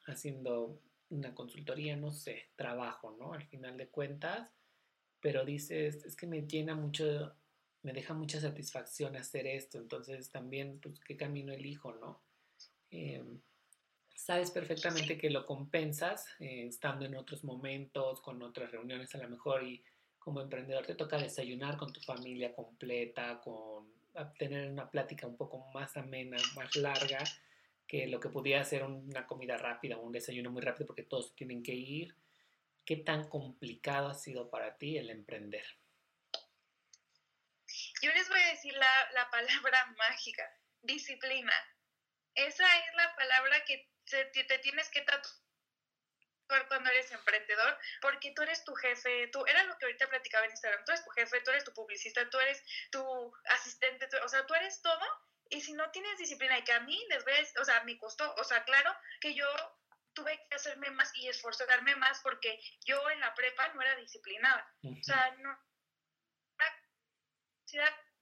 haciendo 0.09 0.83
una 1.11 1.33
consultoría, 1.37 1.95
no 1.95 2.11
sé, 2.11 2.49
trabajo, 2.57 3.17
¿no? 3.17 3.33
Al 3.33 3.47
final 3.47 3.77
de 3.77 3.87
cuentas 3.87 4.51
pero 5.21 5.45
dices, 5.45 6.05
es 6.05 6.17
que 6.17 6.27
me 6.27 6.43
llena 6.43 6.75
mucho, 6.75 7.35
me 7.83 7.93
deja 7.93 8.15
mucha 8.15 8.41
satisfacción 8.41 9.17
hacer 9.17 9.47
esto, 9.47 9.79
entonces 9.79 10.31
también, 10.31 10.81
pues, 10.81 11.01
¿qué 11.01 11.17
camino 11.17 11.53
elijo, 11.53 11.93
no? 11.95 12.21
Eh, 12.91 13.25
sabes 14.17 14.51
perfectamente 14.51 15.19
que 15.19 15.31
lo 15.31 15.45
compensas 15.45 16.27
eh, 16.41 16.67
estando 16.67 17.05
en 17.05 17.15
otros 17.15 17.45
momentos, 17.45 18.21
con 18.23 18.43
otras 18.43 18.71
reuniones 18.73 19.15
a 19.15 19.19
lo 19.19 19.29
mejor, 19.29 19.63
y 19.63 19.85
como 20.19 20.41
emprendedor 20.41 20.85
te 20.87 20.95
toca 20.95 21.19
desayunar 21.19 21.77
con 21.77 21.93
tu 21.93 22.01
familia 22.01 22.55
completa, 22.55 23.41
con 23.41 23.95
tener 24.39 24.71
una 24.71 24.91
plática 24.91 25.27
un 25.27 25.37
poco 25.37 25.71
más 25.73 25.97
amena, 25.97 26.39
más 26.57 26.75
larga, 26.77 27.23
que 27.87 28.07
lo 28.07 28.19
que 28.19 28.31
podía 28.31 28.65
ser 28.65 28.83
una 28.83 29.27
comida 29.27 29.57
rápida, 29.59 29.99
un 29.99 30.11
desayuno 30.11 30.51
muy 30.51 30.63
rápido 30.63 30.87
porque 30.87 31.03
todos 31.05 31.37
tienen 31.37 31.63
que 31.63 31.75
ir. 31.75 32.17
¿Qué 32.85 32.97
tan 32.97 33.29
complicado 33.29 34.09
ha 34.09 34.15
sido 34.15 34.49
para 34.49 34.77
ti 34.79 34.97
el 34.97 35.11
emprender? 35.11 35.65
Yo 38.03 38.11
les 38.13 38.29
voy 38.29 38.41
a 38.41 38.51
decir 38.51 38.73
la, 38.73 39.11
la 39.13 39.31
palabra 39.31 39.95
mágica, 39.99 40.43
disciplina. 40.83 41.53
Esa 42.35 42.65
es 42.79 42.95
la 42.95 43.15
palabra 43.15 43.65
que 43.65 43.89
te, 44.07 44.25
te 44.45 44.59
tienes 44.59 44.89
que 44.91 45.03
tatuar 45.03 46.69
cuando 46.69 46.91
eres 46.91 47.11
emprendedor, 47.11 47.79
porque 48.01 48.33
tú 48.33 48.43
eres 48.43 48.65
tu 48.65 48.75
jefe, 48.75 49.29
tú, 49.29 49.45
era 49.47 49.65
lo 49.65 49.77
que 49.79 49.87
ahorita 49.87 50.09
platicaba 50.09 50.45
en 50.45 50.53
Instagram, 50.53 50.85
tú 50.85 50.93
eres 50.93 51.05
tu 51.05 51.11
jefe, 51.11 51.41
tú 51.41 51.51
eres 51.51 51.65
tu 51.65 51.73
publicista, 51.73 52.29
tú 52.31 52.39
eres 52.39 52.63
tu 52.91 53.35
asistente, 53.47 54.09
o 54.23 54.29
sea, 54.29 54.47
tú 54.47 54.55
eres 54.55 54.81
todo, 54.83 55.05
y 55.51 55.61
si 55.61 55.73
no 55.73 55.91
tienes 55.91 56.19
disciplina, 56.19 56.59
y 56.59 56.65
que 56.65 56.73
a 56.73 56.81
mí 56.81 57.05
les 57.09 57.25
ves, 57.25 57.53
o 57.61 57.65
sea, 57.65 57.83
me 57.85 57.99
costó, 57.99 58.33
o 58.35 58.45
sea, 58.45 58.65
claro 58.65 58.95
que 59.21 59.35
yo 59.35 59.47
tuve 60.13 60.41
que 60.49 60.55
hacerme 60.55 60.91
más 60.91 61.15
y 61.17 61.29
esforzarme 61.29 61.95
más 61.97 62.21
porque 62.23 62.59
yo 62.87 63.11
en 63.11 63.21
la 63.21 63.35
prepa 63.35 63.69
no 63.75 63.83
era 63.83 63.97
disciplinada, 63.97 64.75
o 64.83 65.03
sea, 65.03 65.37
no, 65.39 65.59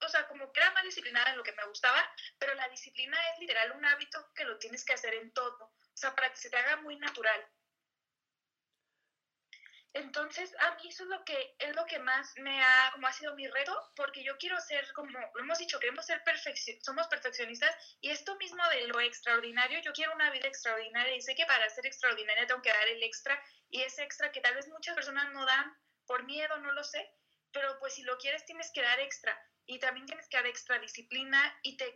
o 0.04 0.08
sea, 0.08 0.26
como 0.28 0.52
que 0.52 0.60
era 0.60 0.70
más 0.72 0.84
disciplinada 0.84 1.30
en 1.30 1.36
lo 1.36 1.42
que 1.42 1.52
me 1.52 1.66
gustaba, 1.66 2.02
pero 2.38 2.54
la 2.54 2.68
disciplina 2.68 3.16
es 3.32 3.40
literal 3.40 3.72
un 3.72 3.84
hábito 3.84 4.32
que 4.34 4.44
lo 4.44 4.58
tienes 4.58 4.84
que 4.84 4.92
hacer 4.92 5.14
en 5.14 5.32
todo, 5.32 5.64
o 5.64 5.96
sea, 5.96 6.14
para 6.14 6.30
que 6.30 6.36
se 6.36 6.50
te 6.50 6.56
haga 6.56 6.76
muy 6.76 6.96
natural. 6.96 7.44
Entonces, 9.94 10.52
a 10.58 10.74
mí 10.74 10.88
eso 10.88 11.04
es 11.04 11.08
lo 11.08 11.24
que 11.24 11.54
es 11.56 11.76
lo 11.76 11.86
que 11.86 12.00
más 12.00 12.32
me 12.38 12.60
ha 12.60 12.90
como 12.92 13.06
ha 13.06 13.12
sido 13.12 13.32
mi 13.36 13.46
reto, 13.46 13.80
porque 13.94 14.24
yo 14.24 14.36
quiero 14.38 14.60
ser 14.60 14.92
como 14.92 15.16
lo 15.34 15.40
hemos 15.40 15.58
dicho, 15.58 15.78
queremos 15.78 16.04
ser 16.04 16.20
perfección, 16.24 16.76
somos 16.82 17.06
perfeccionistas 17.06 17.72
y 18.00 18.10
esto 18.10 18.34
mismo 18.36 18.68
de 18.70 18.88
lo 18.88 19.00
extraordinario, 19.00 19.80
yo 19.82 19.92
quiero 19.92 20.12
una 20.12 20.30
vida 20.32 20.48
extraordinaria 20.48 21.14
y 21.14 21.20
sé 21.20 21.36
que 21.36 21.46
para 21.46 21.70
ser 21.70 21.86
extraordinaria 21.86 22.44
tengo 22.48 22.60
que 22.60 22.72
dar 22.72 22.88
el 22.88 23.04
extra 23.04 23.40
y 23.70 23.82
ese 23.82 24.02
extra 24.02 24.32
que 24.32 24.40
tal 24.40 24.56
vez 24.56 24.66
muchas 24.66 24.96
personas 24.96 25.32
no 25.32 25.46
dan 25.46 25.72
por 26.06 26.24
miedo, 26.24 26.58
no 26.58 26.72
lo 26.72 26.82
sé, 26.82 27.08
pero 27.52 27.78
pues 27.78 27.94
si 27.94 28.02
lo 28.02 28.18
quieres 28.18 28.44
tienes 28.44 28.72
que 28.74 28.82
dar 28.82 28.98
extra 28.98 29.40
y 29.66 29.78
también 29.78 30.06
tienes 30.06 30.28
que 30.28 30.36
dar 30.36 30.46
extra 30.46 30.78
disciplina 30.78 31.58
y 31.62 31.76
te 31.76 31.94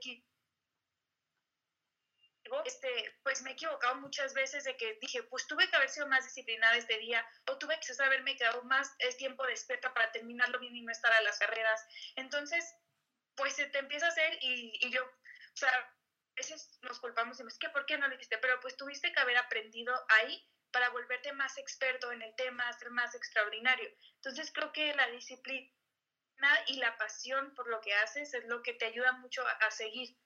este, 2.65 3.19
pues 3.23 3.43
me 3.43 3.51
he 3.51 3.53
equivocado 3.53 3.97
muchas 3.97 4.35
veces 4.35 4.65
de 4.65 4.77
que 4.77 4.99
dije, 5.01 5.23
pues 5.25 5.47
tuve 5.47 5.69
que 5.69 5.77
haber 5.77 5.89
sido 5.89 6.07
más 6.07 6.25
disciplinada 6.25 6.77
este 6.77 6.99
día 6.99 7.27
o 7.47 7.59
tuve 7.59 7.79
que 7.81 8.03
haberme 8.03 8.37
quedado 8.37 8.63
más 8.65 8.97
tiempo 9.17 9.45
despierta 9.47 9.93
para 9.93 10.11
terminarlo 10.13 10.59
bien 10.59 10.75
y 10.77 10.83
no 10.83 10.93
estar 10.93 11.13
a 11.13 11.21
las 11.23 11.39
carreras. 11.39 11.87
Entonces, 12.17 12.75
pues 13.37 13.55
se 13.55 13.67
te 13.67 13.79
empieza 13.79 14.07
a 14.07 14.11
hacer 14.11 14.39
y, 14.41 14.79
y 14.81 14.91
yo, 14.91 15.05
o 15.05 15.57
sea, 15.57 15.71
a 15.71 15.95
veces 16.37 16.79
nos 16.83 17.01
culpamos 17.01 17.39
y 17.39 17.43
me 17.43 17.49
es 17.51 17.59
que, 17.59 17.69
¿por 17.71 17.87
qué 17.87 17.99
no 17.99 18.09
lo 18.09 18.15
hiciste? 18.15 18.39
Pero 18.39 18.61
pues 18.61 18.77
tuviste 18.77 19.13
que 19.13 19.21
haber 19.21 19.37
aprendido 19.37 19.95
ahí 20.09 20.49
para 20.71 20.91
volverte 20.91 21.33
más 21.33 21.57
experto 21.59 22.13
en 22.13 22.23
el 22.23 22.35
tema, 22.37 22.73
ser 22.75 22.91
más 22.91 23.15
extraordinario. 23.15 23.91
Entonces 24.17 24.53
creo 24.53 24.73
que 24.73 24.95
la 24.95 25.09
disciplina 25.09 25.71
y 26.67 26.77
la 26.77 26.97
pasión 26.97 27.55
por 27.55 27.69
lo 27.69 27.81
que 27.81 27.93
haces 27.95 28.35
es 28.35 28.45
lo 28.47 28.63
que 28.63 28.73
te 28.73 28.87
ayuda 28.87 29.13
mucho 29.19 29.43
a, 29.47 29.71
seguir. 29.71 30.17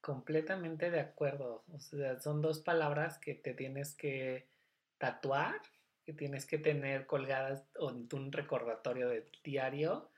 Completamente 0.00 0.90
de 0.90 1.00
acuerdo. 1.00 1.64
O 1.72 1.78
sea, 1.78 2.20
son 2.20 2.42
dos 2.42 2.60
palabras 2.60 3.18
que 3.18 3.34
te 3.34 3.54
tienes 3.54 3.94
que 3.94 4.48
tatuar, 4.98 5.60
que 6.04 6.12
tienes 6.12 6.46
que 6.46 6.58
tener 6.58 7.06
colgadas 7.06 7.66
en 7.76 8.08
un 8.12 8.32
recordatorio 8.32 9.08
de 9.08 9.30
diario, 9.42 10.10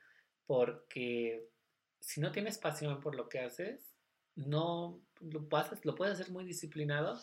porque 0.45 1.49
si 1.99 2.19
no 2.19 2.31
tienes 2.31 2.57
pasión 2.57 2.99
por 2.99 3.15
lo 3.15 3.29
que 3.29 3.39
haces, 3.39 3.95
no 4.35 5.01
lo, 5.19 5.47
lo 5.83 5.95
puedes 5.95 6.13
hacer 6.13 6.31
muy 6.31 6.45
disciplinado, 6.45 7.19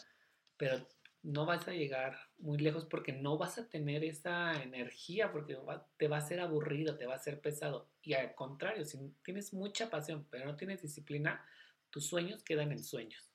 pero 0.57 0.87
no 1.25 1.47
vas 1.47 1.67
a 1.67 1.73
llegar 1.73 2.19
muy 2.37 2.59
lejos 2.59 2.85
porque 2.85 3.13
no 3.13 3.39
vas 3.39 3.59
a 3.59 3.67
tener 3.71 4.05
esa 4.05 4.63
energía, 4.63 5.33
porque 5.33 5.57
te 5.97 6.07
va 6.07 6.19
a 6.19 6.21
ser 6.21 6.39
aburrido, 6.39 6.99
te 6.99 7.07
va 7.07 7.15
a 7.15 7.19
ser 7.19 7.41
pesado. 7.41 7.91
Y 8.03 8.13
al 8.13 8.35
contrario, 8.35 8.85
si 8.85 8.99
tienes 9.23 9.55
mucha 9.55 9.89
pasión, 9.89 10.29
pero 10.31 10.45
no 10.45 10.55
tienes 10.55 10.83
disciplina, 10.83 11.43
tus 11.89 12.07
sueños 12.07 12.43
quedan 12.43 12.73
en 12.73 12.85
sueños. 12.85 13.33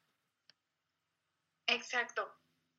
Exacto. 1.65 2.31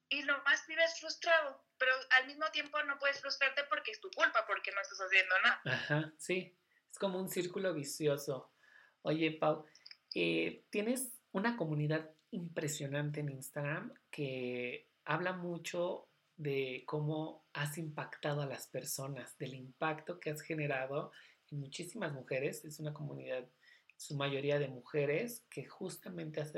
Y 0.08 0.22
lo 0.22 0.40
más 0.44 0.64
vives 0.68 1.00
frustrado, 1.00 1.60
pero 1.76 1.92
al 2.18 2.28
mismo 2.28 2.46
tiempo 2.52 2.80
no 2.84 2.96
puedes 3.00 3.20
frustrarte 3.20 3.62
porque 3.68 3.90
es 3.90 4.00
tu 4.00 4.10
culpa, 4.12 4.46
porque 4.46 4.70
no 4.70 4.80
estás 4.80 5.00
haciendo 5.00 5.34
nada. 5.42 5.60
Ajá, 5.64 6.14
sí. 6.18 6.56
Es 6.88 6.98
como 6.98 7.18
un 7.18 7.28
círculo 7.28 7.74
vicioso. 7.74 8.52
Oye, 9.02 9.32
Pau, 9.32 9.66
eh, 10.14 10.66
tienes 10.70 11.20
una 11.32 11.56
comunidad 11.56 12.14
impresionante 12.30 13.20
en 13.20 13.30
Instagram 13.30 13.92
que 14.10 14.89
habla 15.04 15.32
mucho 15.32 16.08
de 16.36 16.84
cómo 16.86 17.44
has 17.52 17.76
impactado 17.76 18.42
a 18.42 18.46
las 18.46 18.66
personas, 18.66 19.36
del 19.38 19.54
impacto 19.54 20.18
que 20.18 20.30
has 20.30 20.40
generado 20.40 21.12
en 21.50 21.60
muchísimas 21.60 22.12
mujeres. 22.12 22.64
Es 22.64 22.80
una 22.80 22.94
comunidad, 22.94 23.46
su 23.96 24.16
mayoría 24.16 24.58
de 24.58 24.68
mujeres, 24.68 25.44
que 25.50 25.66
justamente 25.66 26.40
has 26.40 26.52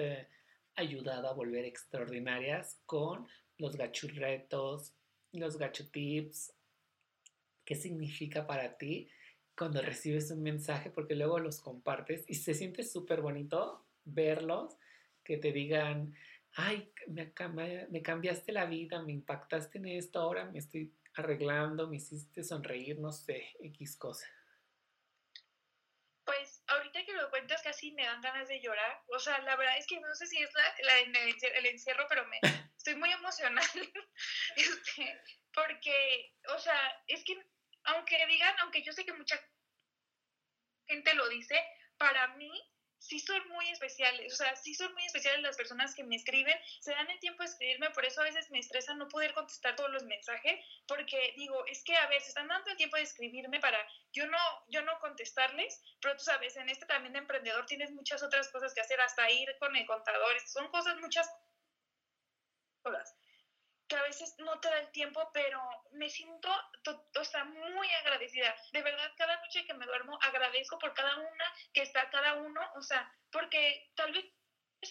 ayudado 0.76 1.28
a 1.28 1.34
volver 1.34 1.64
extraordinarias 1.64 2.80
con 2.86 3.26
los 3.58 3.76
gachurretos, 3.76 4.94
los 5.32 5.56
gachutips. 5.56 6.52
¿Qué 7.64 7.74
significa 7.74 8.46
para 8.46 8.76
ti 8.76 9.08
cuando 9.56 9.82
recibes 9.82 10.30
un 10.30 10.42
mensaje? 10.42 10.90
Porque 10.90 11.16
luego 11.16 11.38
los 11.38 11.60
compartes 11.60 12.24
y 12.28 12.34
se 12.34 12.54
siente 12.54 12.84
súper 12.84 13.20
bonito 13.20 13.84
verlos, 14.04 14.76
que 15.24 15.38
te 15.38 15.52
digan, 15.52 16.14
ay, 16.56 16.92
me, 17.08 17.32
me 17.90 18.02
cambiaste 18.02 18.52
la 18.52 18.66
vida, 18.66 19.02
me 19.02 19.12
impactaste 19.12 19.78
en 19.78 19.86
esto, 19.86 20.20
ahora 20.20 20.44
me 20.46 20.58
estoy 20.58 20.94
arreglando, 21.14 21.88
me 21.88 21.96
hiciste 21.96 22.42
sonreír, 22.42 22.98
no 22.98 23.12
sé, 23.12 23.54
X 23.60 23.96
cosa. 23.96 24.26
Pues 26.24 26.62
ahorita 26.68 27.04
que 27.04 27.12
lo 27.14 27.30
cuentas 27.30 27.62
casi 27.62 27.92
me 27.92 28.04
dan 28.04 28.20
ganas 28.20 28.48
de 28.48 28.60
llorar. 28.60 29.02
O 29.08 29.18
sea, 29.18 29.38
la 29.40 29.56
verdad 29.56 29.76
es 29.76 29.86
que 29.86 30.00
no 30.00 30.14
sé 30.14 30.26
si 30.26 30.40
es 30.40 30.50
la, 30.84 30.98
el, 31.00 31.66
encierro, 31.66 32.06
pero 32.08 32.26
me 32.28 32.38
estoy 32.76 32.94
muy 32.94 33.10
emocional. 33.10 33.64
este, 34.56 35.20
porque, 35.52 36.32
o 36.54 36.58
sea, 36.58 37.02
es 37.08 37.24
que 37.24 37.36
aunque 37.84 38.24
digan, 38.26 38.54
aunque 38.60 38.82
yo 38.82 38.92
sé 38.92 39.04
que 39.04 39.12
mucha 39.12 39.38
gente 40.86 41.14
lo 41.14 41.28
dice, 41.28 41.60
para 41.96 42.28
mí 42.36 42.52
sí 43.02 43.18
son 43.18 43.46
muy 43.48 43.68
especiales, 43.70 44.32
o 44.32 44.36
sea, 44.36 44.54
sí 44.54 44.74
son 44.74 44.92
muy 44.94 45.04
especiales 45.04 45.42
las 45.42 45.56
personas 45.56 45.94
que 45.94 46.04
me 46.04 46.16
escriben, 46.16 46.56
se 46.80 46.92
dan 46.92 47.10
el 47.10 47.18
tiempo 47.18 47.42
de 47.42 47.48
escribirme, 47.48 47.90
por 47.90 48.04
eso 48.04 48.20
a 48.20 48.24
veces 48.24 48.50
me 48.50 48.60
estresa 48.60 48.94
no 48.94 49.08
poder 49.08 49.34
contestar 49.34 49.74
todos 49.74 49.90
los 49.90 50.04
mensajes, 50.04 50.64
porque 50.86 51.34
digo, 51.36 51.66
es 51.66 51.82
que 51.82 51.96
a 51.96 52.06
ver, 52.06 52.22
se 52.22 52.28
están 52.28 52.48
dando 52.48 52.70
el 52.70 52.76
tiempo 52.76 52.96
de 52.96 53.02
escribirme 53.02 53.58
para 53.58 53.78
yo 54.12 54.26
no, 54.26 54.38
yo 54.68 54.82
no 54.82 54.98
contestarles, 55.00 55.82
pero 56.00 56.16
tú 56.16 56.24
sabes, 56.24 56.56
en 56.56 56.68
este 56.68 56.86
también 56.86 57.12
de 57.12 57.18
emprendedor 57.18 57.66
tienes 57.66 57.90
muchas 57.90 58.22
otras 58.22 58.48
cosas 58.48 58.72
que 58.72 58.80
hacer, 58.80 59.00
hasta 59.00 59.30
ir 59.30 59.48
con 59.58 59.74
el 59.74 59.86
contador, 59.86 60.40
son 60.46 60.68
cosas, 60.68 60.96
muchas 61.00 61.28
cosas 62.82 63.21
que 63.92 63.98
a 63.98 64.02
veces 64.04 64.34
no 64.38 64.58
te 64.58 64.70
da 64.70 64.78
el 64.78 64.90
tiempo, 64.90 65.30
pero 65.34 65.60
me 65.90 66.08
siento 66.08 66.48
o 67.14 67.24
sea, 67.24 67.44
muy 67.44 67.88
agradecida. 68.00 68.56
De 68.72 68.80
verdad, 68.80 69.12
cada 69.18 69.36
noche 69.36 69.66
que 69.66 69.74
me 69.74 69.84
duermo 69.84 70.18
agradezco 70.22 70.78
por 70.78 70.94
cada 70.94 71.14
una 71.18 71.54
que 71.74 71.82
está 71.82 72.08
cada 72.08 72.36
uno, 72.36 72.60
o 72.76 72.82
sea, 72.82 73.12
porque 73.30 73.90
tal 73.94 74.12
vez 74.12 74.24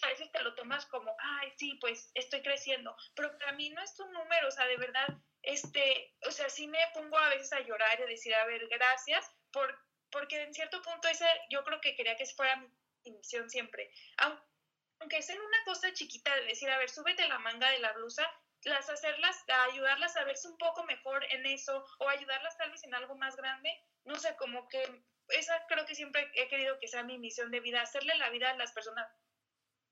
a 0.02 0.06
veces 0.06 0.30
te 0.30 0.40
lo 0.42 0.54
tomas 0.54 0.86
como, 0.86 1.16
ay, 1.18 1.52
sí, 1.56 1.76
pues 1.80 2.12
estoy 2.14 2.42
creciendo, 2.42 2.96
pero 3.16 3.36
para 3.38 3.52
mí 3.52 3.70
no 3.70 3.82
es 3.82 3.98
un 3.98 4.12
número, 4.12 4.46
o 4.46 4.50
sea, 4.52 4.66
de 4.66 4.76
verdad, 4.76 5.08
este, 5.42 6.14
o 6.24 6.30
sea, 6.30 6.48
sí 6.48 6.68
me 6.68 6.78
pongo 6.94 7.18
a 7.18 7.28
veces 7.30 7.52
a 7.54 7.60
llorar 7.60 7.98
y 7.98 8.02
a 8.04 8.06
decir, 8.06 8.32
a 8.36 8.46
ver, 8.46 8.68
gracias, 8.68 9.28
por, 9.50 9.76
porque 10.12 10.40
en 10.40 10.54
cierto 10.54 10.80
punto 10.80 11.08
ese, 11.08 11.26
yo 11.50 11.64
creo 11.64 11.80
que 11.80 11.96
quería 11.96 12.16
que 12.16 12.24
fuera 12.26 12.56
mi 12.56 13.10
misión 13.10 13.50
siempre. 13.50 13.90
Aunque 14.18 15.20
sea 15.22 15.34
una 15.34 15.64
cosa 15.64 15.92
chiquita 15.92 16.36
de 16.36 16.44
decir, 16.44 16.70
a 16.70 16.78
ver, 16.78 16.88
súbete 16.88 17.26
la 17.26 17.40
manga 17.40 17.68
de 17.70 17.80
la 17.80 17.92
blusa 17.92 18.30
las 18.64 18.88
hacerlas, 18.88 19.44
ayudarlas 19.70 20.16
a 20.16 20.24
verse 20.24 20.48
un 20.48 20.56
poco 20.58 20.84
mejor 20.84 21.24
en 21.30 21.46
eso 21.46 21.84
o 21.98 22.08
ayudarlas 22.08 22.56
tal 22.56 22.70
vez 22.70 22.82
en 22.84 22.94
algo 22.94 23.16
más 23.16 23.36
grande, 23.36 23.70
no 24.04 24.16
sé, 24.16 24.36
como 24.36 24.68
que 24.68 25.04
esa 25.28 25.66
creo 25.66 25.86
que 25.86 25.94
siempre 25.94 26.30
he 26.34 26.48
querido 26.48 26.78
que 26.78 26.88
sea 26.88 27.02
mi 27.02 27.18
misión 27.18 27.50
de 27.50 27.60
vida, 27.60 27.82
hacerle 27.82 28.14
la 28.16 28.30
vida 28.30 28.50
a 28.50 28.56
las 28.56 28.72
personas 28.72 29.08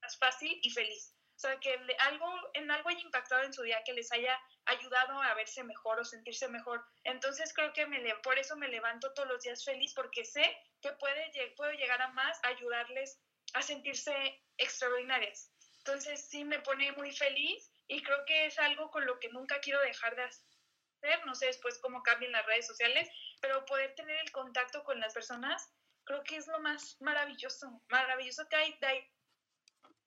más 0.03 0.18
fácil 0.18 0.59
y 0.62 0.71
feliz. 0.71 1.14
O 1.37 1.41
sea, 1.41 1.59
que 1.59 1.75
algo, 2.01 2.27
en 2.53 2.71
algo 2.71 2.91
haya 2.91 3.01
impactado 3.01 3.43
en 3.45 3.55
su 3.55 3.62
día, 3.62 3.83
que 3.83 3.95
les 3.95 4.12
haya 4.12 4.39
ayudado 4.66 5.23
a 5.23 5.33
verse 5.35 5.64
mejor 5.64 5.99
o 5.99 6.05
sentirse 6.05 6.49
mejor. 6.49 6.85
Entonces 7.05 7.55
creo 7.55 7.73
que 7.73 7.87
me 7.87 7.99
por 8.16 8.39
eso 8.39 8.57
me 8.57 8.68
levanto 8.68 9.14
todos 9.14 9.27
los 9.27 9.43
días 9.43 9.64
feliz, 9.64 9.95
porque 9.95 10.25
sé 10.27 10.55
que 10.83 10.93
puedo 10.93 11.73
llegar 11.73 12.03
a 12.03 12.09
más, 12.09 12.39
ayudarles 12.43 13.23
a 13.55 13.62
sentirse 13.62 14.12
extraordinarias. 14.59 15.51
Entonces 15.79 16.29
sí 16.29 16.45
me 16.45 16.61
pone 16.61 16.93
muy 16.93 17.11
feliz 17.16 17.70
y 17.91 18.03
creo 18.03 18.24
que 18.24 18.47
es 18.47 18.59
algo 18.59 18.91
con 18.91 19.05
lo 19.05 19.18
que 19.18 19.28
nunca 19.30 19.61
quiero 19.61 19.80
dejar 19.80 20.14
de 20.14 20.22
hacer. 20.22 21.26
No 21.26 21.34
sé 21.34 21.47
después 21.47 21.78
cómo 21.78 22.03
cambien 22.03 22.32
las 22.32 22.47
redes 22.47 22.66
sociales, 22.66 23.09
pero 23.41 23.64
poder 23.66 23.95
tener 23.97 24.16
el 24.18 24.30
contacto 24.30 24.84
con 24.84 25.01
las 25.01 25.12
personas, 25.12 25.74
creo 26.05 26.22
que 26.22 26.36
es 26.36 26.47
lo 26.47 26.61
más 26.61 26.97
maravilloso, 27.01 27.82
maravilloso 27.88 28.49
que 28.49 28.57
hay. 28.57 28.78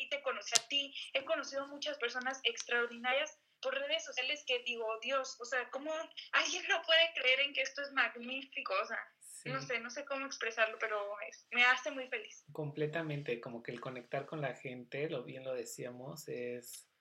te 0.09 0.21
conocí 0.21 0.53
a 0.57 0.67
ti, 0.67 0.95
he 1.13 1.25
conocido 1.25 1.67
muchas 1.67 1.97
personas 1.97 2.39
extraordinarias 2.43 3.37
por 3.61 3.73
redes 3.73 4.03
sociales 4.05 4.43
que 4.45 4.59
digo, 4.63 4.85
Dios, 5.01 5.37
o 5.39 5.45
sea, 5.45 5.69
¿cómo 5.69 5.91
alguien 6.33 6.65
no 6.67 6.81
puede 6.83 7.13
creer 7.15 7.39
en 7.41 7.53
que 7.53 7.61
esto 7.61 7.81
es 7.81 7.91
magnífico? 7.91 8.73
O 8.81 8.85
sea, 8.85 8.99
no 9.45 9.61
sé, 9.61 9.79
no 9.79 9.89
sé 9.89 10.05
cómo 10.05 10.25
expresarlo, 10.25 10.77
pero 10.79 11.15
me 11.51 11.65
hace 11.65 11.91
muy 11.91 12.07
feliz. 12.07 12.45
Completamente, 12.51 13.41
como 13.41 13.61
que 13.61 13.71
el 13.71 13.81
conectar 13.81 14.25
con 14.25 14.41
la 14.41 14.53
gente, 14.55 15.09
lo 15.09 15.23
bien 15.23 15.43
lo 15.43 15.53
decíamos, 15.53 16.27
es 16.27 16.92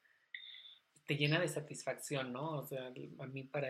te 1.07 1.16
llena 1.16 1.40
de 1.40 1.48
satisfacción, 1.48 2.32
¿no? 2.32 2.59
O 2.59 2.62
sea, 2.62 2.86
a 2.86 3.26
mí 3.26 3.44
para, 3.44 3.68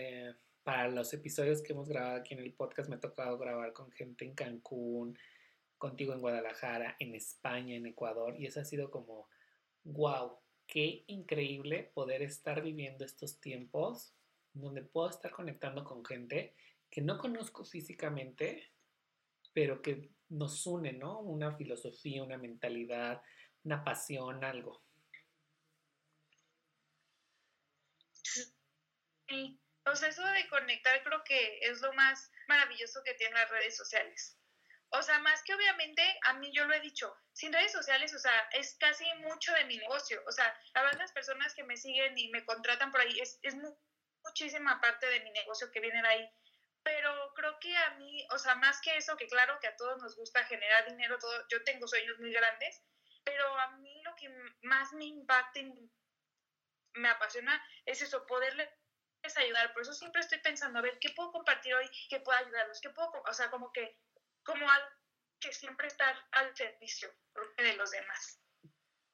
para 0.62 0.88
los 0.88 1.12
episodios 1.12 1.62
que 1.62 1.72
hemos 1.72 1.88
grabado 1.88 2.16
aquí 2.16 2.34
en 2.34 2.40
el 2.40 2.52
podcast 2.52 2.88
me 2.88 2.96
ha 2.96 3.00
tocado 3.00 3.38
grabar 3.38 3.72
con 3.72 3.90
gente 3.90 4.24
en 4.24 4.34
Cancún, 4.34 5.18
contigo 5.78 6.12
en 6.12 6.20
Guadalajara, 6.20 6.96
en 7.00 7.14
España, 7.14 7.74
en 7.74 7.86
Ecuador, 7.86 8.36
y 8.38 8.46
eso 8.46 8.60
ha 8.60 8.64
sido 8.64 8.90
como, 8.90 9.28
wow, 9.84 10.38
qué 10.66 11.04
increíble 11.08 11.90
poder 11.94 12.22
estar 12.22 12.62
viviendo 12.62 13.04
estos 13.04 13.40
tiempos 13.40 14.14
donde 14.52 14.82
puedo 14.82 15.10
estar 15.10 15.30
conectando 15.30 15.84
con 15.84 16.04
gente 16.04 16.54
que 16.90 17.00
no 17.00 17.18
conozco 17.18 17.64
físicamente, 17.64 18.70
pero 19.52 19.82
que 19.82 20.10
nos 20.28 20.66
une, 20.66 20.92
¿no? 20.92 21.20
Una 21.20 21.56
filosofía, 21.56 22.22
una 22.22 22.38
mentalidad, 22.38 23.22
una 23.64 23.82
pasión, 23.82 24.44
algo. 24.44 24.82
Sí, 29.32 29.58
o 29.86 29.96
sea, 29.96 30.10
eso 30.10 30.22
de 30.26 30.46
conectar 30.48 31.02
creo 31.02 31.24
que 31.24 31.60
es 31.62 31.80
lo 31.80 31.90
más 31.94 32.30
maravilloso 32.48 33.02
que 33.02 33.14
tienen 33.14 33.38
las 33.38 33.48
redes 33.48 33.74
sociales. 33.74 34.38
O 34.90 35.00
sea, 35.00 35.20
más 35.20 35.42
que 35.42 35.54
obviamente, 35.54 36.02
a 36.24 36.34
mí 36.34 36.52
yo 36.52 36.66
lo 36.66 36.74
he 36.74 36.80
dicho, 36.80 37.16
sin 37.32 37.50
redes 37.50 37.72
sociales, 37.72 38.14
o 38.14 38.18
sea, 38.18 38.38
es 38.52 38.76
casi 38.78 39.06
mucho 39.20 39.54
de 39.54 39.64
mi 39.64 39.78
negocio. 39.78 40.22
O 40.26 40.32
sea, 40.32 40.54
la 40.74 40.82
verdad 40.82 40.98
las 40.98 41.12
personas 41.12 41.54
que 41.54 41.64
me 41.64 41.78
siguen 41.78 42.12
y 42.18 42.28
me 42.28 42.44
contratan 42.44 42.92
por 42.92 43.00
ahí, 43.00 43.20
es, 43.20 43.38
es 43.40 43.56
muchísima 44.22 44.78
parte 44.82 45.06
de 45.06 45.20
mi 45.20 45.30
negocio 45.30 45.70
que 45.72 45.80
vienen 45.80 46.04
ahí. 46.04 46.28
Pero 46.82 47.32
creo 47.34 47.58
que 47.58 47.74
a 47.74 47.94
mí, 47.94 48.26
o 48.32 48.38
sea, 48.38 48.54
más 48.56 48.82
que 48.82 48.98
eso, 48.98 49.16
que 49.16 49.28
claro 49.28 49.58
que 49.62 49.68
a 49.68 49.76
todos 49.76 50.02
nos 50.02 50.14
gusta 50.14 50.44
generar 50.44 50.86
dinero, 50.90 51.18
todo, 51.18 51.46
yo 51.48 51.64
tengo 51.64 51.88
sueños 51.88 52.18
muy 52.18 52.34
grandes, 52.34 52.82
pero 53.24 53.58
a 53.60 53.78
mí 53.78 54.02
lo 54.04 54.14
que 54.14 54.28
más 54.60 54.92
me 54.92 55.06
impacta 55.06 55.58
y 55.60 55.72
me 56.94 57.08
apasiona 57.08 57.64
es 57.86 58.02
eso, 58.02 58.26
poderles 58.26 58.68
ayudar. 59.36 59.72
Por 59.72 59.82
eso 59.82 59.92
siempre 59.92 60.20
estoy 60.20 60.38
pensando, 60.38 60.78
a 60.78 60.82
ver, 60.82 60.98
¿qué 61.00 61.10
puedo 61.10 61.32
compartir 61.32 61.74
hoy 61.74 61.88
que 62.08 62.20
pueda 62.20 62.38
ayudarlos? 62.38 62.80
¿Qué 62.80 62.90
puedo, 62.90 63.10
o 63.28 63.32
sea, 63.32 63.50
como 63.50 63.72
que 63.72 63.98
como 64.44 64.68
algo 64.68 64.86
que 65.42 65.52
siempre 65.52 65.88
estar 65.88 66.14
al 66.32 66.54
servicio 66.56 67.08
de 67.56 67.76
los 67.76 67.90
demás. 67.90 68.40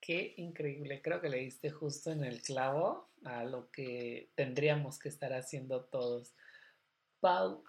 Qué 0.01 0.35
increíble, 0.37 1.03
creo 1.03 1.21
que 1.21 1.29
le 1.29 1.39
diste 1.39 1.71
justo 1.71 2.13
en 2.13 2.23
el 2.25 2.43
clavo 2.43 3.11
a 3.25 3.45
lo 3.45 3.71
que 3.71 4.31
tendríamos 4.35 4.99
que 4.99 5.09
estar 5.09 5.33
haciendo 5.33 5.85
todos. 5.87 6.35
Pau, 7.21 7.65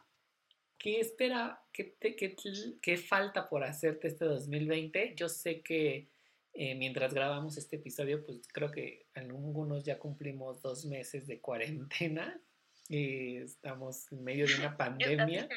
¿qué 0.78 1.00
espera, 1.00 1.64
qué, 1.74 1.96
qué, 2.00 2.36
qué 2.82 2.98
falta 2.98 3.50
por 3.50 3.64
hacerte 3.64 4.10
este 4.10 4.26
2020? 4.26 5.16
Yo 5.16 5.28
sé 5.28 5.64
que 5.64 6.10
eh, 6.54 6.76
mientras 6.76 7.14
grabamos 7.14 7.58
este 7.58 7.78
episodio, 7.78 8.26
pues 8.26 8.48
creo 8.52 8.72
que 8.72 9.08
algunos 9.14 9.84
ya 9.84 10.00
cumplimos 10.00 10.62
dos 10.62 10.86
meses 10.86 11.28
de 11.28 11.40
cuarentena 11.40 12.42
estamos 12.90 14.12
en 14.12 14.24
medio 14.24 14.48
de 14.48 14.56
una 14.56 14.78
pandemia. 14.78 15.48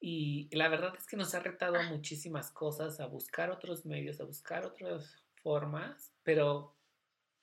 Y 0.00 0.48
la 0.52 0.68
verdad 0.68 0.94
es 0.96 1.06
que 1.06 1.16
nos 1.16 1.34
ha 1.34 1.40
retado 1.40 1.76
a 1.76 1.88
muchísimas 1.88 2.50
cosas, 2.50 2.98
a 3.00 3.06
buscar 3.06 3.50
otros 3.50 3.86
medios, 3.86 4.20
a 4.20 4.24
buscar 4.24 4.66
otras 4.66 5.22
formas, 5.42 6.12
pero 6.24 6.76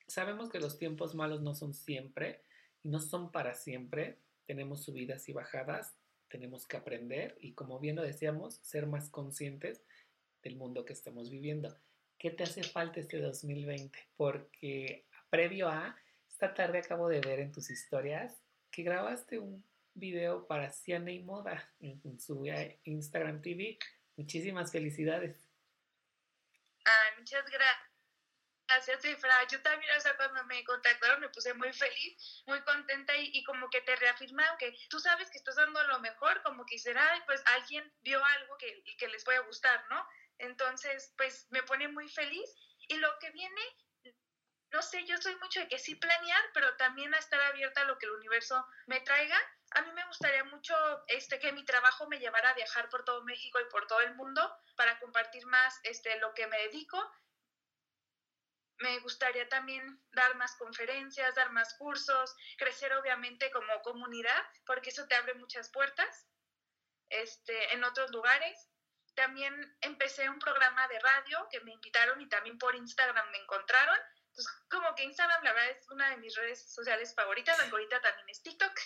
sabemos 0.08 0.50
que 0.50 0.60
los 0.60 0.78
tiempos 0.78 1.16
malos 1.16 1.42
no 1.42 1.56
son 1.56 1.74
siempre 1.74 2.44
y 2.84 2.90
no 2.90 3.00
son 3.00 3.32
para 3.32 3.54
siempre. 3.54 4.20
Tenemos 4.46 4.84
subidas 4.84 5.30
y 5.30 5.34
bajadas, 5.34 5.96
tenemos 6.28 6.68
que 6.68 6.76
aprender 6.76 7.38
y 7.40 7.54
como 7.54 7.80
bien 7.80 7.96
lo 7.96 8.02
decíamos, 8.02 8.56
ser 8.56 8.88
más 8.88 9.10
conscientes 9.10 9.82
del 10.44 10.58
mundo 10.58 10.84
que 10.84 10.94
estamos 10.94 11.30
viviendo. 11.30 11.78
¿Qué 12.20 12.32
te 12.32 12.44
hace 12.44 12.64
falta 12.64 13.00
este 13.00 13.22
2020? 13.22 14.12
Porque 14.18 15.08
previo 15.30 15.70
a, 15.70 15.98
esta 16.28 16.54
tarde 16.54 16.80
acabo 16.80 17.08
de 17.08 17.22
ver 17.22 17.40
en 17.40 17.54
tus 17.54 17.70
historias 17.70 18.44
que 18.70 18.84
grabaste 18.84 19.40
un 19.40 19.66
video 19.94 20.46
para 20.46 20.70
Ciane 20.70 21.14
y 21.14 21.24
Moda 21.24 21.74
en, 21.80 22.20
su 22.20 22.46
Instagram 22.84 23.42
TV. 23.42 23.80
Muchísimas 24.18 24.70
felicidades. 24.70 25.50
Ay, 26.84 27.12
muchas 27.20 27.46
gracias, 27.50 29.02
Cifra. 29.02 29.48
Yo 29.50 29.62
también, 29.62 29.90
o 29.98 30.02
sea, 30.02 30.18
cuando 30.18 30.44
me 30.44 30.62
contactaron 30.66 31.22
me 31.22 31.30
puse 31.30 31.54
muy 31.54 31.72
feliz, 31.72 32.44
muy 32.48 32.62
contenta 32.64 33.14
y, 33.16 33.42
como 33.46 33.70
que 33.70 33.80
te 33.80 33.96
reafirma 33.96 34.44
que 34.58 34.76
tú 34.90 35.00
sabes 35.00 35.30
que 35.32 35.38
estás 35.38 35.56
dando 35.56 35.82
lo 35.88 36.00
mejor, 36.02 36.44
como 36.44 36.66
que 36.66 36.80
será, 36.80 37.24
pues 37.26 37.42
alguien 37.46 37.90
vio 38.02 38.22
algo 38.24 38.58
que, 38.58 38.84
que 38.98 39.08
les 39.08 39.24
puede 39.24 39.40
gustar, 39.40 39.86
¿no? 39.90 40.06
Entonces, 40.40 41.14
pues 41.18 41.48
me 41.52 41.64
pone 41.64 41.88
muy 41.88 42.10
feliz. 42.10 42.54
Y 42.88 42.98
lo 42.98 43.10
que 43.20 43.32
viene, 43.32 43.62
no 44.72 44.82
sé, 44.82 45.06
yo 45.06 45.18
soy 45.18 45.36
mucho 45.38 45.60
de 45.60 45.68
que 45.68 45.80
sí 45.80 45.96
planear, 45.96 46.44
pero 46.54 46.76
también 46.78 47.14
a 47.14 47.20
estar 47.20 47.40
abierta 47.42 47.82
a 47.82 47.86
lo 47.86 47.98
que 47.98 48.08
el 48.08 48.14
universo 48.14 48.66
me 48.88 49.00
traiga 49.02 49.40
a 49.72 49.82
mí 49.84 49.92
me 49.92 50.06
gustaría 50.06 50.44
mucho 50.46 50.76
este, 51.08 51.40
que 51.40 51.52
mi 51.52 51.64
trabajo 51.64 52.08
me 52.08 52.20
llevara 52.20 52.50
a 52.50 52.56
viajar 52.56 52.90
por 52.90 53.04
todo 53.06 53.24
México 53.24 53.60
y 53.60 53.70
por 53.70 53.86
todo 53.88 54.02
el 54.02 54.16
mundo 54.16 54.42
para 54.76 55.00
compartir 55.00 55.46
más 55.46 55.80
este, 55.84 56.20
lo 56.20 56.34
que 56.34 56.48
me 56.48 56.58
dedico. 56.58 56.98
Me 58.78 59.00
gustaría 59.00 59.48
también 59.50 60.02
dar 60.12 60.36
más 60.36 60.56
conferencias, 60.56 61.36
dar 61.36 61.52
más 61.52 61.74
cursos, 61.76 62.36
crecer 62.58 62.94
obviamente 62.94 63.52
como 63.52 63.82
comunidad, 63.82 64.42
porque 64.66 64.90
eso 64.90 65.06
te 65.08 65.16
abre 65.16 65.34
muchas 65.36 65.70
puertas 65.70 66.28
este, 67.10 67.74
en 67.74 67.84
otros 67.84 68.10
lugares. 68.12 68.70
También 69.16 69.78
empecé 69.82 70.30
un 70.30 70.40
programa 70.40 70.88
de 70.88 71.00
radio 71.00 71.48
que 71.52 71.62
me 71.62 71.72
invitaron 71.72 72.22
y 72.22 72.30
también 72.30 72.58
por 72.58 72.76
Instagram 72.76 73.30
me 73.32 73.38
encontraron. 73.40 73.98
Entonces, 74.28 74.52
como 74.70 74.96
que 74.96 75.04
Instagram, 75.04 75.44
la 75.44 75.54
verdad, 75.54 75.72
es 75.72 75.90
una 75.90 76.10
de 76.10 76.18
mis 76.18 76.36
redes 76.36 76.72
sociales 76.72 77.14
favoritas, 77.14 77.60
ahorita 77.60 78.02
también 78.02 78.30
es 78.30 78.42
TikTok. 78.42 78.80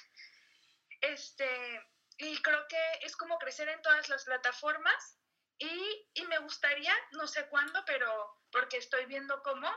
Este, 1.01 1.81
y 2.17 2.41
creo 2.41 2.67
que 2.67 2.99
es 3.01 3.15
como 3.15 3.37
crecer 3.37 3.67
en 3.69 3.81
todas 3.81 4.07
las 4.09 4.23
plataformas 4.23 5.19
y, 5.57 6.09
y 6.13 6.25
me 6.27 6.39
gustaría, 6.39 6.93
no 7.11 7.27
sé 7.27 7.47
cuándo, 7.47 7.83
pero 7.85 8.37
porque 8.51 8.77
estoy 8.77 9.05
viendo 9.05 9.41
cómo, 9.41 9.69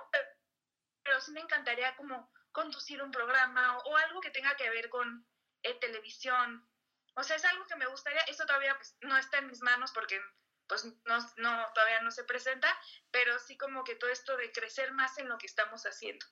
pero, 1.02 1.20
sí 1.20 1.32
me 1.32 1.40
encantaría 1.40 1.96
como 1.96 2.30
conducir 2.52 3.02
un 3.02 3.10
programa 3.10 3.78
o, 3.78 3.96
algo 3.96 4.20
que 4.20 4.30
tenga 4.30 4.54
que 4.56 4.68
ver 4.70 4.88
con 4.88 5.26
eh, 5.62 5.74
televisión. 5.74 6.68
O 7.16 7.22
sea, 7.22 7.36
es 7.36 7.44
algo 7.44 7.66
que 7.66 7.76
me 7.76 7.86
gustaría, 7.86 8.20
eso 8.22 8.44
todavía 8.44 8.76
pues, 8.76 8.96
no 9.00 9.16
está 9.16 9.38
en 9.38 9.48
mis 9.48 9.62
manos 9.62 9.90
porque 9.92 10.20
pues 10.68 10.84
no, 10.84 11.18
no, 11.38 11.66
todavía 11.74 12.00
no 12.02 12.10
se 12.10 12.24
presenta, 12.24 12.68
pero 13.10 13.38
sí 13.38 13.56
como 13.56 13.84
que 13.84 13.94
todo 13.94 14.10
esto 14.10 14.36
de 14.36 14.52
crecer 14.52 14.92
más 14.92 15.16
en 15.18 15.28
lo 15.28 15.38
que 15.38 15.46
estamos 15.46 15.84
haciendo. 15.84 16.26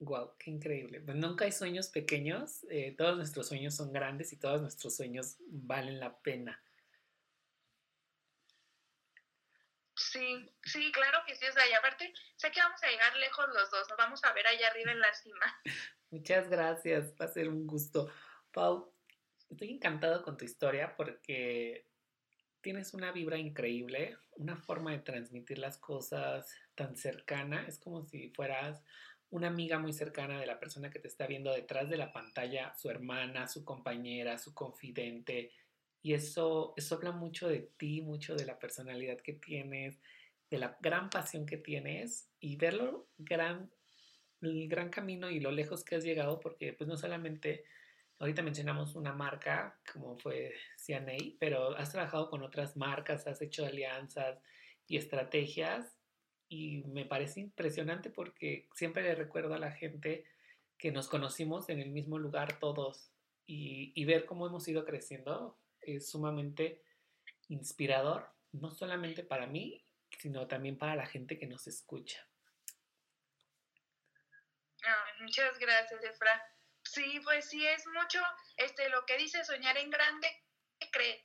Wow, 0.00 0.36
qué 0.38 0.50
increíble. 0.50 1.00
Pues 1.00 1.16
nunca 1.16 1.44
hay 1.44 1.52
sueños 1.52 1.88
pequeños, 1.88 2.66
eh, 2.70 2.94
todos 2.98 3.16
nuestros 3.16 3.48
sueños 3.48 3.76
son 3.76 3.92
grandes 3.92 4.32
y 4.32 4.38
todos 4.38 4.60
nuestros 4.60 4.96
sueños 4.96 5.36
valen 5.46 6.00
la 6.00 6.18
pena. 6.20 6.62
Sí, 9.94 10.52
sí, 10.64 10.90
claro 10.92 11.20
que 11.26 11.36
sí. 11.36 11.46
O 11.46 11.52
sea, 11.52 11.66
y 11.68 11.72
aparte, 11.72 12.12
sé 12.36 12.50
que 12.50 12.60
vamos 12.60 12.82
a 12.82 12.88
llegar 12.88 13.16
lejos 13.16 13.46
los 13.54 13.70
dos, 13.70 13.88
nos 13.88 13.96
vamos 13.96 14.24
a 14.24 14.32
ver 14.32 14.46
allá 14.46 14.68
arriba 14.68 14.90
en 14.90 15.00
la 15.00 15.14
cima. 15.14 15.60
Muchas 16.10 16.50
gracias, 16.50 17.14
va 17.18 17.26
a 17.26 17.32
ser 17.32 17.48
un 17.48 17.66
gusto. 17.66 18.12
Pau, 18.50 18.91
estoy 19.52 19.70
encantado 19.70 20.22
con 20.22 20.36
tu 20.36 20.44
historia 20.44 20.94
porque 20.96 21.86
tienes 22.60 22.94
una 22.94 23.12
vibra 23.12 23.38
increíble, 23.38 24.16
una 24.36 24.56
forma 24.56 24.92
de 24.92 25.00
transmitir 25.00 25.58
las 25.58 25.78
cosas 25.78 26.54
tan 26.74 26.96
cercana, 26.96 27.66
es 27.66 27.78
como 27.78 28.02
si 28.04 28.30
fueras 28.30 28.82
una 29.30 29.48
amiga 29.48 29.78
muy 29.78 29.92
cercana 29.92 30.38
de 30.38 30.46
la 30.46 30.60
persona 30.60 30.90
que 30.90 30.98
te 30.98 31.08
está 31.08 31.26
viendo 31.26 31.52
detrás 31.52 31.88
de 31.88 31.96
la 31.96 32.12
pantalla, 32.12 32.74
su 32.74 32.90
hermana, 32.90 33.48
su 33.48 33.64
compañera, 33.64 34.38
su 34.38 34.52
confidente. 34.52 35.52
Y 36.02 36.12
eso, 36.12 36.74
eso 36.76 36.96
habla 36.96 37.12
mucho 37.12 37.48
de 37.48 37.60
ti, 37.78 38.02
mucho 38.02 38.34
de 38.34 38.44
la 38.44 38.58
personalidad 38.58 39.18
que 39.18 39.32
tienes, 39.32 39.98
de 40.50 40.58
la 40.58 40.76
gran 40.80 41.08
pasión 41.08 41.46
que 41.46 41.56
tienes 41.56 42.28
y 42.40 42.56
verlo 42.56 43.08
gran, 43.16 43.70
el 44.42 44.68
gran 44.68 44.90
camino 44.90 45.30
y 45.30 45.40
lo 45.40 45.50
lejos 45.50 45.82
que 45.82 45.94
has 45.96 46.04
llegado, 46.04 46.38
porque 46.38 46.74
pues 46.74 46.86
no 46.86 46.98
solamente, 46.98 47.64
ahorita 48.22 48.40
mencionamos 48.42 48.94
una 48.94 49.12
marca 49.12 49.76
como 49.92 50.16
fue 50.16 50.54
CNA, 50.76 51.34
pero 51.40 51.76
has 51.76 51.90
trabajado 51.90 52.30
con 52.30 52.44
otras 52.44 52.76
marcas, 52.76 53.26
has 53.26 53.42
hecho 53.42 53.66
alianzas 53.66 54.40
y 54.86 54.96
estrategias 54.96 55.98
y 56.48 56.84
me 56.84 57.04
parece 57.04 57.40
impresionante 57.40 58.10
porque 58.10 58.68
siempre 58.74 59.02
le 59.02 59.16
recuerdo 59.16 59.54
a 59.54 59.58
la 59.58 59.72
gente 59.72 60.24
que 60.78 60.92
nos 60.92 61.08
conocimos 61.08 61.68
en 61.68 61.80
el 61.80 61.90
mismo 61.90 62.16
lugar 62.16 62.60
todos 62.60 63.10
y, 63.44 64.04
ver 64.04 64.24
cómo 64.24 64.46
hemos 64.46 64.68
ido 64.68 64.84
creciendo 64.84 65.58
es 65.80 66.08
sumamente 66.08 66.80
inspirador, 67.48 68.30
no 68.52 68.70
solamente 68.70 69.24
para 69.24 69.48
mí, 69.48 69.84
sino 70.16 70.46
también 70.46 70.78
para 70.78 70.94
la 70.94 71.06
gente 71.06 71.40
que 71.40 71.48
nos 71.48 71.66
escucha. 71.66 72.24
Muchas 75.20 75.58
gracias, 75.58 76.04
Efra. 76.04 76.51
Sí, 76.92 77.20
pues 77.24 77.48
sí, 77.48 77.66
es 77.66 77.86
mucho 77.86 78.20
este, 78.58 78.90
lo 78.90 79.06
que 79.06 79.16
dice 79.16 79.42
soñar 79.46 79.78
en 79.78 79.88
grande, 79.88 80.28
creer, 80.90 81.24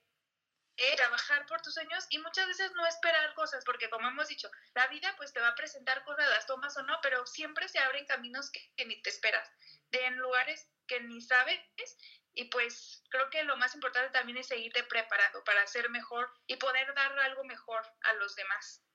trabajar 0.95 1.45
por 1.45 1.61
tus 1.61 1.74
sueños 1.74 2.05
y 2.09 2.20
muchas 2.20 2.47
veces 2.47 2.72
no 2.72 2.88
esperar 2.88 3.34
cosas, 3.34 3.65
porque 3.65 3.89
como 3.89 4.07
hemos 4.07 4.30
dicho, 4.30 4.49
la 4.76 4.88
vida 4.88 5.13
pues 5.18 5.34
te 5.34 5.41
va 5.41 5.49
a 5.49 5.55
presentar 5.55 6.05
cosas, 6.05 6.45
tomas 6.45 6.78
o 6.78 6.84
no, 6.84 6.97
pero 7.01 7.26
siempre 7.26 7.68
se 7.68 7.80
abren 7.80 8.05
caminos 8.05 8.49
que, 8.49 8.86
ni 8.86 9.01
te 9.01 9.09
esperas, 9.09 9.51
de 9.89 10.05
en 10.05 10.15
lugares 10.20 10.70
que 10.88 11.01
ni 11.01 11.20
sabes 11.20 11.59
y 12.34 12.45
pues 12.45 13.03
creo 13.09 13.30
que 13.30 13.43
lo 13.43 13.57
más 13.57 13.76
importante 13.76 14.11
también 14.11 14.38
es 14.38 14.47
seguirte 14.47 14.84
preparando 14.84 15.43
para 15.43 15.68
ser 15.68 15.89
mejor 15.89 16.32
y 16.45 16.55
poder 16.55 16.93
dar 16.93 17.20
algo 17.20 17.43
mejor 17.43 17.84
a 18.03 18.13
los 18.13 18.36
demás. 18.36 18.87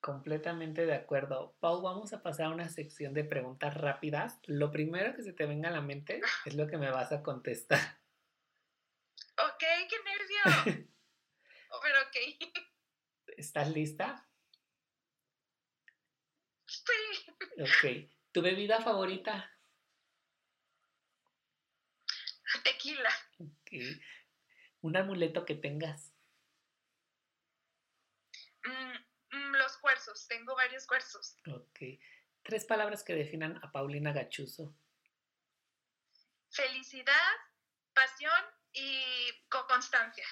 Completamente 0.00 0.86
de 0.86 0.94
acuerdo. 0.94 1.56
Pau, 1.60 1.82
vamos 1.82 2.12
a 2.12 2.22
pasar 2.22 2.46
a 2.46 2.50
una 2.50 2.68
sección 2.68 3.14
de 3.14 3.24
preguntas 3.24 3.74
rápidas. 3.74 4.38
Lo 4.46 4.70
primero 4.70 5.14
que 5.14 5.22
se 5.22 5.32
te 5.32 5.46
venga 5.46 5.68
a 5.68 5.72
la 5.72 5.80
mente 5.80 6.20
es 6.44 6.54
lo 6.54 6.68
que 6.68 6.78
me 6.78 6.90
vas 6.90 7.10
a 7.12 7.22
contestar. 7.22 7.98
Ok, 9.36 9.58
qué 9.58 9.96
nervio. 10.04 10.88
oh, 11.70 11.80
pero 11.82 11.96
ok. 12.02 12.16
¿Estás 13.36 13.70
lista? 13.70 14.28
Sí. 16.66 17.30
Ok. 17.60 18.10
¿Tu 18.32 18.42
bebida 18.42 18.80
favorita? 18.80 19.50
Tequila. 22.62 23.10
Ok. 23.38 23.72
¿Un 24.80 24.96
amuleto 24.96 25.44
que 25.44 25.54
tengas? 25.54 26.12
Mm, 28.64 29.07
los 29.30 29.76
cuerzos, 29.78 30.26
tengo 30.28 30.54
varios 30.54 30.86
cuerzos. 30.86 31.36
Ok. 31.46 31.80
Tres 32.42 32.64
palabras 32.64 33.02
que 33.04 33.14
definan 33.14 33.58
a 33.62 33.70
Paulina 33.70 34.12
Gachuso. 34.12 34.74
Felicidad, 36.50 37.36
pasión 37.92 38.44
y 38.72 39.30
constancia. 39.48 40.26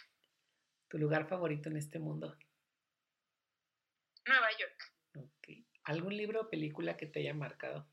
¿Tu 0.88 0.99
lugar 0.99 1.28
favorito 1.28 1.68
en 1.68 1.76
este 1.76 1.99
mundo? 1.99 2.36
Nueva 4.24 4.51
York. 4.59 4.94
Ok. 5.16 5.49
¿Algún 5.84 6.16
libro 6.16 6.42
o 6.42 6.51
película 6.51 6.97
que 6.97 7.07
te 7.07 7.20
haya 7.20 7.34
marcado? 7.34 7.88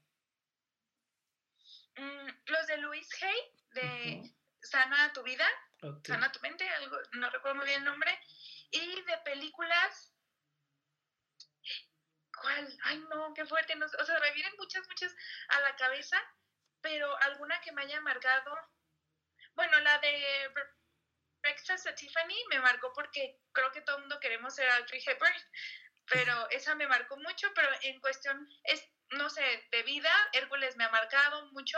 Mm, 1.97 2.27
los 2.45 2.67
de 2.67 2.77
Louis 2.77 3.07
Hay, 3.21 3.35
de 3.73 4.33
Sana 4.61 5.11
tu 5.13 5.21
vida, 5.23 5.45
Sana 6.03 6.31
tu 6.31 6.39
mente, 6.39 6.67
algo, 6.67 6.97
no 7.13 7.29
recuerdo 7.29 7.57
muy 7.57 7.65
bien 7.65 7.79
el 7.79 7.85
nombre. 7.85 8.17
Y 8.71 9.01
de 9.01 9.17
películas, 9.25 10.12
¿Cuál? 12.41 12.77
Ay, 12.83 12.97
no, 13.09 13.33
qué 13.33 13.45
fuerte. 13.45 13.73
o 13.75 14.05
sea, 14.05 14.19
me 14.19 14.31
vienen 14.31 14.53
muchas, 14.57 14.87
muchas 14.87 15.15
a 15.49 15.61
la 15.61 15.75
cabeza, 15.75 16.17
pero 16.81 17.15
alguna 17.23 17.59
que 17.61 17.71
me 17.71 17.83
haya 17.83 18.01
marcado. 18.01 18.55
Bueno, 19.55 19.79
la 19.81 19.99
de 19.99 20.49
Breakfast 21.41 21.87
at 21.87 21.95
Tiffany 21.95 22.35
me 22.49 22.59
marcó 22.59 22.91
porque 22.93 23.39
creo 23.51 23.71
que 23.71 23.81
todo 23.81 23.97
el 23.97 24.03
mundo 24.03 24.19
queremos 24.19 24.55
ser 24.55 24.69
Audrey 24.71 25.01
Hepburn, 25.05 25.33
pero 26.05 26.49
esa 26.49 26.75
me 26.75 26.87
marcó 26.87 27.17
mucho, 27.17 27.47
pero 27.53 27.69
en 27.83 27.99
cuestión, 27.99 28.47
es, 28.63 28.83
no 29.11 29.29
sé, 29.29 29.43
de 29.71 29.83
vida, 29.83 30.11
Hércules 30.33 30.75
me 30.75 30.85
ha 30.85 30.89
marcado 30.89 31.51
mucho. 31.51 31.77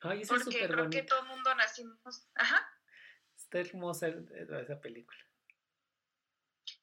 Ay, 0.00 0.24
porque 0.26 0.68
creo 0.68 0.90
que 0.90 1.02
todo 1.02 1.20
el 1.20 1.26
mundo 1.26 1.54
nacimos. 1.54 2.28
Ajá. 2.34 2.68
Está 3.34 3.60
hermosa 3.60 4.08
esa 4.08 4.80
película. 4.80 5.25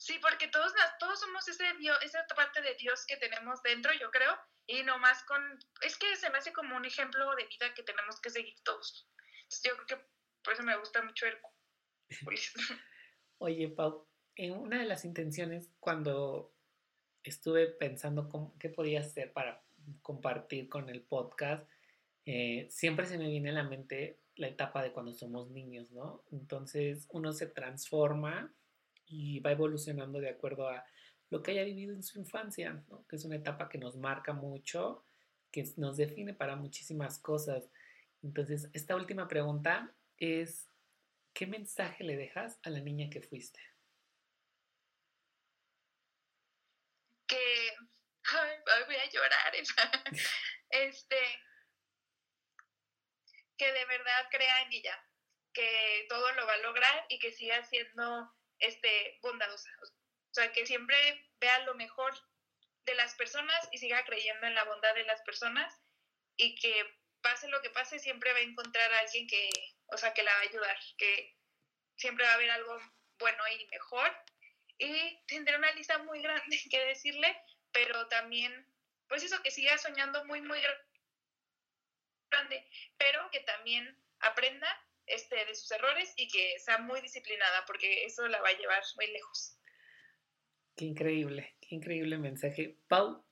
Sí, 0.04 0.20
porque 0.22 0.50
todos, 0.50 0.74
todos 1.00 1.18
somos 1.18 1.48
ese 1.48 1.64
Dios, 1.80 1.98
esa 2.04 2.26
parte 2.36 2.62
de 2.62 2.76
Dios 2.76 3.06
que 3.08 3.16
tenemos 3.16 3.64
dentro, 3.64 3.90
yo 3.94 4.12
creo, 4.12 4.38
y 4.68 4.84
nomás 4.84 5.24
con, 5.24 5.42
es 5.82 5.98
que 5.98 6.14
se 6.18 6.30
me 6.30 6.40
hace 6.40 6.52
como 6.52 6.76
un 6.76 6.84
ejemplo 6.84 7.34
de 7.38 7.46
vida 7.46 7.74
que 7.74 7.84
tenemos 7.84 8.20
que 8.20 8.30
seguir 8.30 8.54
todos. 8.66 9.08
yo 9.64 9.72
creo 9.76 9.86
que 9.86 10.06
por 10.44 10.56
eso 10.56 10.64
me 10.64 10.78
gusta 10.78 11.02
mucho 11.04 11.26
el... 11.26 11.38
Oye, 13.38 13.70
Pau, 13.70 14.06
en 14.36 14.58
una 14.58 14.80
de 14.80 14.88
las 14.88 15.06
intenciones 15.06 15.72
cuando 15.80 16.54
estuve 17.24 17.68
pensando 17.68 18.28
cómo, 18.28 18.58
qué 18.60 18.68
podía 18.68 19.00
hacer 19.00 19.32
para 19.32 19.64
compartir 20.02 20.68
con 20.68 20.90
el 20.90 21.02
podcast, 21.02 21.66
eh, 22.26 22.68
siempre 22.70 23.06
se 23.06 23.18
me 23.18 23.30
viene 23.30 23.52
a 23.52 23.54
la 23.54 23.64
mente 23.64 24.20
la 24.36 24.50
etapa 24.50 24.84
de 24.84 24.92
cuando 24.92 25.14
somos 25.14 25.50
niños, 25.50 25.92
¿no? 25.92 26.26
Entonces 26.30 27.08
uno 27.10 27.32
se 27.32 27.48
transforma 27.48 28.54
y 29.14 29.40
va 29.42 29.52
evolucionando 29.52 30.20
de 30.20 30.30
acuerdo 30.30 30.68
a 30.68 30.84
lo 31.30 31.44
que 31.44 31.52
haya 31.52 31.64
vivido 31.64 31.94
en 31.94 32.04
su 32.04 32.20
infancia, 32.20 32.84
que 33.08 33.16
es 33.16 33.26
una 33.26 33.36
etapa 33.36 33.70
que 33.70 33.78
nos 33.78 33.96
marca 33.96 34.34
mucho, 34.34 35.06
que 35.52 35.64
nos 35.78 35.98
define 35.98 36.34
para 36.34 36.56
muchísimas 36.56 37.20
cosas. 37.20 37.70
Entonces, 38.24 38.70
esta 38.74 38.96
última 38.96 39.28
pregunta 39.28 39.94
es, 40.18 40.68
¿qué 41.34 41.46
mensaje 41.46 42.04
le 42.04 42.18
dejas 42.18 42.60
a 42.64 42.72
la 42.72 42.80
niña 42.80 43.10
que 43.12 43.22
fuiste? 43.22 43.60
Que, 47.28 47.76
ay, 48.24 48.58
voy 48.86 48.96
a 48.96 49.10
llorar, 49.12 49.54
este, 50.70 51.18
que 53.58 53.72
de 53.72 53.86
verdad 53.86 54.28
crea 54.32 54.62
en 54.64 54.74
ella, 54.74 54.98
que 55.54 56.06
todo 56.10 56.32
lo 56.34 56.48
va 56.48 56.54
a 56.54 56.64
lograr 56.64 57.06
y 57.10 57.20
que 57.20 57.32
siga 57.32 57.64
siendo 57.64 58.34
este, 58.64 59.20
bondadosa. 59.22 59.70
O 59.82 60.34
sea, 60.34 60.52
que 60.52 60.66
siempre 60.66 60.98
vea 61.40 61.60
lo 61.60 61.76
mejor 61.76 62.14
de 62.86 62.96
las 62.96 63.14
personas 63.16 63.70
y 63.72 63.78
siga 63.78 64.04
creyendo 64.06 64.48
en 64.48 64.56
la 64.56 64.64
bondad 64.64 64.94
de 64.96 65.04
las 65.04 65.22
personas 65.22 65.74
y 66.38 66.56
que 66.56 66.74
pase 67.22 67.48
lo 67.48 67.62
que 67.62 67.70
pase, 67.70 68.00
siempre 68.00 68.34
va 68.34 68.40
a 68.40 68.42
encontrar 68.42 68.92
a 68.94 69.00
alguien 69.00 69.28
que, 69.28 69.50
o 69.88 69.98
sea, 69.98 70.14
que 70.14 70.24
la 70.24 70.32
va 70.32 70.40
a 70.40 70.50
ayudar, 70.50 70.78
que 70.98 71.38
siempre 71.96 72.26
va 72.26 72.32
a 72.32 72.36
haber 72.36 72.52
algo 72.52 72.80
bueno 73.20 73.44
y 73.48 73.68
mejor. 73.68 74.12
Y 74.78 75.24
tendré 75.28 75.56
una 75.56 75.72
lista 75.72 75.98
muy 76.00 76.22
grande 76.22 76.60
que 76.70 76.86
decirle, 76.86 77.42
pero 77.72 78.08
también, 78.08 78.68
pues 79.08 79.24
eso, 79.24 79.42
que 79.42 79.52
siga 79.52 79.78
soñando 79.78 80.26
muy, 80.26 80.42
muy 80.42 80.60
grande, 82.32 82.70
pero 82.98 83.30
que 83.32 83.42
también 83.42 83.98
aprenda 84.20 84.68
este, 85.08 85.36
de 85.46 85.56
sus 85.56 85.72
errores 85.72 86.14
y 86.18 86.28
que 86.28 86.60
sea 86.60 86.80
muy 86.80 87.02
disciplinada, 87.02 87.64
porque 87.66 88.06
eso 88.06 88.28
la 88.28 88.42
va 88.42 88.50
a 88.50 88.58
llevar 88.58 88.82
muy 88.96 89.08
lejos. 89.08 89.58
Qué 90.76 90.86
increíble, 90.86 91.56
qué 91.62 91.76
increíble 91.76 92.18
mensaje. 92.18 92.78
Pau, 92.88 93.24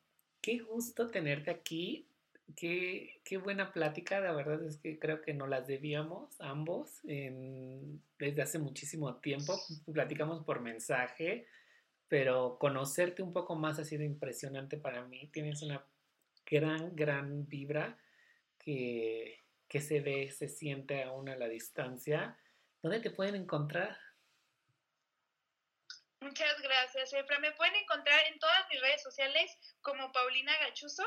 qué 0.41 0.59
gusto 0.59 1.09
tenerte 1.09 1.51
aquí. 1.51 2.07
Qué, 2.55 3.21
qué 3.23 3.37
buena 3.37 3.71
plática, 3.71 4.19
la 4.19 4.33
verdad 4.33 4.61
es 4.65 4.75
que 4.75 4.99
creo 4.99 5.21
que 5.21 5.33
nos 5.33 5.47
las 5.47 5.67
debíamos 5.67 6.35
ambos 6.41 6.99
desde 7.03 8.41
hace 8.41 8.59
muchísimo 8.59 9.21
tiempo. 9.21 9.57
Platicamos 9.93 10.43
por 10.43 10.59
mensaje, 10.59 11.47
pero 12.09 12.57
conocerte 12.59 13.23
un 13.23 13.31
poco 13.31 13.55
más 13.55 13.79
ha 13.79 13.85
sido 13.85 14.03
impresionante 14.03 14.75
para 14.75 15.05
mí. 15.05 15.29
Tienes 15.31 15.61
una 15.61 15.85
gran, 16.45 16.93
gran 16.93 17.47
vibra 17.47 17.97
que, 18.59 19.40
que 19.71 19.79
se 19.79 20.01
ve, 20.01 20.29
se 20.29 20.49
siente 20.49 21.01
aún 21.01 21.29
a 21.29 21.37
la 21.37 21.47
distancia. 21.47 22.37
¿Dónde 22.83 22.99
te 22.99 23.09
pueden 23.09 23.35
encontrar? 23.35 23.97
Muchas 26.19 26.61
gracias, 26.61 27.13
Efra. 27.13 27.39
Me 27.39 27.53
pueden 27.53 27.75
encontrar 27.75 28.19
en 28.27 28.37
todas 28.37 28.67
mis 28.69 28.81
redes 28.81 29.01
sociales 29.01 29.49
como 29.79 30.11
Paulina 30.11 30.51
Gachuso, 30.57 31.05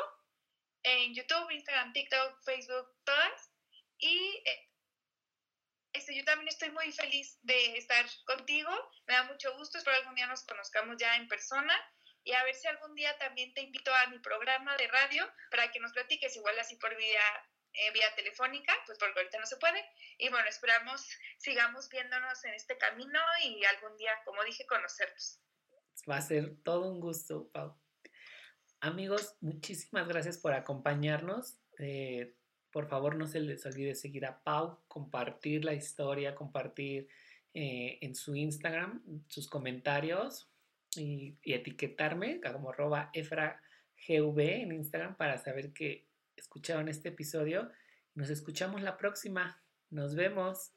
en 0.82 1.14
YouTube, 1.14 1.50
Instagram, 1.50 1.92
TikTok, 1.92 2.42
Facebook, 2.42 2.88
todas. 3.04 3.52
Y 3.98 4.42
eh, 4.46 4.70
este, 5.92 6.16
yo 6.16 6.24
también 6.24 6.48
estoy 6.48 6.70
muy 6.70 6.90
feliz 6.90 7.38
de 7.42 7.76
estar 7.76 8.06
contigo. 8.24 8.70
Me 9.06 9.12
da 9.12 9.24
mucho 9.24 9.54
gusto. 9.58 9.76
Espero 9.76 9.98
algún 9.98 10.14
día 10.14 10.26
nos 10.26 10.46
conozcamos 10.46 10.96
ya 10.96 11.16
en 11.16 11.28
persona. 11.28 11.78
Y 12.22 12.32
a 12.32 12.42
ver 12.44 12.54
si 12.54 12.66
algún 12.66 12.94
día 12.94 13.14
también 13.18 13.52
te 13.52 13.60
invito 13.60 13.94
a 13.94 14.06
mi 14.06 14.20
programa 14.20 14.74
de 14.78 14.88
radio 14.88 15.30
para 15.50 15.70
que 15.70 15.80
nos 15.80 15.92
platiques 15.92 16.34
igual 16.34 16.58
así 16.58 16.76
por 16.76 16.96
vía 16.96 17.20
eh, 17.74 17.92
vía 17.92 18.06
telefónica, 18.16 18.72
pues 18.86 18.98
porque 18.98 19.18
ahorita 19.18 19.38
no 19.38 19.46
se 19.46 19.56
puede. 19.56 19.84
Y 20.18 20.28
bueno, 20.28 20.48
esperamos 20.48 21.06
sigamos 21.38 21.88
viéndonos 21.88 22.44
en 22.44 22.54
este 22.54 22.78
camino 22.78 23.18
y 23.42 23.64
algún 23.64 23.96
día, 23.96 24.12
como 24.24 24.42
dije, 24.44 24.64
conocernos. 24.66 25.40
Va 26.08 26.16
a 26.16 26.22
ser 26.22 26.56
todo 26.62 26.90
un 26.90 27.00
gusto, 27.00 27.50
Pau. 27.50 27.76
Amigos, 28.80 29.36
muchísimas 29.40 30.06
gracias 30.06 30.38
por 30.38 30.52
acompañarnos. 30.52 31.58
Eh, 31.78 32.36
por 32.70 32.88
favor, 32.88 33.16
no 33.16 33.26
se 33.26 33.40
les 33.40 33.64
olvide 33.66 33.94
seguir 33.94 34.26
a 34.26 34.42
Pau, 34.42 34.82
compartir 34.88 35.64
la 35.64 35.74
historia, 35.74 36.34
compartir 36.34 37.08
eh, 37.54 37.98
en 38.00 38.14
su 38.14 38.34
Instagram 38.34 39.02
sus 39.28 39.48
comentarios 39.48 40.50
y, 40.96 41.38
etiquetarme 41.42 42.40
como 42.40 42.70
arroba 42.70 43.10
efragv 43.12 43.60
en 44.08 44.72
Instagram 44.72 45.16
para 45.16 45.38
saber 45.38 45.72
que 45.72 46.08
escucharon 46.36 46.88
este 46.88 47.10
episodio. 47.10 47.70
Nos 48.14 48.30
escuchamos 48.30 48.82
la 48.82 48.96
próxima. 48.96 49.62
Nos 49.90 50.14
vemos. 50.14 50.72